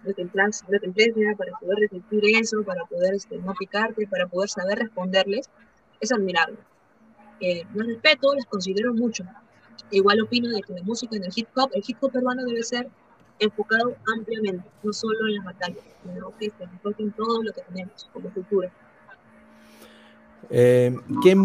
la, 0.05 0.13
templanza, 0.13 0.67
para 0.67 1.53
poder 1.59 1.79
resistir 1.79 2.23
eso, 2.39 2.63
para 2.65 2.85
poder 2.85 3.15
este, 3.15 3.39
no 3.39 3.55
picarte, 3.55 4.07
para 4.07 4.27
poder 4.27 4.51
saber 4.51 4.79
responderles, 4.79 5.49
es 6.01 6.13
admirable. 6.13 6.59
Eh, 7.41 7.65
respeto, 7.75 8.35
les 8.35 8.47
considero 8.47 8.95
mucho. 8.95 9.25
Igual 9.91 10.21
opino 10.23 10.49
de 10.49 10.63
que 10.63 10.73
la 10.75 10.83
música 10.83 11.17
en 11.17 11.25
el 11.25 11.33
hip 11.35 11.49
hop, 11.55 11.71
el 11.75 11.85
hip 11.87 11.99
hop 12.01 12.13
peruano 12.13 12.45
debe 12.45 12.63
ser 12.63 12.89
enfocado 13.39 13.95
ampliamente, 14.07 14.67
no 14.83 14.93
solo 14.93 15.27
en 15.29 15.35
las 15.37 15.45
batallas, 15.45 15.85
sino 16.03 16.33
que 16.39 16.51
se 16.57 16.65
enfoque 16.65 17.03
en 17.03 17.13
todo 17.13 17.43
lo 17.43 17.53
que 17.53 17.61
tenemos 17.63 18.09
como 18.13 18.31
cultura. 18.31 18.71
Eh, 20.49 20.97
¿qué, 21.23 21.37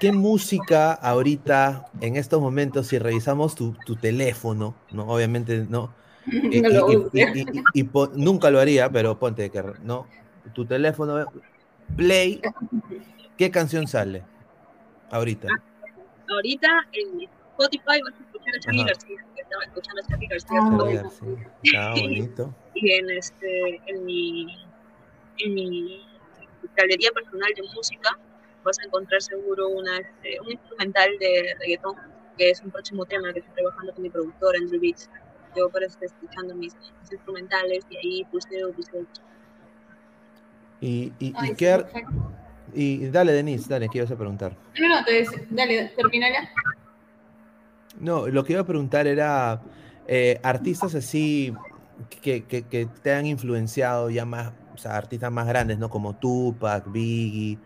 ¿qué, 0.00 0.12
música 0.12 0.92
ahorita, 0.92 1.86
en 2.00 2.16
estos 2.16 2.40
momentos, 2.40 2.88
si 2.88 2.98
revisamos 2.98 3.54
tu, 3.54 3.74
tu 3.86 3.96
teléfono, 3.96 4.74
¿no? 4.90 5.06
Obviamente, 5.06 5.64
¿no? 5.68 5.94
y, 6.26 7.80
y, 7.80 7.90
nunca 8.16 8.50
lo 8.50 8.60
haría, 8.60 8.90
pero 8.90 9.18
ponte 9.18 9.48
que, 9.48 9.62
¿no? 9.82 10.06
Tu 10.54 10.66
teléfono, 10.66 11.24
play, 11.96 12.42
¿qué 13.38 13.50
canción 13.50 13.86
sale 13.86 14.24
ahorita? 15.10 15.48
Ahorita 16.28 16.86
en 16.92 17.22
Spotify 17.22 18.00
vas 18.04 18.14
a 18.14 18.22
escuchar 18.22 18.54
a 18.56 18.60
Charlie 18.60 18.84
García, 18.84 19.16
que 19.34 19.42
estaba 19.42 19.64
escuchando 19.64 20.02
a 20.02 20.06
Charlie 20.06 20.26
García. 20.28 20.58
Ah, 21.76 21.94
bonito. 22.00 22.54
y 22.74 22.92
en, 22.92 23.10
este, 23.10 23.80
en, 23.86 24.04
mi, 24.04 24.46
en 25.38 25.54
mi 25.54 26.06
galería 26.76 27.10
personal 27.12 27.50
de 27.56 27.62
música 27.74 28.18
vas 28.62 28.78
a 28.78 28.84
encontrar 28.84 29.20
seguro 29.22 29.68
una, 29.68 29.98
este, 29.98 30.40
un 30.40 30.52
instrumental 30.52 31.10
de 31.18 31.54
reggaetón, 31.60 31.96
que 32.36 32.50
es 32.50 32.62
un 32.62 32.70
próximo 32.70 33.04
tema 33.06 33.32
que 33.32 33.40
estoy 33.40 33.54
trabajando 33.54 33.94
con 33.94 34.02
mi 34.02 34.10
productor, 34.10 34.56
Andrew 34.56 34.80
Beats. 34.80 35.10
Yo 35.56 35.68
por 35.70 35.82
eso 35.82 35.92
estoy 35.92 36.06
escuchando 36.06 36.54
mis, 36.54 36.76
instrumentales 37.10 37.84
y 37.90 37.96
ahí 37.96 38.24
puse, 38.30 38.48
puse. 38.76 39.06
Y, 40.80 41.12
y, 41.18 41.34
y, 41.42 41.54
qué 41.56 41.84
y 42.74 43.06
dale, 43.08 43.32
Denise, 43.32 43.68
dale, 43.68 43.88
¿qué 43.88 43.98
ibas 43.98 44.10
a 44.10 44.16
preguntar? 44.16 44.56
No, 44.78 44.88
no, 44.88 44.98
entonces, 44.98 45.28
dale, 45.50 45.92
termina 45.96 46.28
ya. 46.30 46.48
No, 48.00 48.28
lo 48.28 48.44
que 48.44 48.52
iba 48.52 48.62
a 48.62 48.66
preguntar 48.66 49.06
era 49.06 49.60
eh, 50.06 50.40
artistas 50.42 50.94
así 50.94 51.54
que, 52.22 52.44
que, 52.44 52.62
que, 52.62 52.86
te 52.86 53.12
han 53.12 53.26
influenciado 53.26 54.10
ya 54.10 54.24
más, 54.24 54.52
o 54.74 54.78
sea, 54.78 54.96
artistas 54.96 55.32
más 55.32 55.46
grandes, 55.46 55.78
¿no? 55.78 55.90
Como 55.90 56.16
Tupac, 56.16 56.90
Biggie, 56.90 57.58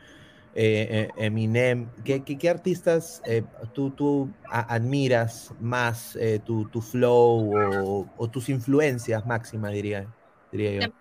eh, 0.55 1.09
eh, 1.17 1.25
Eminem, 1.27 1.89
¿qué, 2.05 2.23
qué, 2.23 2.51
artistas 2.51 3.23
eh, 3.27 3.43
tú, 3.73 3.91
tú 3.91 4.31
admiras 4.51 5.53
más 5.61 6.19
tu, 6.45 6.69
tu, 6.69 6.81
flow 6.81 7.55
o, 7.55 8.09
o, 8.17 8.31
tus 8.31 8.49
influencias 8.49 9.25
máximas, 9.25 9.73
diría, 9.73 10.07
diría 10.51 10.73
yo? 10.87 10.93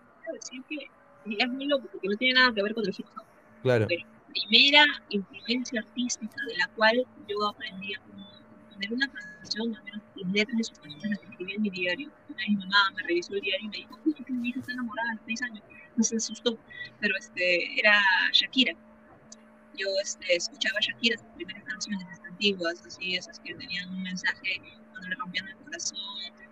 es 1.25 1.49
muy 1.49 1.67
loco 1.67 1.87
porque 1.91 2.07
no 2.07 2.17
tiene 2.17 2.39
nada 2.39 2.53
que 2.53 2.63
ver 2.63 2.73
con 2.73 2.83
el 2.85 2.95
hip 2.97 3.05
hop. 3.15 3.30
Claro. 3.61 3.85
Pero 3.87 4.05
primera 4.31 4.85
influencia 5.09 5.81
artística 5.81 6.35
de 6.47 6.57
la 6.57 6.67
cual 6.75 7.05
yo 7.27 7.47
aprendí 7.47 7.93
a 7.93 8.01
poner 8.01 8.93
una 8.93 9.07
canción, 9.07 9.75
al 9.75 9.83
menos 9.83 10.01
las 10.15 10.31
letras 10.31 10.57
de 10.57 10.63
sus 10.63 10.79
canciones 10.79 11.19
las 11.19 11.29
escribí 11.29 11.53
en 11.53 11.61
mi 11.61 11.69
diario. 11.69 12.11
mi 12.47 12.55
mamá 12.55 12.91
me 12.95 13.03
revisó 13.03 13.33
el 13.35 13.41
diario 13.41 13.65
y 13.65 13.69
me 13.69 13.77
dijo, 13.77 13.99
justo 14.03 14.23
que 14.23 14.33
mi 14.33 14.49
hija 14.49 14.59
está 14.59 14.71
enamorada 14.73 15.11
a 15.11 15.15
los 15.15 15.23
6 15.25 15.41
años. 15.43 15.63
No 15.95 16.03
se 16.03 16.15
asustó, 16.15 16.57
pero 16.99 17.13
este, 17.17 17.79
era 17.79 17.93
Shakira. 18.31 18.73
Yo 19.77 19.87
este, 20.03 20.35
escuchaba 20.35 20.79
Shakira, 20.79 21.17
sus 21.17 21.27
primeras 21.35 21.63
canciones 21.63 22.07
antiguas, 22.27 22.83
así, 22.85 23.15
esas 23.15 23.39
que 23.39 23.53
tenían 23.55 23.89
un 23.89 24.03
mensaje 24.03 24.61
cuando 24.91 25.09
le 25.09 25.15
rompían 25.15 25.47
el 25.47 25.55
corazón, 25.57 25.97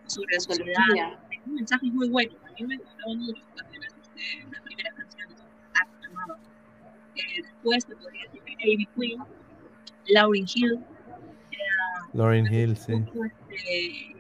sobre 0.08 0.36
la 0.36 0.40
soledad. 0.40 1.20
Un 1.46 1.56
mensaje 1.56 1.86
muy 1.88 2.10
bueno. 2.10 2.34
A 2.48 2.52
mí 2.52 2.68
me 2.68 2.78
gustaban 2.78 3.18
mucho 3.20 3.42
las 3.56 3.68
primeras, 3.68 3.96
este, 4.02 4.52
las 4.52 4.62
primeras 4.62 4.94
canciones. 4.94 4.99
Eh, 7.20 7.44
después 7.44 7.86
te 7.86 7.96
podría 7.96 8.24
decir 8.24 8.42
que 8.44 8.56
Ivy 8.60 8.86
Queen, 8.96 9.24
Lauryn 10.08 10.46
Hill, 10.54 10.80
Lauryn 12.14 12.52
Hill, 12.52 12.76
sí. 12.76 12.94
Este, 12.94 14.16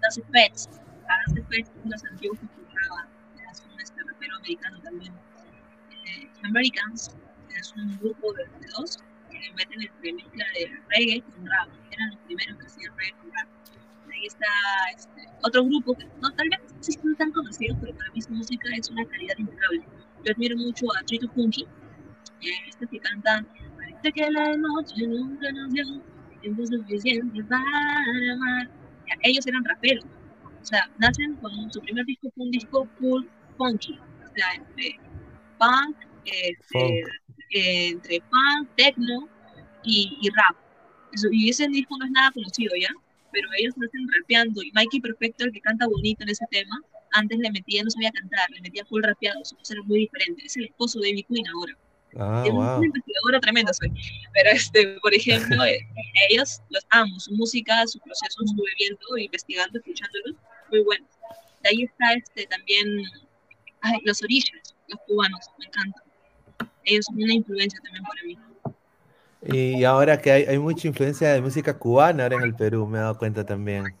Das 0.00 0.20
Pets, 0.32 0.68
Das 1.06 1.46
Pets, 1.48 1.70
unos 1.84 2.04
antiguos 2.04 2.38
que 2.38 2.46
escuchaba, 2.46 3.06
es 3.50 3.60
un 3.60 3.80
este 3.80 4.02
rapero 4.02 4.36
americano 4.36 4.80
también. 4.80 5.12
Eh, 5.90 6.30
Americans, 6.44 7.14
es 7.58 7.72
un 7.76 7.98
grupo 7.98 8.32
de, 8.32 8.44
dos 8.76 8.98
que 9.30 9.52
meten 9.54 9.82
entre 9.82 10.12
mezcla 10.14 10.44
de 10.54 10.80
reggae 10.88 11.22
con 11.22 11.46
rap. 11.46 11.68
Eran 11.90 12.10
los 12.10 12.20
primeros 12.20 12.58
que 12.58 12.66
hacían 12.66 12.96
reggae 12.96 13.12
con 13.18 13.30
rap. 13.32 13.48
Ahí 14.10 14.26
está 14.26 14.46
este, 14.96 15.28
otro 15.42 15.64
grupo 15.64 15.94
que 15.94 16.06
no, 16.20 16.30
tal 16.30 16.48
vez 16.48 16.60
no 16.72 17.02
son 17.02 17.16
tan 17.16 17.32
conocidos, 17.32 17.76
pero 17.80 17.94
para 17.94 18.10
mí 18.12 18.22
su 18.22 18.30
música 18.30 18.68
es 18.76 18.90
una 18.90 19.04
calidad 19.04 19.34
impecable. 19.36 19.84
Yo 20.24 20.32
admiro 20.32 20.56
mucho 20.56 20.86
a 20.96 21.04
Trito 21.04 21.28
Funky, 21.34 21.66
eh, 22.42 22.68
estos 22.68 22.88
que 22.90 22.98
cantan 22.98 23.46
Parece 23.76 24.12
que 24.12 24.30
la 24.30 24.56
noche 24.56 25.06
nunca 25.06 25.52
nos 25.52 25.72
dio 25.72 25.84
tiempo 26.40 26.66
suficiente 26.66 27.42
para 27.44 27.62
amar. 28.34 28.68
Ya, 29.08 29.14
ellos 29.22 29.46
eran 29.46 29.64
raperos. 29.64 30.04
O 30.60 30.64
sea, 30.64 30.90
nacen 30.98 31.34
con 31.36 31.72
su 31.72 31.80
primer 31.80 32.04
disco 32.06 32.30
fue 32.34 32.44
un 32.44 32.50
disco 32.50 32.88
full 32.98 33.24
funky. 33.56 33.98
O 33.98 34.34
sea, 34.34 34.54
entre 34.54 34.98
punk, 35.58 35.96
este, 36.24 37.04
entre 37.88 38.20
punk, 38.20 38.68
techno 38.76 39.28
y, 39.84 40.18
y 40.20 40.28
rap. 40.30 40.56
Eso, 41.12 41.28
y 41.30 41.50
ese 41.50 41.68
disco 41.68 41.96
no 41.98 42.06
es 42.06 42.10
nada 42.10 42.30
conocido 42.32 42.72
ya, 42.80 42.90
pero 43.32 43.48
ellos 43.58 43.76
nacen 43.76 44.06
rapeando. 44.18 44.62
Y 44.62 44.72
Mikey 44.72 45.00
Perfecto, 45.00 45.44
el 45.44 45.52
que 45.52 45.60
canta 45.60 45.86
bonito 45.86 46.22
en 46.22 46.30
ese 46.30 46.46
tema, 46.50 46.80
antes 47.12 47.38
le 47.38 47.50
metía, 47.50 47.82
no 47.84 47.90
sabía 47.90 48.10
cantar, 48.10 48.50
le 48.50 48.60
metía 48.62 48.84
full 48.86 49.02
rapeado, 49.02 49.40
voz 49.40 49.70
era 49.70 49.82
muy 49.82 50.00
diferente. 50.00 50.44
Es 50.44 50.56
el 50.56 50.64
esposo 50.64 51.00
de 51.00 51.10
Amy 51.10 51.22
Queen 51.24 51.46
ahora. 51.48 51.76
Ah, 52.18 52.42
es 52.46 52.52
wow. 52.52 52.78
una 52.78 52.86
investigadora 52.86 53.40
tremenda 53.40 53.72
soy. 53.72 53.90
Pero, 54.34 54.50
este, 54.50 54.98
por 55.00 55.14
ejemplo, 55.14 55.56
eh, 55.64 55.80
ellos 56.28 56.60
los 56.70 56.86
amo, 56.90 57.18
su 57.18 57.32
música, 57.34 57.86
su 57.86 57.98
proceso, 58.00 58.44
estuve 58.44 58.70
viendo, 58.78 59.18
investigando, 59.18 59.78
escuchándolos, 59.78 60.36
muy 60.70 60.80
bueno. 60.82 61.06
De 61.62 61.68
ahí 61.68 61.82
está 61.84 62.14
este, 62.14 62.46
también 62.46 62.86
ay, 63.82 63.98
los 64.04 64.22
orillas, 64.22 64.74
los 64.88 65.00
cubanos, 65.06 65.46
me 65.58 65.66
encantan. 65.66 66.02
Ellos 66.84 67.04
son 67.06 67.22
una 67.22 67.34
influencia 67.34 67.80
también 67.82 68.04
para 68.04 68.22
mí. 68.24 68.38
Y 69.44 69.84
ahora 69.84 70.20
que 70.20 70.30
hay, 70.30 70.42
hay 70.44 70.58
mucha 70.58 70.86
influencia 70.86 71.32
de 71.32 71.40
música 71.40 71.76
cubana 71.76 72.24
ahora 72.24 72.36
en 72.36 72.42
el 72.42 72.54
Perú, 72.54 72.86
me 72.86 72.98
he 72.98 73.00
dado 73.00 73.18
cuenta 73.18 73.44
también. 73.44 73.94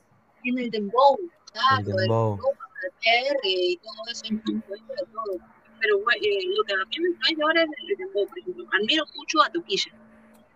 En 0.44 0.58
el 0.58 0.70
dembow, 0.70 1.18
claro, 1.52 1.90
El 1.90 1.96
dembow. 1.96 2.38
el 2.84 2.90
PR 3.00 3.40
y 3.44 3.76
todo 3.78 4.12
eso, 4.12 4.24
todo. 5.12 5.61
Pero 5.82 5.98
eh, 5.98 6.46
lo 6.56 6.62
que 6.62 6.74
a 6.74 6.76
mí 6.76 6.96
me 7.00 7.08
influencia 7.10 7.44
ahora 7.44 7.62
es 7.64 7.70
el 7.90 7.96
dembow, 7.96 8.26
por 8.28 8.38
ejemplo. 8.38 8.64
Admiro 8.72 9.04
mucho 9.16 9.42
a 9.42 9.50
Toquilla. 9.50 9.92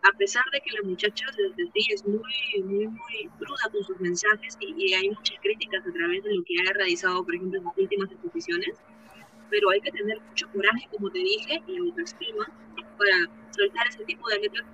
A 0.02 0.16
pesar 0.16 0.44
de 0.52 0.60
que 0.60 0.70
la 0.70 0.82
muchacha 0.82 1.26
desde 1.36 1.70
sí 1.74 1.92
es 1.92 2.06
muy, 2.06 2.22
muy, 2.62 2.86
muy 2.86 3.30
cruda 3.40 3.66
con 3.72 3.82
sus 3.82 3.98
mensajes 3.98 4.56
y, 4.60 4.94
hay 4.94 5.10
muchas 5.10 5.36
críticas 5.42 5.84
a 5.84 5.92
través 5.92 6.22
de 6.22 6.32
lo 6.32 6.44
que 6.44 6.54
ha 6.60 6.72
realizado, 6.72 7.24
por 7.24 7.34
ejemplo, 7.34 7.58
en 7.58 7.64
sus 7.64 7.76
últimas 7.76 8.12
exposiciones, 8.12 8.76
pero 9.50 9.70
hay 9.70 9.80
que 9.80 9.90
tener 9.90 10.20
mucho 10.20 10.48
coraje, 10.52 10.86
como 10.92 11.10
te 11.10 11.18
dije, 11.18 11.60
y 11.66 11.78
autoestima 11.78 12.46
para 12.96 13.28
soltar 13.50 13.88
ese 13.88 14.04
tipo 14.04 14.28
de 14.28 14.38
letras 14.38 14.66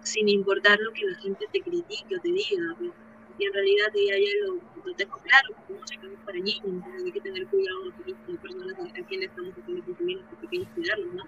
sin 0.00 0.28
importar 0.28 0.78
lo 0.80 0.92
que 0.92 1.04
la 1.04 1.18
gente 1.18 1.46
te 1.52 1.60
critique 1.60 2.16
o 2.16 2.20
te 2.20 2.32
diga. 2.32 2.76
¿no? 2.80 3.01
Y 3.38 3.44
en 3.46 3.52
realidad 3.52 3.88
ella 3.94 4.18
ya 4.18 4.46
lo, 4.46 4.54
lo 4.84 4.94
tengo 4.94 5.16
claro, 5.18 5.48
no 5.68 6.12
es 6.12 6.18
para 6.24 6.38
niños, 6.38 6.64
entonces 6.64 7.04
hay 7.04 7.12
que 7.12 7.20
tener 7.20 7.46
cuidado 7.46 7.84
nosotros 7.84 8.16
como 8.26 8.38
personas 8.40 8.74
a 8.78 9.06
quienes 9.06 9.28
estamos 9.30 9.52
haciendo 9.58 9.84
consumir 9.84 10.18
estos 10.18 10.38
pequeños 10.38 10.68
cuidarlos, 10.74 11.14
¿no? 11.14 11.24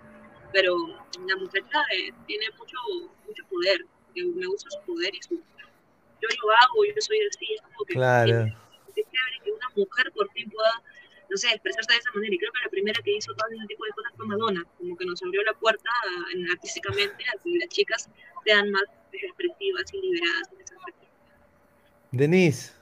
Pero 0.53 0.77
la 1.27 1.37
muchacha 1.37 1.79
eh, 1.97 2.11
tiene 2.27 2.47
mucho, 2.59 2.77
mucho 3.27 3.45
poder, 3.51 3.87
me 4.15 4.47
gusta 4.47 4.71
su 4.71 4.81
poder 4.87 5.15
y 5.15 5.23
su... 5.23 5.35
Yo 5.35 6.29
lo 6.29 6.51
hago, 6.53 6.85
yo 6.87 7.01
soy 7.01 7.19
así, 7.29 7.55
es 7.55 7.61
como 7.63 7.85
que... 7.87 7.95
Claro. 7.95 8.47
Es 8.89 8.95
chévere 8.95 9.41
que 9.45 9.51
una 9.51 9.69
mujer 9.75 10.13
por 10.13 10.31
fin 10.31 10.49
pueda 10.51 10.83
no 11.31 11.37
sé, 11.37 11.49
expresarse 11.49 11.93
de 11.93 11.99
esa 11.99 12.13
manera. 12.15 12.35
Y 12.35 12.39
creo 12.39 12.53
que 12.53 12.65
la 12.65 12.71
primera 12.71 13.03
que 13.03 13.17
hizo 13.17 13.35
todo 13.35 13.49
ese 13.51 13.67
tipo 13.67 13.85
de 13.85 13.91
cosas 13.93 14.13
fue 14.17 14.27
Madonna, 14.27 14.65
como 14.79 14.97
que 14.97 15.05
nos 15.05 15.23
abrió 15.23 15.43
la 15.43 15.55
puerta 15.55 15.91
en, 16.33 16.51
artísticamente 16.51 17.25
a 17.25 17.43
que 17.43 17.51
las 17.59 17.69
chicas 17.69 18.11
sean 18.45 18.71
más 18.71 18.85
expresivas 19.13 19.93
y 19.93 20.01
liberadas. 20.01 20.51
Denise. 22.17 22.73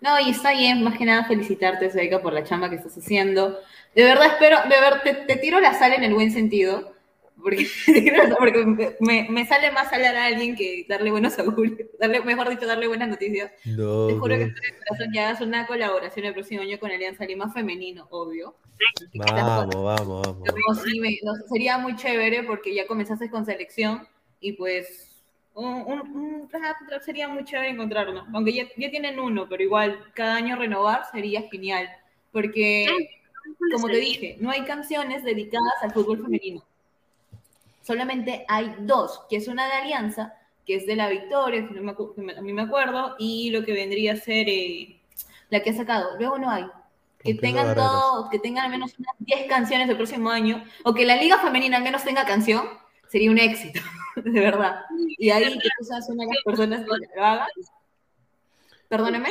No, 0.00 0.18
y 0.18 0.30
está 0.30 0.52
bien, 0.52 0.82
más 0.82 0.96
que 0.96 1.04
nada 1.04 1.24
felicitarte, 1.24 1.90
Seika, 1.90 2.22
por 2.22 2.32
la 2.32 2.44
chamba 2.44 2.70
que 2.70 2.76
estás 2.76 2.96
haciendo. 2.96 3.58
De 3.94 4.04
verdad 4.04 4.26
espero, 4.28 4.58
de 4.62 4.68
verdad, 4.80 5.02
te, 5.02 5.14
te 5.14 5.36
tiro 5.36 5.60
la 5.60 5.74
sal 5.74 5.92
en 5.92 6.04
el 6.04 6.14
buen 6.14 6.30
sentido, 6.30 6.94
porque, 7.42 7.66
porque 8.38 8.96
me, 9.00 9.28
me, 9.28 9.46
sale 9.46 9.70
más 9.72 9.92
hablar 9.92 10.16
a 10.16 10.26
alguien 10.26 10.56
que 10.56 10.86
darle 10.88 11.10
buenos 11.10 11.38
augurios, 11.38 11.88
darle, 12.00 12.20
mejor 12.22 12.48
dicho, 12.48 12.66
darle 12.66 12.88
buenas 12.88 13.08
noticias. 13.08 13.52
No, 13.64 14.06
te 14.06 14.14
juro 14.14 14.36
no. 14.36 14.38
que 14.38 14.44
estoy 14.44 14.70
de 14.70 14.78
corazón 14.78 15.12
que 15.12 15.20
hagas 15.20 15.40
una 15.40 15.66
colaboración 15.66 16.24
el 16.26 16.34
próximo 16.34 16.62
año 16.62 16.78
con 16.78 16.90
Alianza 16.90 17.26
Lima 17.26 17.52
Femenino, 17.52 18.06
obvio. 18.10 18.56
Vamos, 19.14 19.74
vamos, 19.74 20.22
vamos. 20.22 20.48
No, 20.48 20.74
sí, 20.74 20.98
me, 21.00 21.18
no, 21.22 21.32
sería 21.50 21.76
muy 21.76 21.96
chévere 21.96 22.44
porque 22.44 22.74
ya 22.74 22.86
comenzaste 22.86 23.28
con 23.28 23.44
selección 23.44 24.08
y 24.40 24.52
pues 24.52 25.09
un, 25.54 25.82
un, 25.86 26.00
un 26.14 26.50
sería 27.04 27.28
muy 27.28 27.44
chévere 27.44 27.70
encontrarlo. 27.70 28.26
Aunque 28.32 28.52
ya, 28.52 28.64
ya 28.76 28.90
tienen 28.90 29.18
uno, 29.18 29.48
pero 29.48 29.62
igual 29.62 29.98
cada 30.14 30.36
año 30.36 30.56
renovar 30.56 31.02
sería 31.10 31.42
genial. 31.50 31.88
Porque, 32.32 32.86
como 33.72 33.88
te 33.88 33.96
dije, 33.96 34.36
no 34.40 34.50
hay 34.50 34.62
canciones 34.62 35.24
dedicadas 35.24 35.74
al 35.82 35.92
fútbol 35.92 36.22
femenino. 36.22 36.64
Solamente 37.82 38.44
hay 38.48 38.74
dos, 38.80 39.22
que 39.28 39.36
es 39.36 39.48
una 39.48 39.66
de 39.66 39.72
Alianza, 39.72 40.34
que 40.66 40.76
es 40.76 40.86
de 40.86 40.96
la 40.96 41.08
Victoria, 41.08 41.66
que 41.66 41.74
no 41.74 41.82
me, 41.82 41.96
que 41.96 42.38
a 42.38 42.42
mí 42.42 42.52
me 42.52 42.62
acuerdo, 42.62 43.16
y 43.18 43.50
lo 43.50 43.64
que 43.64 43.72
vendría 43.72 44.12
a 44.12 44.16
ser 44.16 44.48
eh, 44.48 45.00
la 45.48 45.60
que 45.60 45.70
ha 45.70 45.74
sacado. 45.74 46.16
Luego 46.18 46.38
no 46.38 46.50
hay. 46.50 46.66
Que 47.22 47.34
tengan 47.34 47.74
todo, 47.74 48.30
que 48.30 48.38
tengan 48.38 48.66
al 48.66 48.70
menos 48.70 48.94
unas 48.98 49.14
10 49.18 49.46
canciones 49.46 49.88
el 49.88 49.96
próximo 49.96 50.30
año, 50.30 50.64
o 50.84 50.94
que 50.94 51.04
la 51.04 51.16
Liga 51.16 51.38
Femenina 51.38 51.76
al 51.76 51.82
menos 51.82 52.02
tenga 52.02 52.24
canción, 52.24 52.66
sería 53.10 53.30
un 53.30 53.38
éxito, 53.38 53.80
de 54.16 54.40
verdad. 54.40 54.82
Y 55.18 55.30
ahí 55.30 55.44
que 55.58 55.68
tú 55.78 55.84
seas 55.84 56.08
una 56.08 56.24
de 56.24 56.30
las 56.30 56.44
personas 56.44 56.80
que 56.80 57.16
lo 57.16 57.24
haga. 57.24 57.48
Perdóneme. 58.88 59.30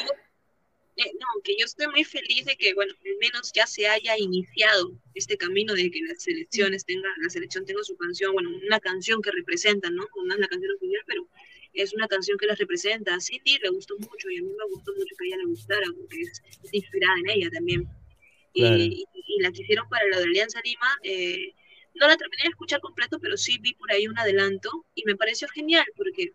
Eh, 0.97 1.11
no, 1.13 1.41
que 1.43 1.55
yo 1.57 1.65
estoy 1.65 1.88
muy 1.88 2.03
feliz 2.03 2.43
de 2.43 2.57
que, 2.57 2.73
bueno, 2.73 2.93
al 2.93 3.17
menos 3.21 3.53
ya 3.53 3.65
se 3.65 3.88
haya 3.88 4.17
iniciado 4.17 4.91
este 5.13 5.38
camino 5.38 5.73
de 5.73 5.89
que 5.89 6.01
las 6.01 6.21
selecciones 6.21 6.84
tengan, 6.84 7.11
la 7.21 7.30
selección 7.30 7.65
tenga 7.65 7.82
su 7.84 7.95
canción, 7.95 8.34
bueno, 8.34 8.49
una 8.65 8.82
canción 8.82 9.21
que 9.21 9.32
representa, 9.32 9.89
¿no? 9.89 10.05
No 10.25 10.34
es 10.34 10.39
la 10.39 10.47
canción 10.47 10.75
oficial, 10.75 11.03
pero 11.07 11.27
es 11.73 11.93
una 11.93 12.07
canción 12.09 12.38
que 12.38 12.47
las 12.47 12.59
representa. 12.59 13.15
A 13.15 13.21
Cindy 13.21 13.59
le 13.59 13.69
gustó 13.69 13.97
mucho 13.97 14.30
y 14.30 14.39
a 14.39 14.41
mí 14.41 14.49
me 14.49 14.75
gustó 14.75 14.91
mucho 14.93 15.15
que 15.17 15.25
a 15.25 15.27
ella 15.27 15.38
le 15.38 15.45
gustara, 15.45 15.88
porque 15.95 16.19
es, 16.19 16.41
es 16.63 16.73
inspirada 16.73 17.15
en 17.19 17.30
ella 17.30 17.49
también. 17.49 17.88
Y, 18.51 19.05
y 19.13 19.41
la 19.41 19.51
que 19.53 19.61
hicieron 19.61 19.88
para 19.88 20.05
la 20.07 20.17
de 20.17 20.23
Alianza 20.25 20.59
Lima, 20.65 20.97
eh, 21.03 21.53
no 21.99 22.07
la 22.07 22.17
terminé 22.17 22.43
de 22.43 22.49
escuchar 22.49 22.79
completo, 22.81 23.19
pero 23.19 23.37
sí 23.37 23.57
vi 23.59 23.73
por 23.73 23.91
ahí 23.91 24.07
un 24.07 24.17
adelanto 24.17 24.85
y 24.95 25.03
me 25.05 25.15
pareció 25.15 25.47
genial, 25.49 25.85
porque 25.95 26.31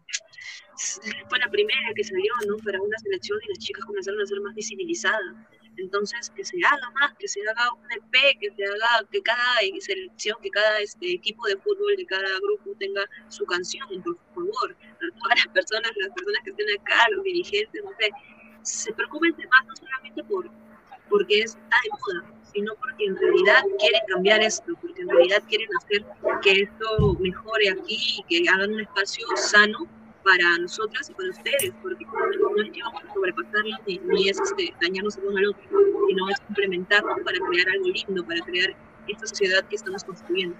fue 1.28 1.38
la 1.38 1.48
primera 1.50 1.92
que 1.94 2.04
salió, 2.04 2.32
¿no? 2.46 2.56
Para 2.58 2.80
una 2.80 2.98
selección 2.98 3.38
y 3.44 3.48
las 3.48 3.58
chicas 3.58 3.84
comenzaron 3.84 4.20
a 4.20 4.26
ser 4.26 4.40
más 4.40 4.54
visibilizadas. 4.54 5.34
Entonces, 5.76 6.30
que 6.30 6.44
se 6.44 6.56
haga 6.64 6.90
más, 6.90 7.14
que 7.18 7.26
se 7.26 7.40
haga 7.48 7.72
un 7.72 7.90
EP, 7.90 8.38
que 8.38 8.50
se 8.54 8.64
haga, 8.64 9.08
que 9.10 9.20
cada 9.22 9.60
selección, 9.80 10.36
que 10.40 10.50
cada 10.50 10.78
este, 10.78 11.12
equipo 11.12 11.46
de 11.48 11.56
fútbol, 11.56 11.96
de 11.96 12.06
cada 12.06 12.38
grupo 12.38 12.76
tenga 12.78 13.04
su 13.28 13.44
canción, 13.44 13.88
por 14.02 14.16
favor. 14.34 14.76
A 14.80 15.18
todas 15.18 15.44
las 15.44 15.48
personas, 15.48 15.90
las 15.96 16.10
personas 16.10 16.40
que 16.44 16.50
estén 16.50 16.80
acá, 16.80 17.08
los 17.10 17.24
dirigentes, 17.24 17.82
no 17.82 17.90
sé, 17.98 18.10
se 18.62 18.92
preocupen 18.92 19.34
de 19.36 19.46
más 19.48 19.66
no 19.66 19.76
solamente 19.76 20.24
por 20.24 20.50
porque 21.08 21.40
está 21.40 21.76
de 21.82 21.90
moda, 21.90 22.43
sino 22.54 22.72
porque 22.76 23.04
en 23.04 23.16
realidad 23.16 23.62
quieren 23.78 24.00
cambiar 24.08 24.40
esto, 24.42 24.72
porque 24.80 25.02
en 25.02 25.08
realidad 25.08 25.42
quieren 25.48 25.68
hacer 25.78 26.04
que 26.42 26.62
esto 26.62 27.16
mejore 27.20 27.70
aquí 27.70 28.22
y 28.28 28.42
que 28.42 28.48
hagan 28.48 28.72
un 28.72 28.80
espacio 28.80 29.26
sano 29.36 29.78
para 30.24 30.58
nosotras 30.58 31.10
y 31.10 31.14
para 31.14 31.30
ustedes, 31.30 31.72
porque 31.82 32.04
no 32.04 32.12
vamos 32.12 33.02
a 33.04 33.14
sobrepasarlas 33.14 33.80
ni, 33.86 33.98
ni 33.98 34.28
es 34.28 34.40
este, 34.40 34.72
dañarnos 34.80 35.18
el 35.18 35.24
uno 35.26 35.38
al 35.38 35.46
otro, 35.48 35.62
sino 36.08 36.30
es 36.30 36.40
complementarnos 36.40 37.18
para 37.24 37.38
crear 37.50 37.68
algo 37.68 37.86
lindo, 37.88 38.24
para 38.24 38.40
crear 38.40 38.74
esta 39.08 39.26
sociedad 39.26 39.64
que 39.68 39.76
estamos 39.76 40.02
construyendo. 40.04 40.56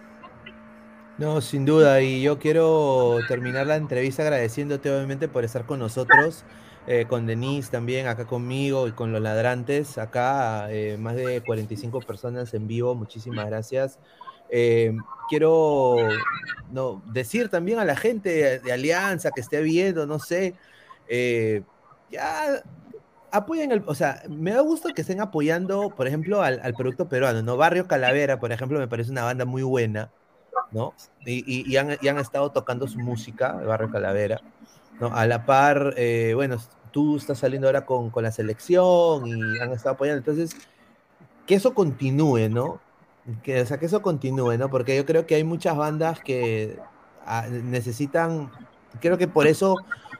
No, 1.16 1.40
sin 1.40 1.64
duda, 1.64 2.02
y 2.02 2.22
yo 2.22 2.40
quiero 2.40 3.18
terminar 3.28 3.68
la 3.68 3.76
entrevista 3.76 4.22
agradeciéndote 4.22 4.90
obviamente 4.90 5.28
por 5.28 5.44
estar 5.44 5.64
con 5.64 5.78
nosotros, 5.78 6.44
eh, 6.86 7.06
con 7.08 7.26
Denise 7.26 7.70
también, 7.70 8.06
acá 8.06 8.26
conmigo 8.26 8.86
y 8.88 8.92
con 8.92 9.10
los 9.10 9.22
ladrantes, 9.22 9.96
acá 9.96 10.70
eh, 10.70 10.98
más 10.98 11.16
de 11.16 11.40
45 11.40 12.00
personas 12.00 12.52
en 12.52 12.66
vivo, 12.66 12.94
muchísimas 12.94 13.46
gracias. 13.46 13.98
Eh, 14.50 14.94
quiero 15.30 15.96
no, 16.70 17.02
decir 17.06 17.48
también 17.48 17.78
a 17.78 17.86
la 17.86 17.96
gente 17.96 18.60
de, 18.60 18.72
Alianza 18.72 19.30
que 19.30 19.40
esté 19.40 19.62
viendo, 19.62 20.06
no 20.06 20.18
sé, 20.18 20.54
ya 22.10 22.62
apoyen 23.30 23.72
el, 23.72 23.82
o 23.86 23.94
sea, 23.94 24.22
me 24.28 24.52
da 24.52 24.60
gusto 24.60 24.90
que 24.94 25.00
estén 25.00 25.22
apoyando, 25.22 25.88
por 25.88 26.06
ejemplo, 26.06 26.42
al, 26.42 26.74
producto 26.74 27.08
peruano, 27.08 27.42
¿no? 27.42 27.56
Barrio 27.56 27.88
Calavera, 27.88 28.38
por 28.38 28.52
ejemplo, 28.52 28.78
me 28.78 28.88
parece 28.88 29.10
una 29.10 29.24
banda 29.24 29.46
muy 29.46 29.62
buena. 29.62 30.10
¿no? 30.70 30.92
Y, 31.24 31.70
y, 31.70 31.76
han, 31.76 31.90
han, 31.90 32.18
estado 32.18 32.50
tocando 32.50 32.88
su 32.88 32.98
música, 32.98 33.52
Barrio 33.52 33.90
Calavera, 33.90 34.40
¿no? 35.00 35.14
A 35.14 35.26
la 35.26 35.46
par, 35.46 35.94
eh, 35.96 36.32
bueno, 36.34 36.58
tú 36.90 37.16
estás 37.16 37.38
saliendo 37.38 37.68
ahora 37.68 37.84
con, 37.84 38.10
con, 38.10 38.22
la 38.22 38.32
selección 38.32 39.26
y 39.26 39.58
han 39.60 39.72
estado 39.72 39.94
apoyando, 39.94 40.18
entonces, 40.18 40.56
que 41.46 41.54
eso 41.54 41.74
continúe, 41.74 42.48
¿no? 42.48 42.80
Que, 43.42 43.62
o 43.62 43.66
sea, 43.66 43.78
que 43.78 43.86
eso 43.86 44.02
continúe, 44.02 44.56
¿no? 44.58 44.70
Porque 44.70 44.96
yo 44.96 45.06
creo 45.06 45.26
que 45.26 45.34
hay 45.34 45.44
muchas 45.44 45.76
bandas 45.76 46.20
que 46.20 46.78
ah, 47.26 47.46
necesitan, 47.48 48.50
creo 49.00 49.18
que 49.18 49.28
por 49.28 49.46
eso 49.46 49.76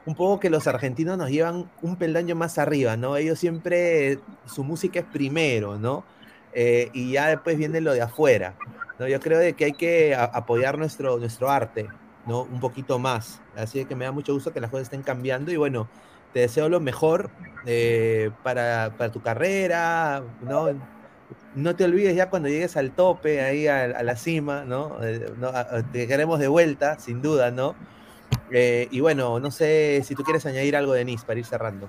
un 0.07 0.15
poco 0.15 0.41
que 0.41 0.51
los 0.51 0.67
argentinos 0.67 1.17
nos 1.17 1.31
llevan 1.31 1.71
un 1.83 1.97
peldaño 1.97 2.35
más 2.35 2.59
arriba, 2.59 2.97
¿no? 2.97 3.17
Ellos 3.17 3.39
siempre, 3.39 4.19
su 4.47 4.65
música 4.65 5.01
es 5.01 5.07
primero, 5.07 5.79
¿no? 5.79 6.05
Eh, 6.53 6.91
y 6.93 7.13
ya 7.13 7.29
después 7.29 7.57
viene 7.59 7.81
lo 7.81 7.93
de 7.93 8.03
afuera. 8.03 8.55
¿no? 8.99 9.09
Yo 9.09 9.21
creo 9.21 9.39
de 9.39 9.55
que 9.55 9.67
hay 9.67 9.73
que 9.73 10.15
apoyar 10.15 10.79
nuestro, 10.79 11.19
nuestro 11.19 11.51
arte, 11.51 11.89
¿no? 12.27 12.43
Un 12.43 12.61
poquito 12.61 12.99
más. 12.99 13.41
Así 13.57 13.85
que 13.85 13.95
me 13.95 14.05
da 14.05 14.13
mucho 14.13 14.33
gusto 14.33 14.53
que 14.53 14.61
las 14.61 14.71
cosas 14.71 14.85
estén 14.85 15.03
cambiando 15.03 15.53
y 15.53 15.57
bueno, 15.57 15.89
te 16.33 16.41
deseo 16.41 16.69
lo 16.69 16.81
mejor 16.81 17.31
eh, 17.67 18.31
para, 18.43 18.95
para, 18.97 19.13
tu 19.13 19.23
carrera, 19.23 20.23
¿no? 20.43 20.69
No 21.55 21.77
te 21.77 21.85
olvides 21.85 22.17
ya 22.17 22.31
cuando 22.31 22.49
llegues 22.49 22.77
al 22.77 22.91
tope, 22.91 23.41
ahí 23.41 23.69
a, 23.69 24.03
la 24.03 24.17
cima, 24.17 24.65
¿no? 24.65 24.99
Eh, 25.03 25.33
te 25.93 26.09
queremos 26.09 26.41
de 26.41 26.49
vuelta, 26.49 26.99
sin 26.99 27.23
duda, 27.23 27.51
¿no? 27.51 27.77
Eh, 28.51 28.89
y 28.91 29.01
bueno, 29.01 29.39
no 29.41 29.51
sé 29.51 30.03
si 30.05 30.15
tú 30.15 30.25
quieres 30.25 30.45
añadir 30.47 30.77
algo, 30.77 30.93
Denise, 30.93 31.25
para 31.25 31.39
ir 31.39 31.47
cerrando. 31.47 31.89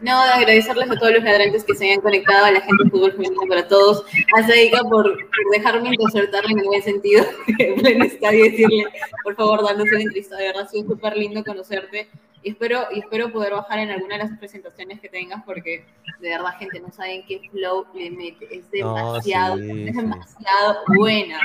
No, 0.00 0.12
agradecerles 0.12 0.90
a 0.90 0.96
todos 0.96 1.12
los 1.12 1.24
ladrantes 1.24 1.64
que 1.64 1.74
se 1.74 1.86
hayan 1.86 2.00
conectado, 2.00 2.44
a 2.44 2.52
la 2.52 2.60
gente 2.60 2.84
de 2.84 2.90
fútbol 2.90 3.12
femenino 3.12 3.42
para 3.48 3.66
todos, 3.66 4.04
a 4.36 4.46
Saika 4.46 4.82
por, 4.82 5.04
por 5.12 5.50
dejarme 5.52 5.96
concertarle 5.96 6.52
en 6.52 6.58
el 6.60 6.66
buen 6.66 6.82
sentido, 6.82 7.24
en 7.58 7.80
buen 7.80 8.02
estadio, 8.02 8.44
decirle, 8.44 8.84
por 9.24 9.34
favor, 9.34 9.64
dándose 9.64 9.90
una 9.90 10.02
entrevista, 10.02 10.36
de 10.36 10.46
verdad, 10.46 10.62
ha 10.62 10.68
sido 10.68 10.86
súper 10.86 11.16
lindo 11.16 11.42
conocerte, 11.42 12.08
y 12.44 12.50
espero, 12.50 12.86
y 12.92 13.00
espero 13.00 13.32
poder 13.32 13.54
bajar 13.54 13.80
en 13.80 13.90
alguna 13.90 14.16
de 14.16 14.24
las 14.24 14.38
presentaciones 14.38 15.00
que 15.00 15.08
tengas, 15.08 15.42
porque 15.44 15.84
de 16.20 16.28
verdad, 16.28 16.56
gente, 16.60 16.78
no 16.78 16.92
saben 16.92 17.24
qué 17.26 17.40
flow 17.50 17.86
le 17.92 18.10
mete, 18.12 18.56
es 18.56 18.70
demasiado, 18.70 19.56
no, 19.56 19.64
sí, 19.64 19.88
es 19.88 19.96
demasiado 19.96 20.74
sí. 20.86 20.96
buena, 20.96 21.40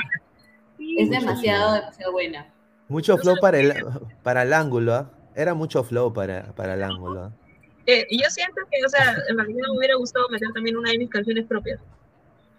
es 0.78 1.10
demasiado, 1.10 1.70
flow. 1.70 1.80
demasiado 1.80 2.12
buena. 2.12 2.54
Mucho 2.86 3.18
flow 3.18 3.36
para 3.40 3.58
el, 3.58 3.74
para 4.22 4.42
el 4.42 4.52
ángulo, 4.52 4.96
¿eh? 4.96 5.04
era 5.34 5.54
mucho 5.54 5.82
flow 5.82 6.12
para, 6.12 6.54
para 6.54 6.74
el 6.74 6.84
ángulo. 6.84 7.26
¿eh? 7.26 7.43
Eh, 7.86 8.06
yo 8.10 8.30
siento 8.30 8.62
que, 8.70 8.84
o 8.84 8.88
sea, 8.88 9.16
en 9.28 9.36
realidad 9.36 9.66
me 9.70 9.78
hubiera 9.78 9.96
gustado 9.96 10.28
meter 10.30 10.48
también 10.54 10.76
una 10.76 10.90
de 10.90 10.98
mis 10.98 11.10
canciones 11.10 11.44
propias. 11.46 11.80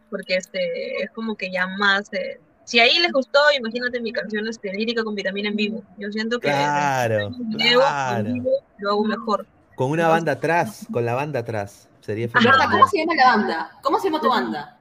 Porque 0.09 0.35
este, 0.35 1.03
es 1.03 1.09
como 1.11 1.35
que 1.35 1.51
ya 1.51 1.67
más. 1.67 2.11
Eh, 2.13 2.39
si 2.63 2.79
ahí 2.79 2.99
les 2.99 3.11
gustó, 3.11 3.39
imagínate 3.57 3.99
mi 3.99 4.11
canción 4.11 4.47
este, 4.47 4.71
lírica 4.73 5.03
con 5.03 5.15
vitamina 5.15 5.49
en 5.49 5.55
vivo. 5.55 5.83
Yo 5.97 6.11
siento 6.11 6.39
que. 6.39 6.47
Claro, 6.47 7.31
video, 7.31 7.79
claro. 7.79 8.23
Vivo, 8.23 8.51
lo 8.77 8.89
hago 8.91 9.03
mejor. 9.03 9.47
Con 9.75 9.91
una 9.91 10.07
banda 10.07 10.33
atrás, 10.33 10.87
con 10.91 11.05
la 11.05 11.15
banda 11.15 11.39
atrás. 11.39 11.89
Sería 12.01 12.29
feliz. 12.29 12.49
¿Cómo 12.71 12.87
se 12.87 12.97
llama 12.99 13.15
la 13.15 13.35
banda? 13.35 13.71
¿Cómo 13.81 13.99
se 13.99 14.07
llama 14.07 14.21
tu 14.21 14.29
banda? 14.29 14.77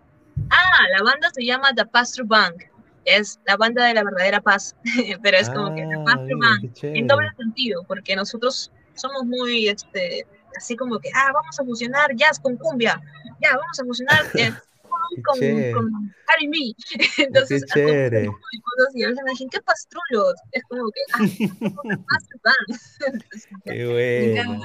Ah, 0.51 0.89
la 0.97 1.03
banda 1.03 1.31
se 1.33 1.45
llama 1.45 1.73
The 1.75 1.87
Pastor 1.87 2.27
Bank. 2.27 2.65
Es 3.07 3.41
la 3.47 3.57
banda 3.57 3.87
de 3.87 3.95
la 3.95 4.05
verdadera 4.05 4.41
paz. 4.41 4.77
Pero 5.23 5.39
es 5.39 5.49
como 5.49 5.69
ah, 5.69 5.75
que 5.75 5.83
The 5.83 5.99
Pastor 6.05 6.39
Bank. 6.39 6.79
En 6.83 7.07
doble 7.07 7.29
sentido, 7.37 7.83
porque 7.89 8.15
nosotros 8.15 8.71
somos 8.95 9.25
muy, 9.25 9.69
este, 9.69 10.27
así 10.57 10.77
como 10.77 10.99
que, 10.99 11.11
ah, 11.15 11.31
vamos 11.33 11.59
a 11.59 11.65
fusionar 11.65 12.15
jazz 12.15 12.39
con 12.39 12.57
cumbia, 12.57 13.01
ya, 13.41 13.57
vamos 13.57 13.81
a 13.81 13.85
fusionar 13.85 14.25
eh, 14.35 14.53
con, 15.25 15.39
con 15.73 16.15
R&B. 16.41 16.75
Entonces, 17.19 17.65
Qué 17.67 17.81
chévere. 17.81 18.31
Y 18.95 19.05
a 19.05 19.09
veces 19.09 19.25
me 19.25 19.31
dicen, 19.31 19.49
¿qué 19.51 19.61
pastrulos? 19.61 20.35
Es 20.53 20.63
como 20.65 20.91
que, 20.91 21.01
ah, 21.15 22.53
Qué 23.65 24.35
bueno. 24.35 24.63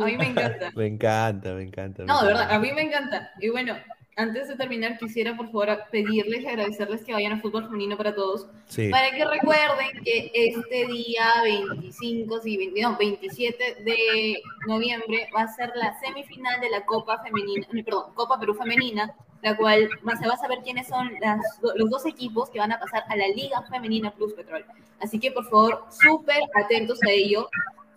A 0.00 0.04
mí 0.04 0.16
me 0.16 0.28
encanta. 0.28 0.70
Me 0.76 0.86
encanta, 0.86 1.54
me 1.54 1.62
encanta. 1.62 2.04
No, 2.04 2.20
de 2.20 2.26
verdad, 2.28 2.50
a 2.50 2.58
mí 2.58 2.72
me 2.72 2.82
encanta. 2.82 3.32
Y 3.40 3.48
bueno, 3.48 3.76
antes 4.20 4.48
de 4.48 4.56
terminar, 4.56 4.98
quisiera 4.98 5.36
por 5.36 5.46
favor 5.46 5.68
pedirles 5.90 6.42
y 6.42 6.46
agradecerles 6.46 7.04
que 7.04 7.12
vayan 7.12 7.32
a 7.32 7.40
Fútbol 7.40 7.64
Femenino 7.64 7.96
para 7.96 8.14
Todos, 8.14 8.46
sí. 8.66 8.90
para 8.90 9.10
que 9.10 9.24
recuerden 9.24 10.02
que 10.04 10.30
este 10.34 10.86
día 10.86 11.26
25, 11.42 12.40
sí, 12.40 12.56
20, 12.56 12.82
no, 12.82 12.96
27 12.98 13.76
de 13.84 14.42
noviembre 14.66 15.28
va 15.34 15.42
a 15.42 15.48
ser 15.48 15.72
la 15.74 15.98
semifinal 16.00 16.60
de 16.60 16.70
la 16.70 16.84
Copa 16.84 17.22
Femenina, 17.22 17.66
perdón, 17.84 18.12
Copa 18.14 18.38
Perú 18.38 18.54
Femenina, 18.54 19.14
la 19.42 19.56
cual 19.56 19.88
se 20.20 20.28
va 20.28 20.34
a 20.34 20.38
saber 20.38 20.58
quiénes 20.62 20.88
son 20.88 21.10
las, 21.20 21.40
los 21.74 21.88
dos 21.88 22.04
equipos 22.04 22.50
que 22.50 22.58
van 22.58 22.72
a 22.72 22.78
pasar 22.78 23.04
a 23.08 23.16
la 23.16 23.28
Liga 23.28 23.62
Femenina 23.70 24.10
Plus 24.12 24.34
Petrol. 24.34 24.64
Así 25.00 25.18
que 25.18 25.30
por 25.32 25.44
favor, 25.44 25.84
súper 25.90 26.42
atentos 26.62 27.02
a 27.02 27.10
ello. 27.10 27.48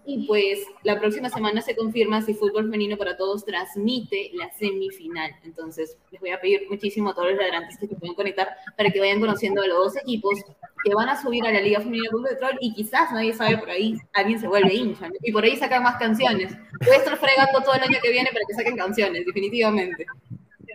Y 0.06 0.28
pues 0.28 0.60
la 0.84 1.00
próxima 1.00 1.30
semana 1.30 1.62
se 1.62 1.76
confirma 1.76 2.22
si 2.22 2.34
Fútbol 2.34 2.66
Femenino 2.66 2.98
para 2.98 3.16
Todos 3.16 3.46
transmite 3.46 4.32
la 4.34 4.52
semifinal. 4.52 5.32
Entonces, 5.44 5.98
les 6.12 6.20
voy 6.20 6.32
a 6.32 6.42
pedir 6.42 6.68
muchísimo 6.70 7.12
a 7.12 7.16
todos 7.16 7.30
los 7.30 7.38
ladrantes 7.38 7.78
que 7.78 7.88
se 7.88 7.96
puedan 7.96 8.16
conectar 8.16 8.50
para 8.76 8.90
que 8.90 9.00
vayan 9.00 9.22
conociendo 9.22 9.62
a 9.62 9.68
los 9.68 9.78
dos 9.78 9.98
equipos 9.98 10.40
que 10.84 10.94
van 10.94 11.08
a 11.08 11.22
subir 11.22 11.46
a 11.46 11.54
la 11.54 11.62
Liga 11.62 11.80
Femenina 11.80 12.10
Club 12.10 12.28
Petrol 12.28 12.58
y 12.60 12.74
quizás 12.74 13.12
nadie 13.14 13.34
sabe 13.34 13.58
por 13.58 13.70
ahí, 13.70 13.98
alguien 14.12 14.40
se 14.40 14.48
vuelve 14.48 14.74
hincha 14.74 15.10
y 15.22 15.32
por 15.32 15.46
ahí 15.46 15.56
sacan 15.56 15.84
más 15.84 15.96
canciones. 15.96 16.54
Voy 16.82 16.96
a 16.96 16.98
estar 16.98 17.18
fregando 17.18 17.62
todo 17.62 17.76
el 17.76 17.84
año 17.84 17.98
que 18.04 18.12
viene 18.12 18.30
para 18.34 18.44
que 18.46 18.54
saquen 18.54 18.76
canciones, 18.76 19.26
definitivamente. 19.26 20.06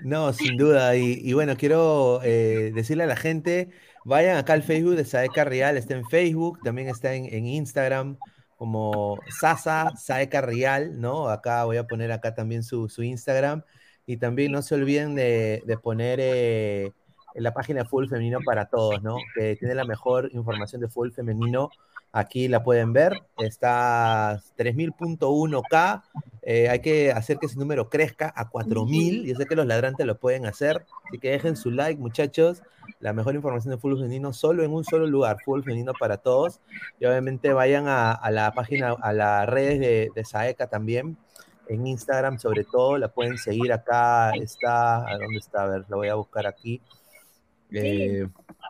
No, 0.05 0.33
sin 0.33 0.57
duda. 0.57 0.97
Y, 0.97 1.33
bueno, 1.35 1.57
quiero 1.57 2.21
eh, 2.23 2.73
decirle 2.75 3.05
a 3.05 3.09
la 3.09 3.17
gente, 3.17 3.69
vayan 4.05 4.39
acá 4.39 4.55
al 4.55 4.63
Facebook 4.63 4.95
de 4.95 5.05
Saeca 5.05 5.45
Real, 5.45 5.77
está 5.77 5.95
en 5.95 6.07
Facebook, 6.07 6.61
también 6.63 6.89
está 6.89 7.15
en 7.15 7.47
Instagram 7.47 8.17
como 8.59 9.19
Sasa 9.31 9.93
Saeca 9.97 10.41
Real, 10.41 11.01
¿no? 11.01 11.29
Acá 11.29 11.65
voy 11.65 11.77
a 11.77 11.87
poner 11.87 12.11
acá 12.11 12.35
también 12.35 12.65
su, 12.65 12.89
su 12.89 13.05
Instagram. 13.05 13.63
Y 14.05 14.17
también 14.17 14.51
no 14.53 14.63
se 14.63 14.75
olviden 14.75 15.15
de, 15.15 15.63
de 15.65 15.79
poner 15.79 16.19
eh, 16.21 16.93
en 17.35 17.43
la 17.45 17.55
página 17.55 17.85
Fútbol 17.85 18.09
Femenino 18.09 18.41
para 18.45 18.67
Todos, 18.67 19.01
¿no? 19.03 19.17
Que 19.37 19.55
tiene 19.57 19.77
la 19.77 19.85
mejor 19.85 20.29
información 20.33 20.81
de 20.81 20.89
fútbol 20.89 21.13
femenino. 21.13 21.71
Aquí 22.13 22.49
la 22.49 22.63
pueden 22.63 22.93
ver. 22.93 23.23
Está 23.39 24.41
3000.1K. 24.57 26.03
Eh, 26.43 26.69
hay 26.69 26.81
que 26.81 27.13
hacer 27.13 27.39
que 27.39 27.47
ese 27.47 27.59
número 27.59 27.89
crezca 27.91 28.33
a 28.35 28.49
4000. 28.49 29.27
Yo 29.27 29.35
sé 29.37 29.47
que 29.47 29.57
los 29.57 29.67
ladrantes 29.67 30.07
lo 30.07 30.19
pueden 30.19 30.47
hacer. 30.47 30.87
Así 31.07 31.19
que 31.19 31.31
dejen 31.31 31.57
su 31.57 31.71
like, 31.71 32.01
muchachos. 32.01 32.63
La 33.01 33.13
mejor 33.13 33.35
información 33.35 33.73
de 33.73 33.79
fútbol 33.79 33.99
femenino 33.99 34.33
solo 34.33 34.65
en 34.65 34.73
un 34.73 34.85
solo 34.85 35.07
lugar. 35.07 35.39
Fútbol 35.45 35.65
femenino 35.65 35.93
para 35.99 36.17
todos. 36.17 36.61
Y 36.99 37.07
obviamente 37.07 37.53
vayan 37.53 37.89
a, 37.89 38.13
a 38.13 38.31
la 38.31 38.53
página, 38.53 38.95
a 39.01 39.13
las 39.13 39.47
redes 39.47 39.79
de, 39.81 40.11
de 40.15 40.25
Saeca 40.25 40.69
también 40.69 41.19
en 41.69 41.87
Instagram 41.87 42.39
sobre 42.39 42.65
todo, 42.65 42.99
la 42.99 43.09
pueden 43.09 43.39
seguir 43.39 43.73
acá, 43.73 44.31
está, 44.33 45.07
¿a 45.07 45.19
dónde 45.19 45.39
está? 45.39 45.65
A 45.65 45.67
ver, 45.67 45.85
la 45.89 45.97
voy 45.97 46.09
a 46.09 46.15
buscar 46.15 46.47
aquí. 46.47 46.81
Eh, 47.71 48.27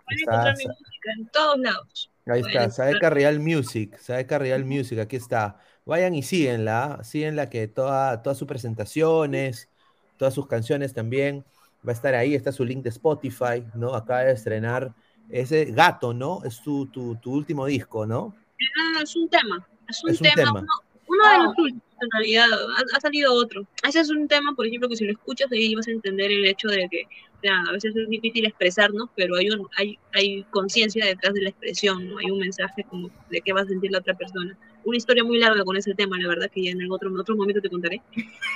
está, 0.09 0.51
en 0.51 1.29
todos 1.33 1.59
lados. 1.59 2.11
Ahí 2.29 2.41
está, 2.41 2.71
Saeca 2.71 3.11
Real 3.11 3.41
Music, 3.41 3.97
Saeca 3.99 4.39
Real 4.39 4.65
Music, 4.65 4.99
aquí 4.99 5.17
está. 5.17 5.59
Vayan 5.87 6.15
y 6.15 6.23
síguenla, 6.23 7.01
síguenla 7.03 7.49
que 7.49 7.69
toda, 7.69 8.23
todas 8.23 8.37
sus 8.37 8.47
presentaciones, 8.47 9.71
todas 10.19 10.35
sus 10.35 10.47
canciones 10.47 10.93
también, 10.93 11.45
va 11.87 11.93
a 11.93 11.95
estar 11.95 12.15
ahí, 12.15 12.35
está 12.35 12.53
su 12.53 12.65
link 12.65 12.83
de 12.83 12.91
Spotify, 12.91 13.65
¿no? 13.75 13.95
Acaba 13.95 14.21
de 14.21 14.33
estrenar 14.33 14.95
ese 15.31 15.67
Gato, 15.67 16.13
¿no? 16.13 16.43
Es 16.45 16.63
tu, 16.63 16.87
tu, 16.87 17.17
tu 17.17 17.33
último 17.33 17.65
disco, 17.65 18.07
¿no? 18.07 18.35
Ah, 18.79 19.03
es 19.03 19.17
un 19.17 19.29
tema, 19.29 19.67
es 19.89 20.05
un 20.05 20.11
Es 20.11 20.21
un 20.21 20.29
tema. 20.35 20.67
Uno, 21.07 21.31
de 21.31 21.39
los 21.39 21.59
últimos, 21.59 21.83
en 22.03 22.11
realidad, 22.11 22.47
ha, 22.53 22.97
ha 22.97 23.01
salido 23.01 23.33
otro. 23.33 23.67
Ese 23.83 24.01
es 24.01 24.11
un 24.11 24.29
tema, 24.29 24.53
por 24.55 24.67
ejemplo, 24.67 24.91
que 24.91 24.97
si 24.97 25.07
lo 25.07 25.13
escuchas 25.13 25.51
ahí 25.51 25.75
vas 25.75 25.89
a 25.89 25.93
entender 25.93 26.31
el 26.31 26.45
hecho 26.45 26.69
de 26.69 26.87
que 26.91 27.05
o 27.39 27.41
sea, 27.41 27.61
a 27.69 27.73
veces 27.73 27.95
es 27.95 28.09
difícil 28.09 28.47
expresarnos, 28.47 29.11
pero 29.15 29.37
hay, 29.37 29.49
un, 29.49 29.69
hay, 29.77 29.97
hay 30.13 30.43
conciencia 30.51 31.07
detrás 31.07 31.35
de 31.35 31.43
la 31.43 31.51
expresión, 31.51 32.09
¿no? 32.09 32.19
Hay 32.19 32.31
un 32.33 32.41
mensaje 32.41 32.85
como 32.91 33.11
de 33.31 33.41
qué 33.41 33.53
va 33.53 33.61
a 33.61 33.67
sentir 33.67 33.93
la 33.93 34.01
otra 34.01 34.15
persona. 34.15 34.59
una 34.85 34.97
historia 34.97 35.23
muy 35.23 35.39
larga 35.39 35.63
con 35.63 35.77
ese 35.77 35.95
tema, 35.95 36.19
la 36.19 36.27
verdad 36.27 36.51
que 36.53 36.65
ya 36.65 36.73
en 36.73 36.81
el 36.81 36.91
otro, 36.91 37.13
otro 37.17 37.37
momento 37.37 37.61
te 37.61 37.71
contaré. 37.71 38.03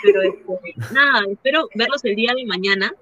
Pero 0.03 0.23
este, 0.23 0.75
nada, 0.95 1.25
espero 1.31 1.69
verlos 1.77 2.05
el 2.05 2.17
día 2.17 2.33
de 2.35 2.45
mañana 2.45 2.93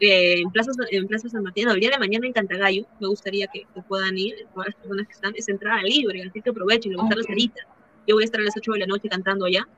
eh, 0.00 0.40
en, 0.40 0.50
Plaza, 0.50 0.70
en 0.90 1.06
Plaza 1.06 1.28
San 1.28 1.42
Martín, 1.42 1.68
el 1.68 1.78
día 1.78 1.90
de 1.90 1.98
mañana 1.98 2.26
en 2.26 2.32
Cantagallo. 2.32 2.86
Me 2.98 3.08
gustaría 3.08 3.48
que, 3.48 3.66
puedan 3.86 4.16
ir, 4.16 4.46
todas 4.54 4.68
las 4.68 4.76
personas 4.76 5.06
que 5.08 5.12
están, 5.12 5.34
es 5.36 5.46
entrada 5.50 5.82
libre, 5.82 6.22
así 6.22 6.40
que 6.40 6.50
aprovechen, 6.50 6.92
le 6.92 6.96
va 6.96 7.04
a 7.04 7.08
estar 7.08 7.18
ahorita. 7.28 7.66
Yo 8.06 8.14
voy 8.14 8.22
a 8.22 8.24
estar 8.24 8.40
a 8.40 8.44
las 8.44 8.56
8 8.56 8.72
de 8.72 8.78
la 8.78 8.86
noche 8.86 9.10
cantando 9.10 9.44
allá. 9.44 9.68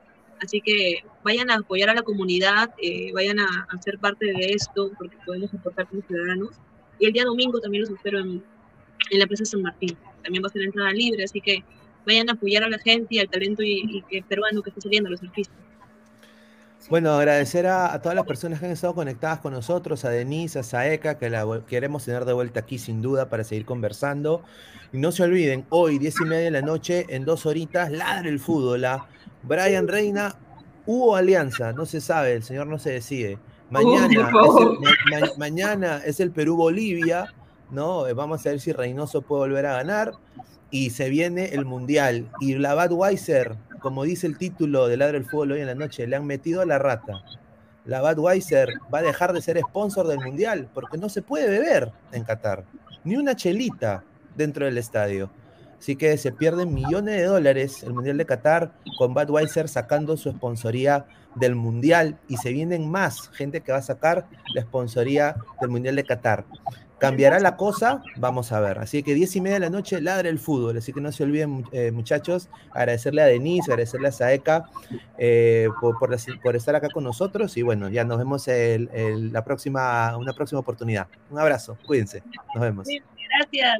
Así 0.41 0.59
que 0.59 1.03
vayan 1.23 1.51
a 1.51 1.55
apoyar 1.55 1.89
a 1.89 1.93
la 1.93 2.01
comunidad, 2.01 2.73
eh, 2.81 3.11
vayan 3.13 3.39
a, 3.39 3.67
a, 3.69 3.81
ser 3.81 3.99
parte 3.99 4.25
de 4.25 4.53
esto, 4.53 4.91
porque 4.97 5.15
podemos 5.25 5.53
aportar 5.53 5.87
como 5.87 6.01
ciudadanos. 6.01 6.49
Y 6.99 7.05
el 7.05 7.13
día 7.13 7.25
domingo 7.25 7.59
también 7.59 7.83
los 7.83 7.91
espero 7.91 8.19
en, 8.19 8.43
la 9.11 9.27
Plaza 9.27 9.45
San 9.45 9.61
Martín. 9.61 9.95
También 10.23 10.43
va 10.43 10.47
a 10.47 10.51
ser 10.51 10.63
entrada 10.63 10.91
libre, 10.91 11.23
así 11.23 11.41
que 11.41 11.63
vayan 12.07 12.29
a 12.29 12.33
apoyar 12.33 12.63
a 12.63 12.69
la 12.69 12.79
gente 12.79 13.15
y 13.15 13.19
al 13.19 13.29
talento 13.29 13.61
y, 13.61 13.83
y 13.87 14.01
que 14.03 14.23
peruano 14.23 14.61
que 14.63 14.69
está 14.71 14.81
saliendo, 14.81 15.09
los 15.09 15.21
artistas. 15.21 15.57
Bueno, 16.89 17.11
agradecer 17.11 17.67
a, 17.67 17.93
a, 17.93 18.01
todas 18.01 18.15
las 18.15 18.25
personas 18.25 18.59
que 18.59 18.65
han 18.65 18.71
estado 18.71 18.95
conectadas 18.95 19.39
con 19.39 19.53
nosotros, 19.53 20.03
a 20.03 20.09
Denise, 20.09 20.59
a 20.59 20.63
Saeka, 20.63 21.17
que 21.17 21.29
la 21.29 21.45
queremos 21.67 22.05
tener 22.05 22.25
de 22.25 22.33
vuelta 22.33 22.61
aquí 22.61 22.79
sin 22.79 23.01
duda 23.01 23.29
para 23.29 23.43
seguir 23.43 23.65
conversando. 23.65 24.41
Y 24.91 24.97
no 24.97 25.11
se 25.11 25.23
olviden, 25.23 25.65
hoy, 25.69 25.99
diez 25.99 26.15
y 26.19 26.25
media 26.25 26.45
de 26.45 26.51
la 26.51 26.61
noche, 26.61 27.05
en 27.09 27.23
dos 27.23 27.45
horitas, 27.45 27.91
ladre 27.91 28.29
el 28.29 28.39
fútbol. 28.39 28.83
¿ah? 28.85 29.07
Brian 29.43 29.87
Reina, 29.87 30.35
hubo 30.85 31.15
alianza, 31.15 31.71
no 31.71 31.85
se 31.85 32.01
sabe, 32.01 32.33
el 32.33 32.43
señor 32.43 32.67
no 32.67 32.77
se 32.77 32.91
decide. 32.91 33.37
Mañana, 33.69 34.07
es 34.07 34.17
el, 34.17 34.79
ma, 34.79 34.91
ma, 35.09 35.27
mañana 35.37 36.01
es 36.05 36.19
el 36.19 36.31
Perú-Bolivia, 36.31 37.33
¿no? 37.69 38.03
Vamos 38.13 38.45
a 38.45 38.49
ver 38.49 38.59
si 38.59 38.73
Reynoso 38.73 39.21
puede 39.21 39.43
volver 39.43 39.65
a 39.65 39.73
ganar. 39.77 40.11
Y 40.71 40.89
se 40.89 41.09
viene 41.09 41.53
el 41.53 41.65
Mundial. 41.65 42.29
Y 42.41 42.55
la 42.55 42.75
Budweiser, 42.75 43.55
como 43.81 44.03
dice 44.03 44.27
el 44.27 44.37
título 44.37 44.87
de 44.87 44.97
Ladre 44.97 45.17
el 45.17 45.25
Fútbol 45.25 45.53
hoy 45.53 45.61
en 45.61 45.67
la 45.67 45.75
noche, 45.75 46.07
le 46.07 46.15
han 46.15 46.25
metido 46.25 46.61
a 46.61 46.65
la 46.65 46.79
rata. 46.79 47.23
La 47.83 48.01
Budweiser 48.01 48.69
va 48.93 48.99
a 48.99 49.03
dejar 49.03 49.33
de 49.33 49.41
ser 49.41 49.59
sponsor 49.59 50.07
del 50.07 50.19
Mundial 50.19 50.69
porque 50.73 50.97
no 50.97 51.09
se 51.09 51.21
puede 51.23 51.49
beber 51.49 51.91
en 52.11 52.23
Qatar. 52.23 52.63
Ni 53.03 53.17
una 53.17 53.35
chelita 53.35 54.03
dentro 54.35 54.65
del 54.65 54.77
estadio. 54.77 55.31
Así 55.79 55.95
que 55.95 56.15
se 56.17 56.31
pierden 56.31 56.75
millones 56.75 57.17
de 57.17 57.23
dólares 57.23 57.81
el 57.81 57.93
Mundial 57.93 58.17
de 58.17 58.25
Qatar 58.27 58.71
con 58.99 59.15
Budweiser 59.15 59.67
sacando 59.67 60.15
su 60.15 60.31
sponsoría 60.31 61.07
del 61.35 61.55
Mundial 61.55 62.19
y 62.27 62.37
se 62.37 62.51
vienen 62.51 62.89
más 62.89 63.29
gente 63.29 63.61
que 63.61 63.71
va 63.71 63.79
a 63.79 63.83
sacar 63.83 64.27
la 64.53 64.61
sponsoría 64.61 65.37
del 65.59 65.71
Mundial 65.71 65.95
de 65.95 66.03
Qatar. 66.03 66.45
¿Cambiará 67.01 67.39
la 67.39 67.57
cosa? 67.57 68.03
Vamos 68.17 68.51
a 68.51 68.59
ver. 68.59 68.77
Así 68.77 69.01
que 69.01 69.15
10 69.15 69.37
y 69.37 69.41
media 69.41 69.55
de 69.55 69.61
la 69.61 69.69
noche 69.71 69.99
ladra 69.99 70.29
el 70.29 70.37
fútbol. 70.37 70.77
Así 70.77 70.93
que 70.93 71.01
no 71.01 71.11
se 71.11 71.23
olviden, 71.23 71.65
eh, 71.71 71.89
muchachos, 71.91 72.47
agradecerle 72.71 73.23
a 73.23 73.25
Denise, 73.25 73.71
agradecerle 73.71 74.09
a 74.09 74.11
Saeka 74.11 74.69
eh, 75.17 75.67
por, 75.81 75.97
por, 75.97 76.55
estar 76.55 76.75
acá 76.75 76.89
con 76.89 77.03
nosotros. 77.03 77.57
Y 77.57 77.63
bueno, 77.63 77.89
ya 77.89 78.03
nos 78.03 78.19
vemos 78.19 78.47
el, 78.47 79.33
la 79.33 79.43
próxima, 79.43 80.15
una 80.15 80.33
próxima 80.33 80.59
oportunidad. 80.59 81.07
Un 81.31 81.39
abrazo, 81.39 81.75
cuídense. 81.87 82.21
Nos 82.53 82.61
vemos. 82.61 82.87
Gracias. 83.39 83.79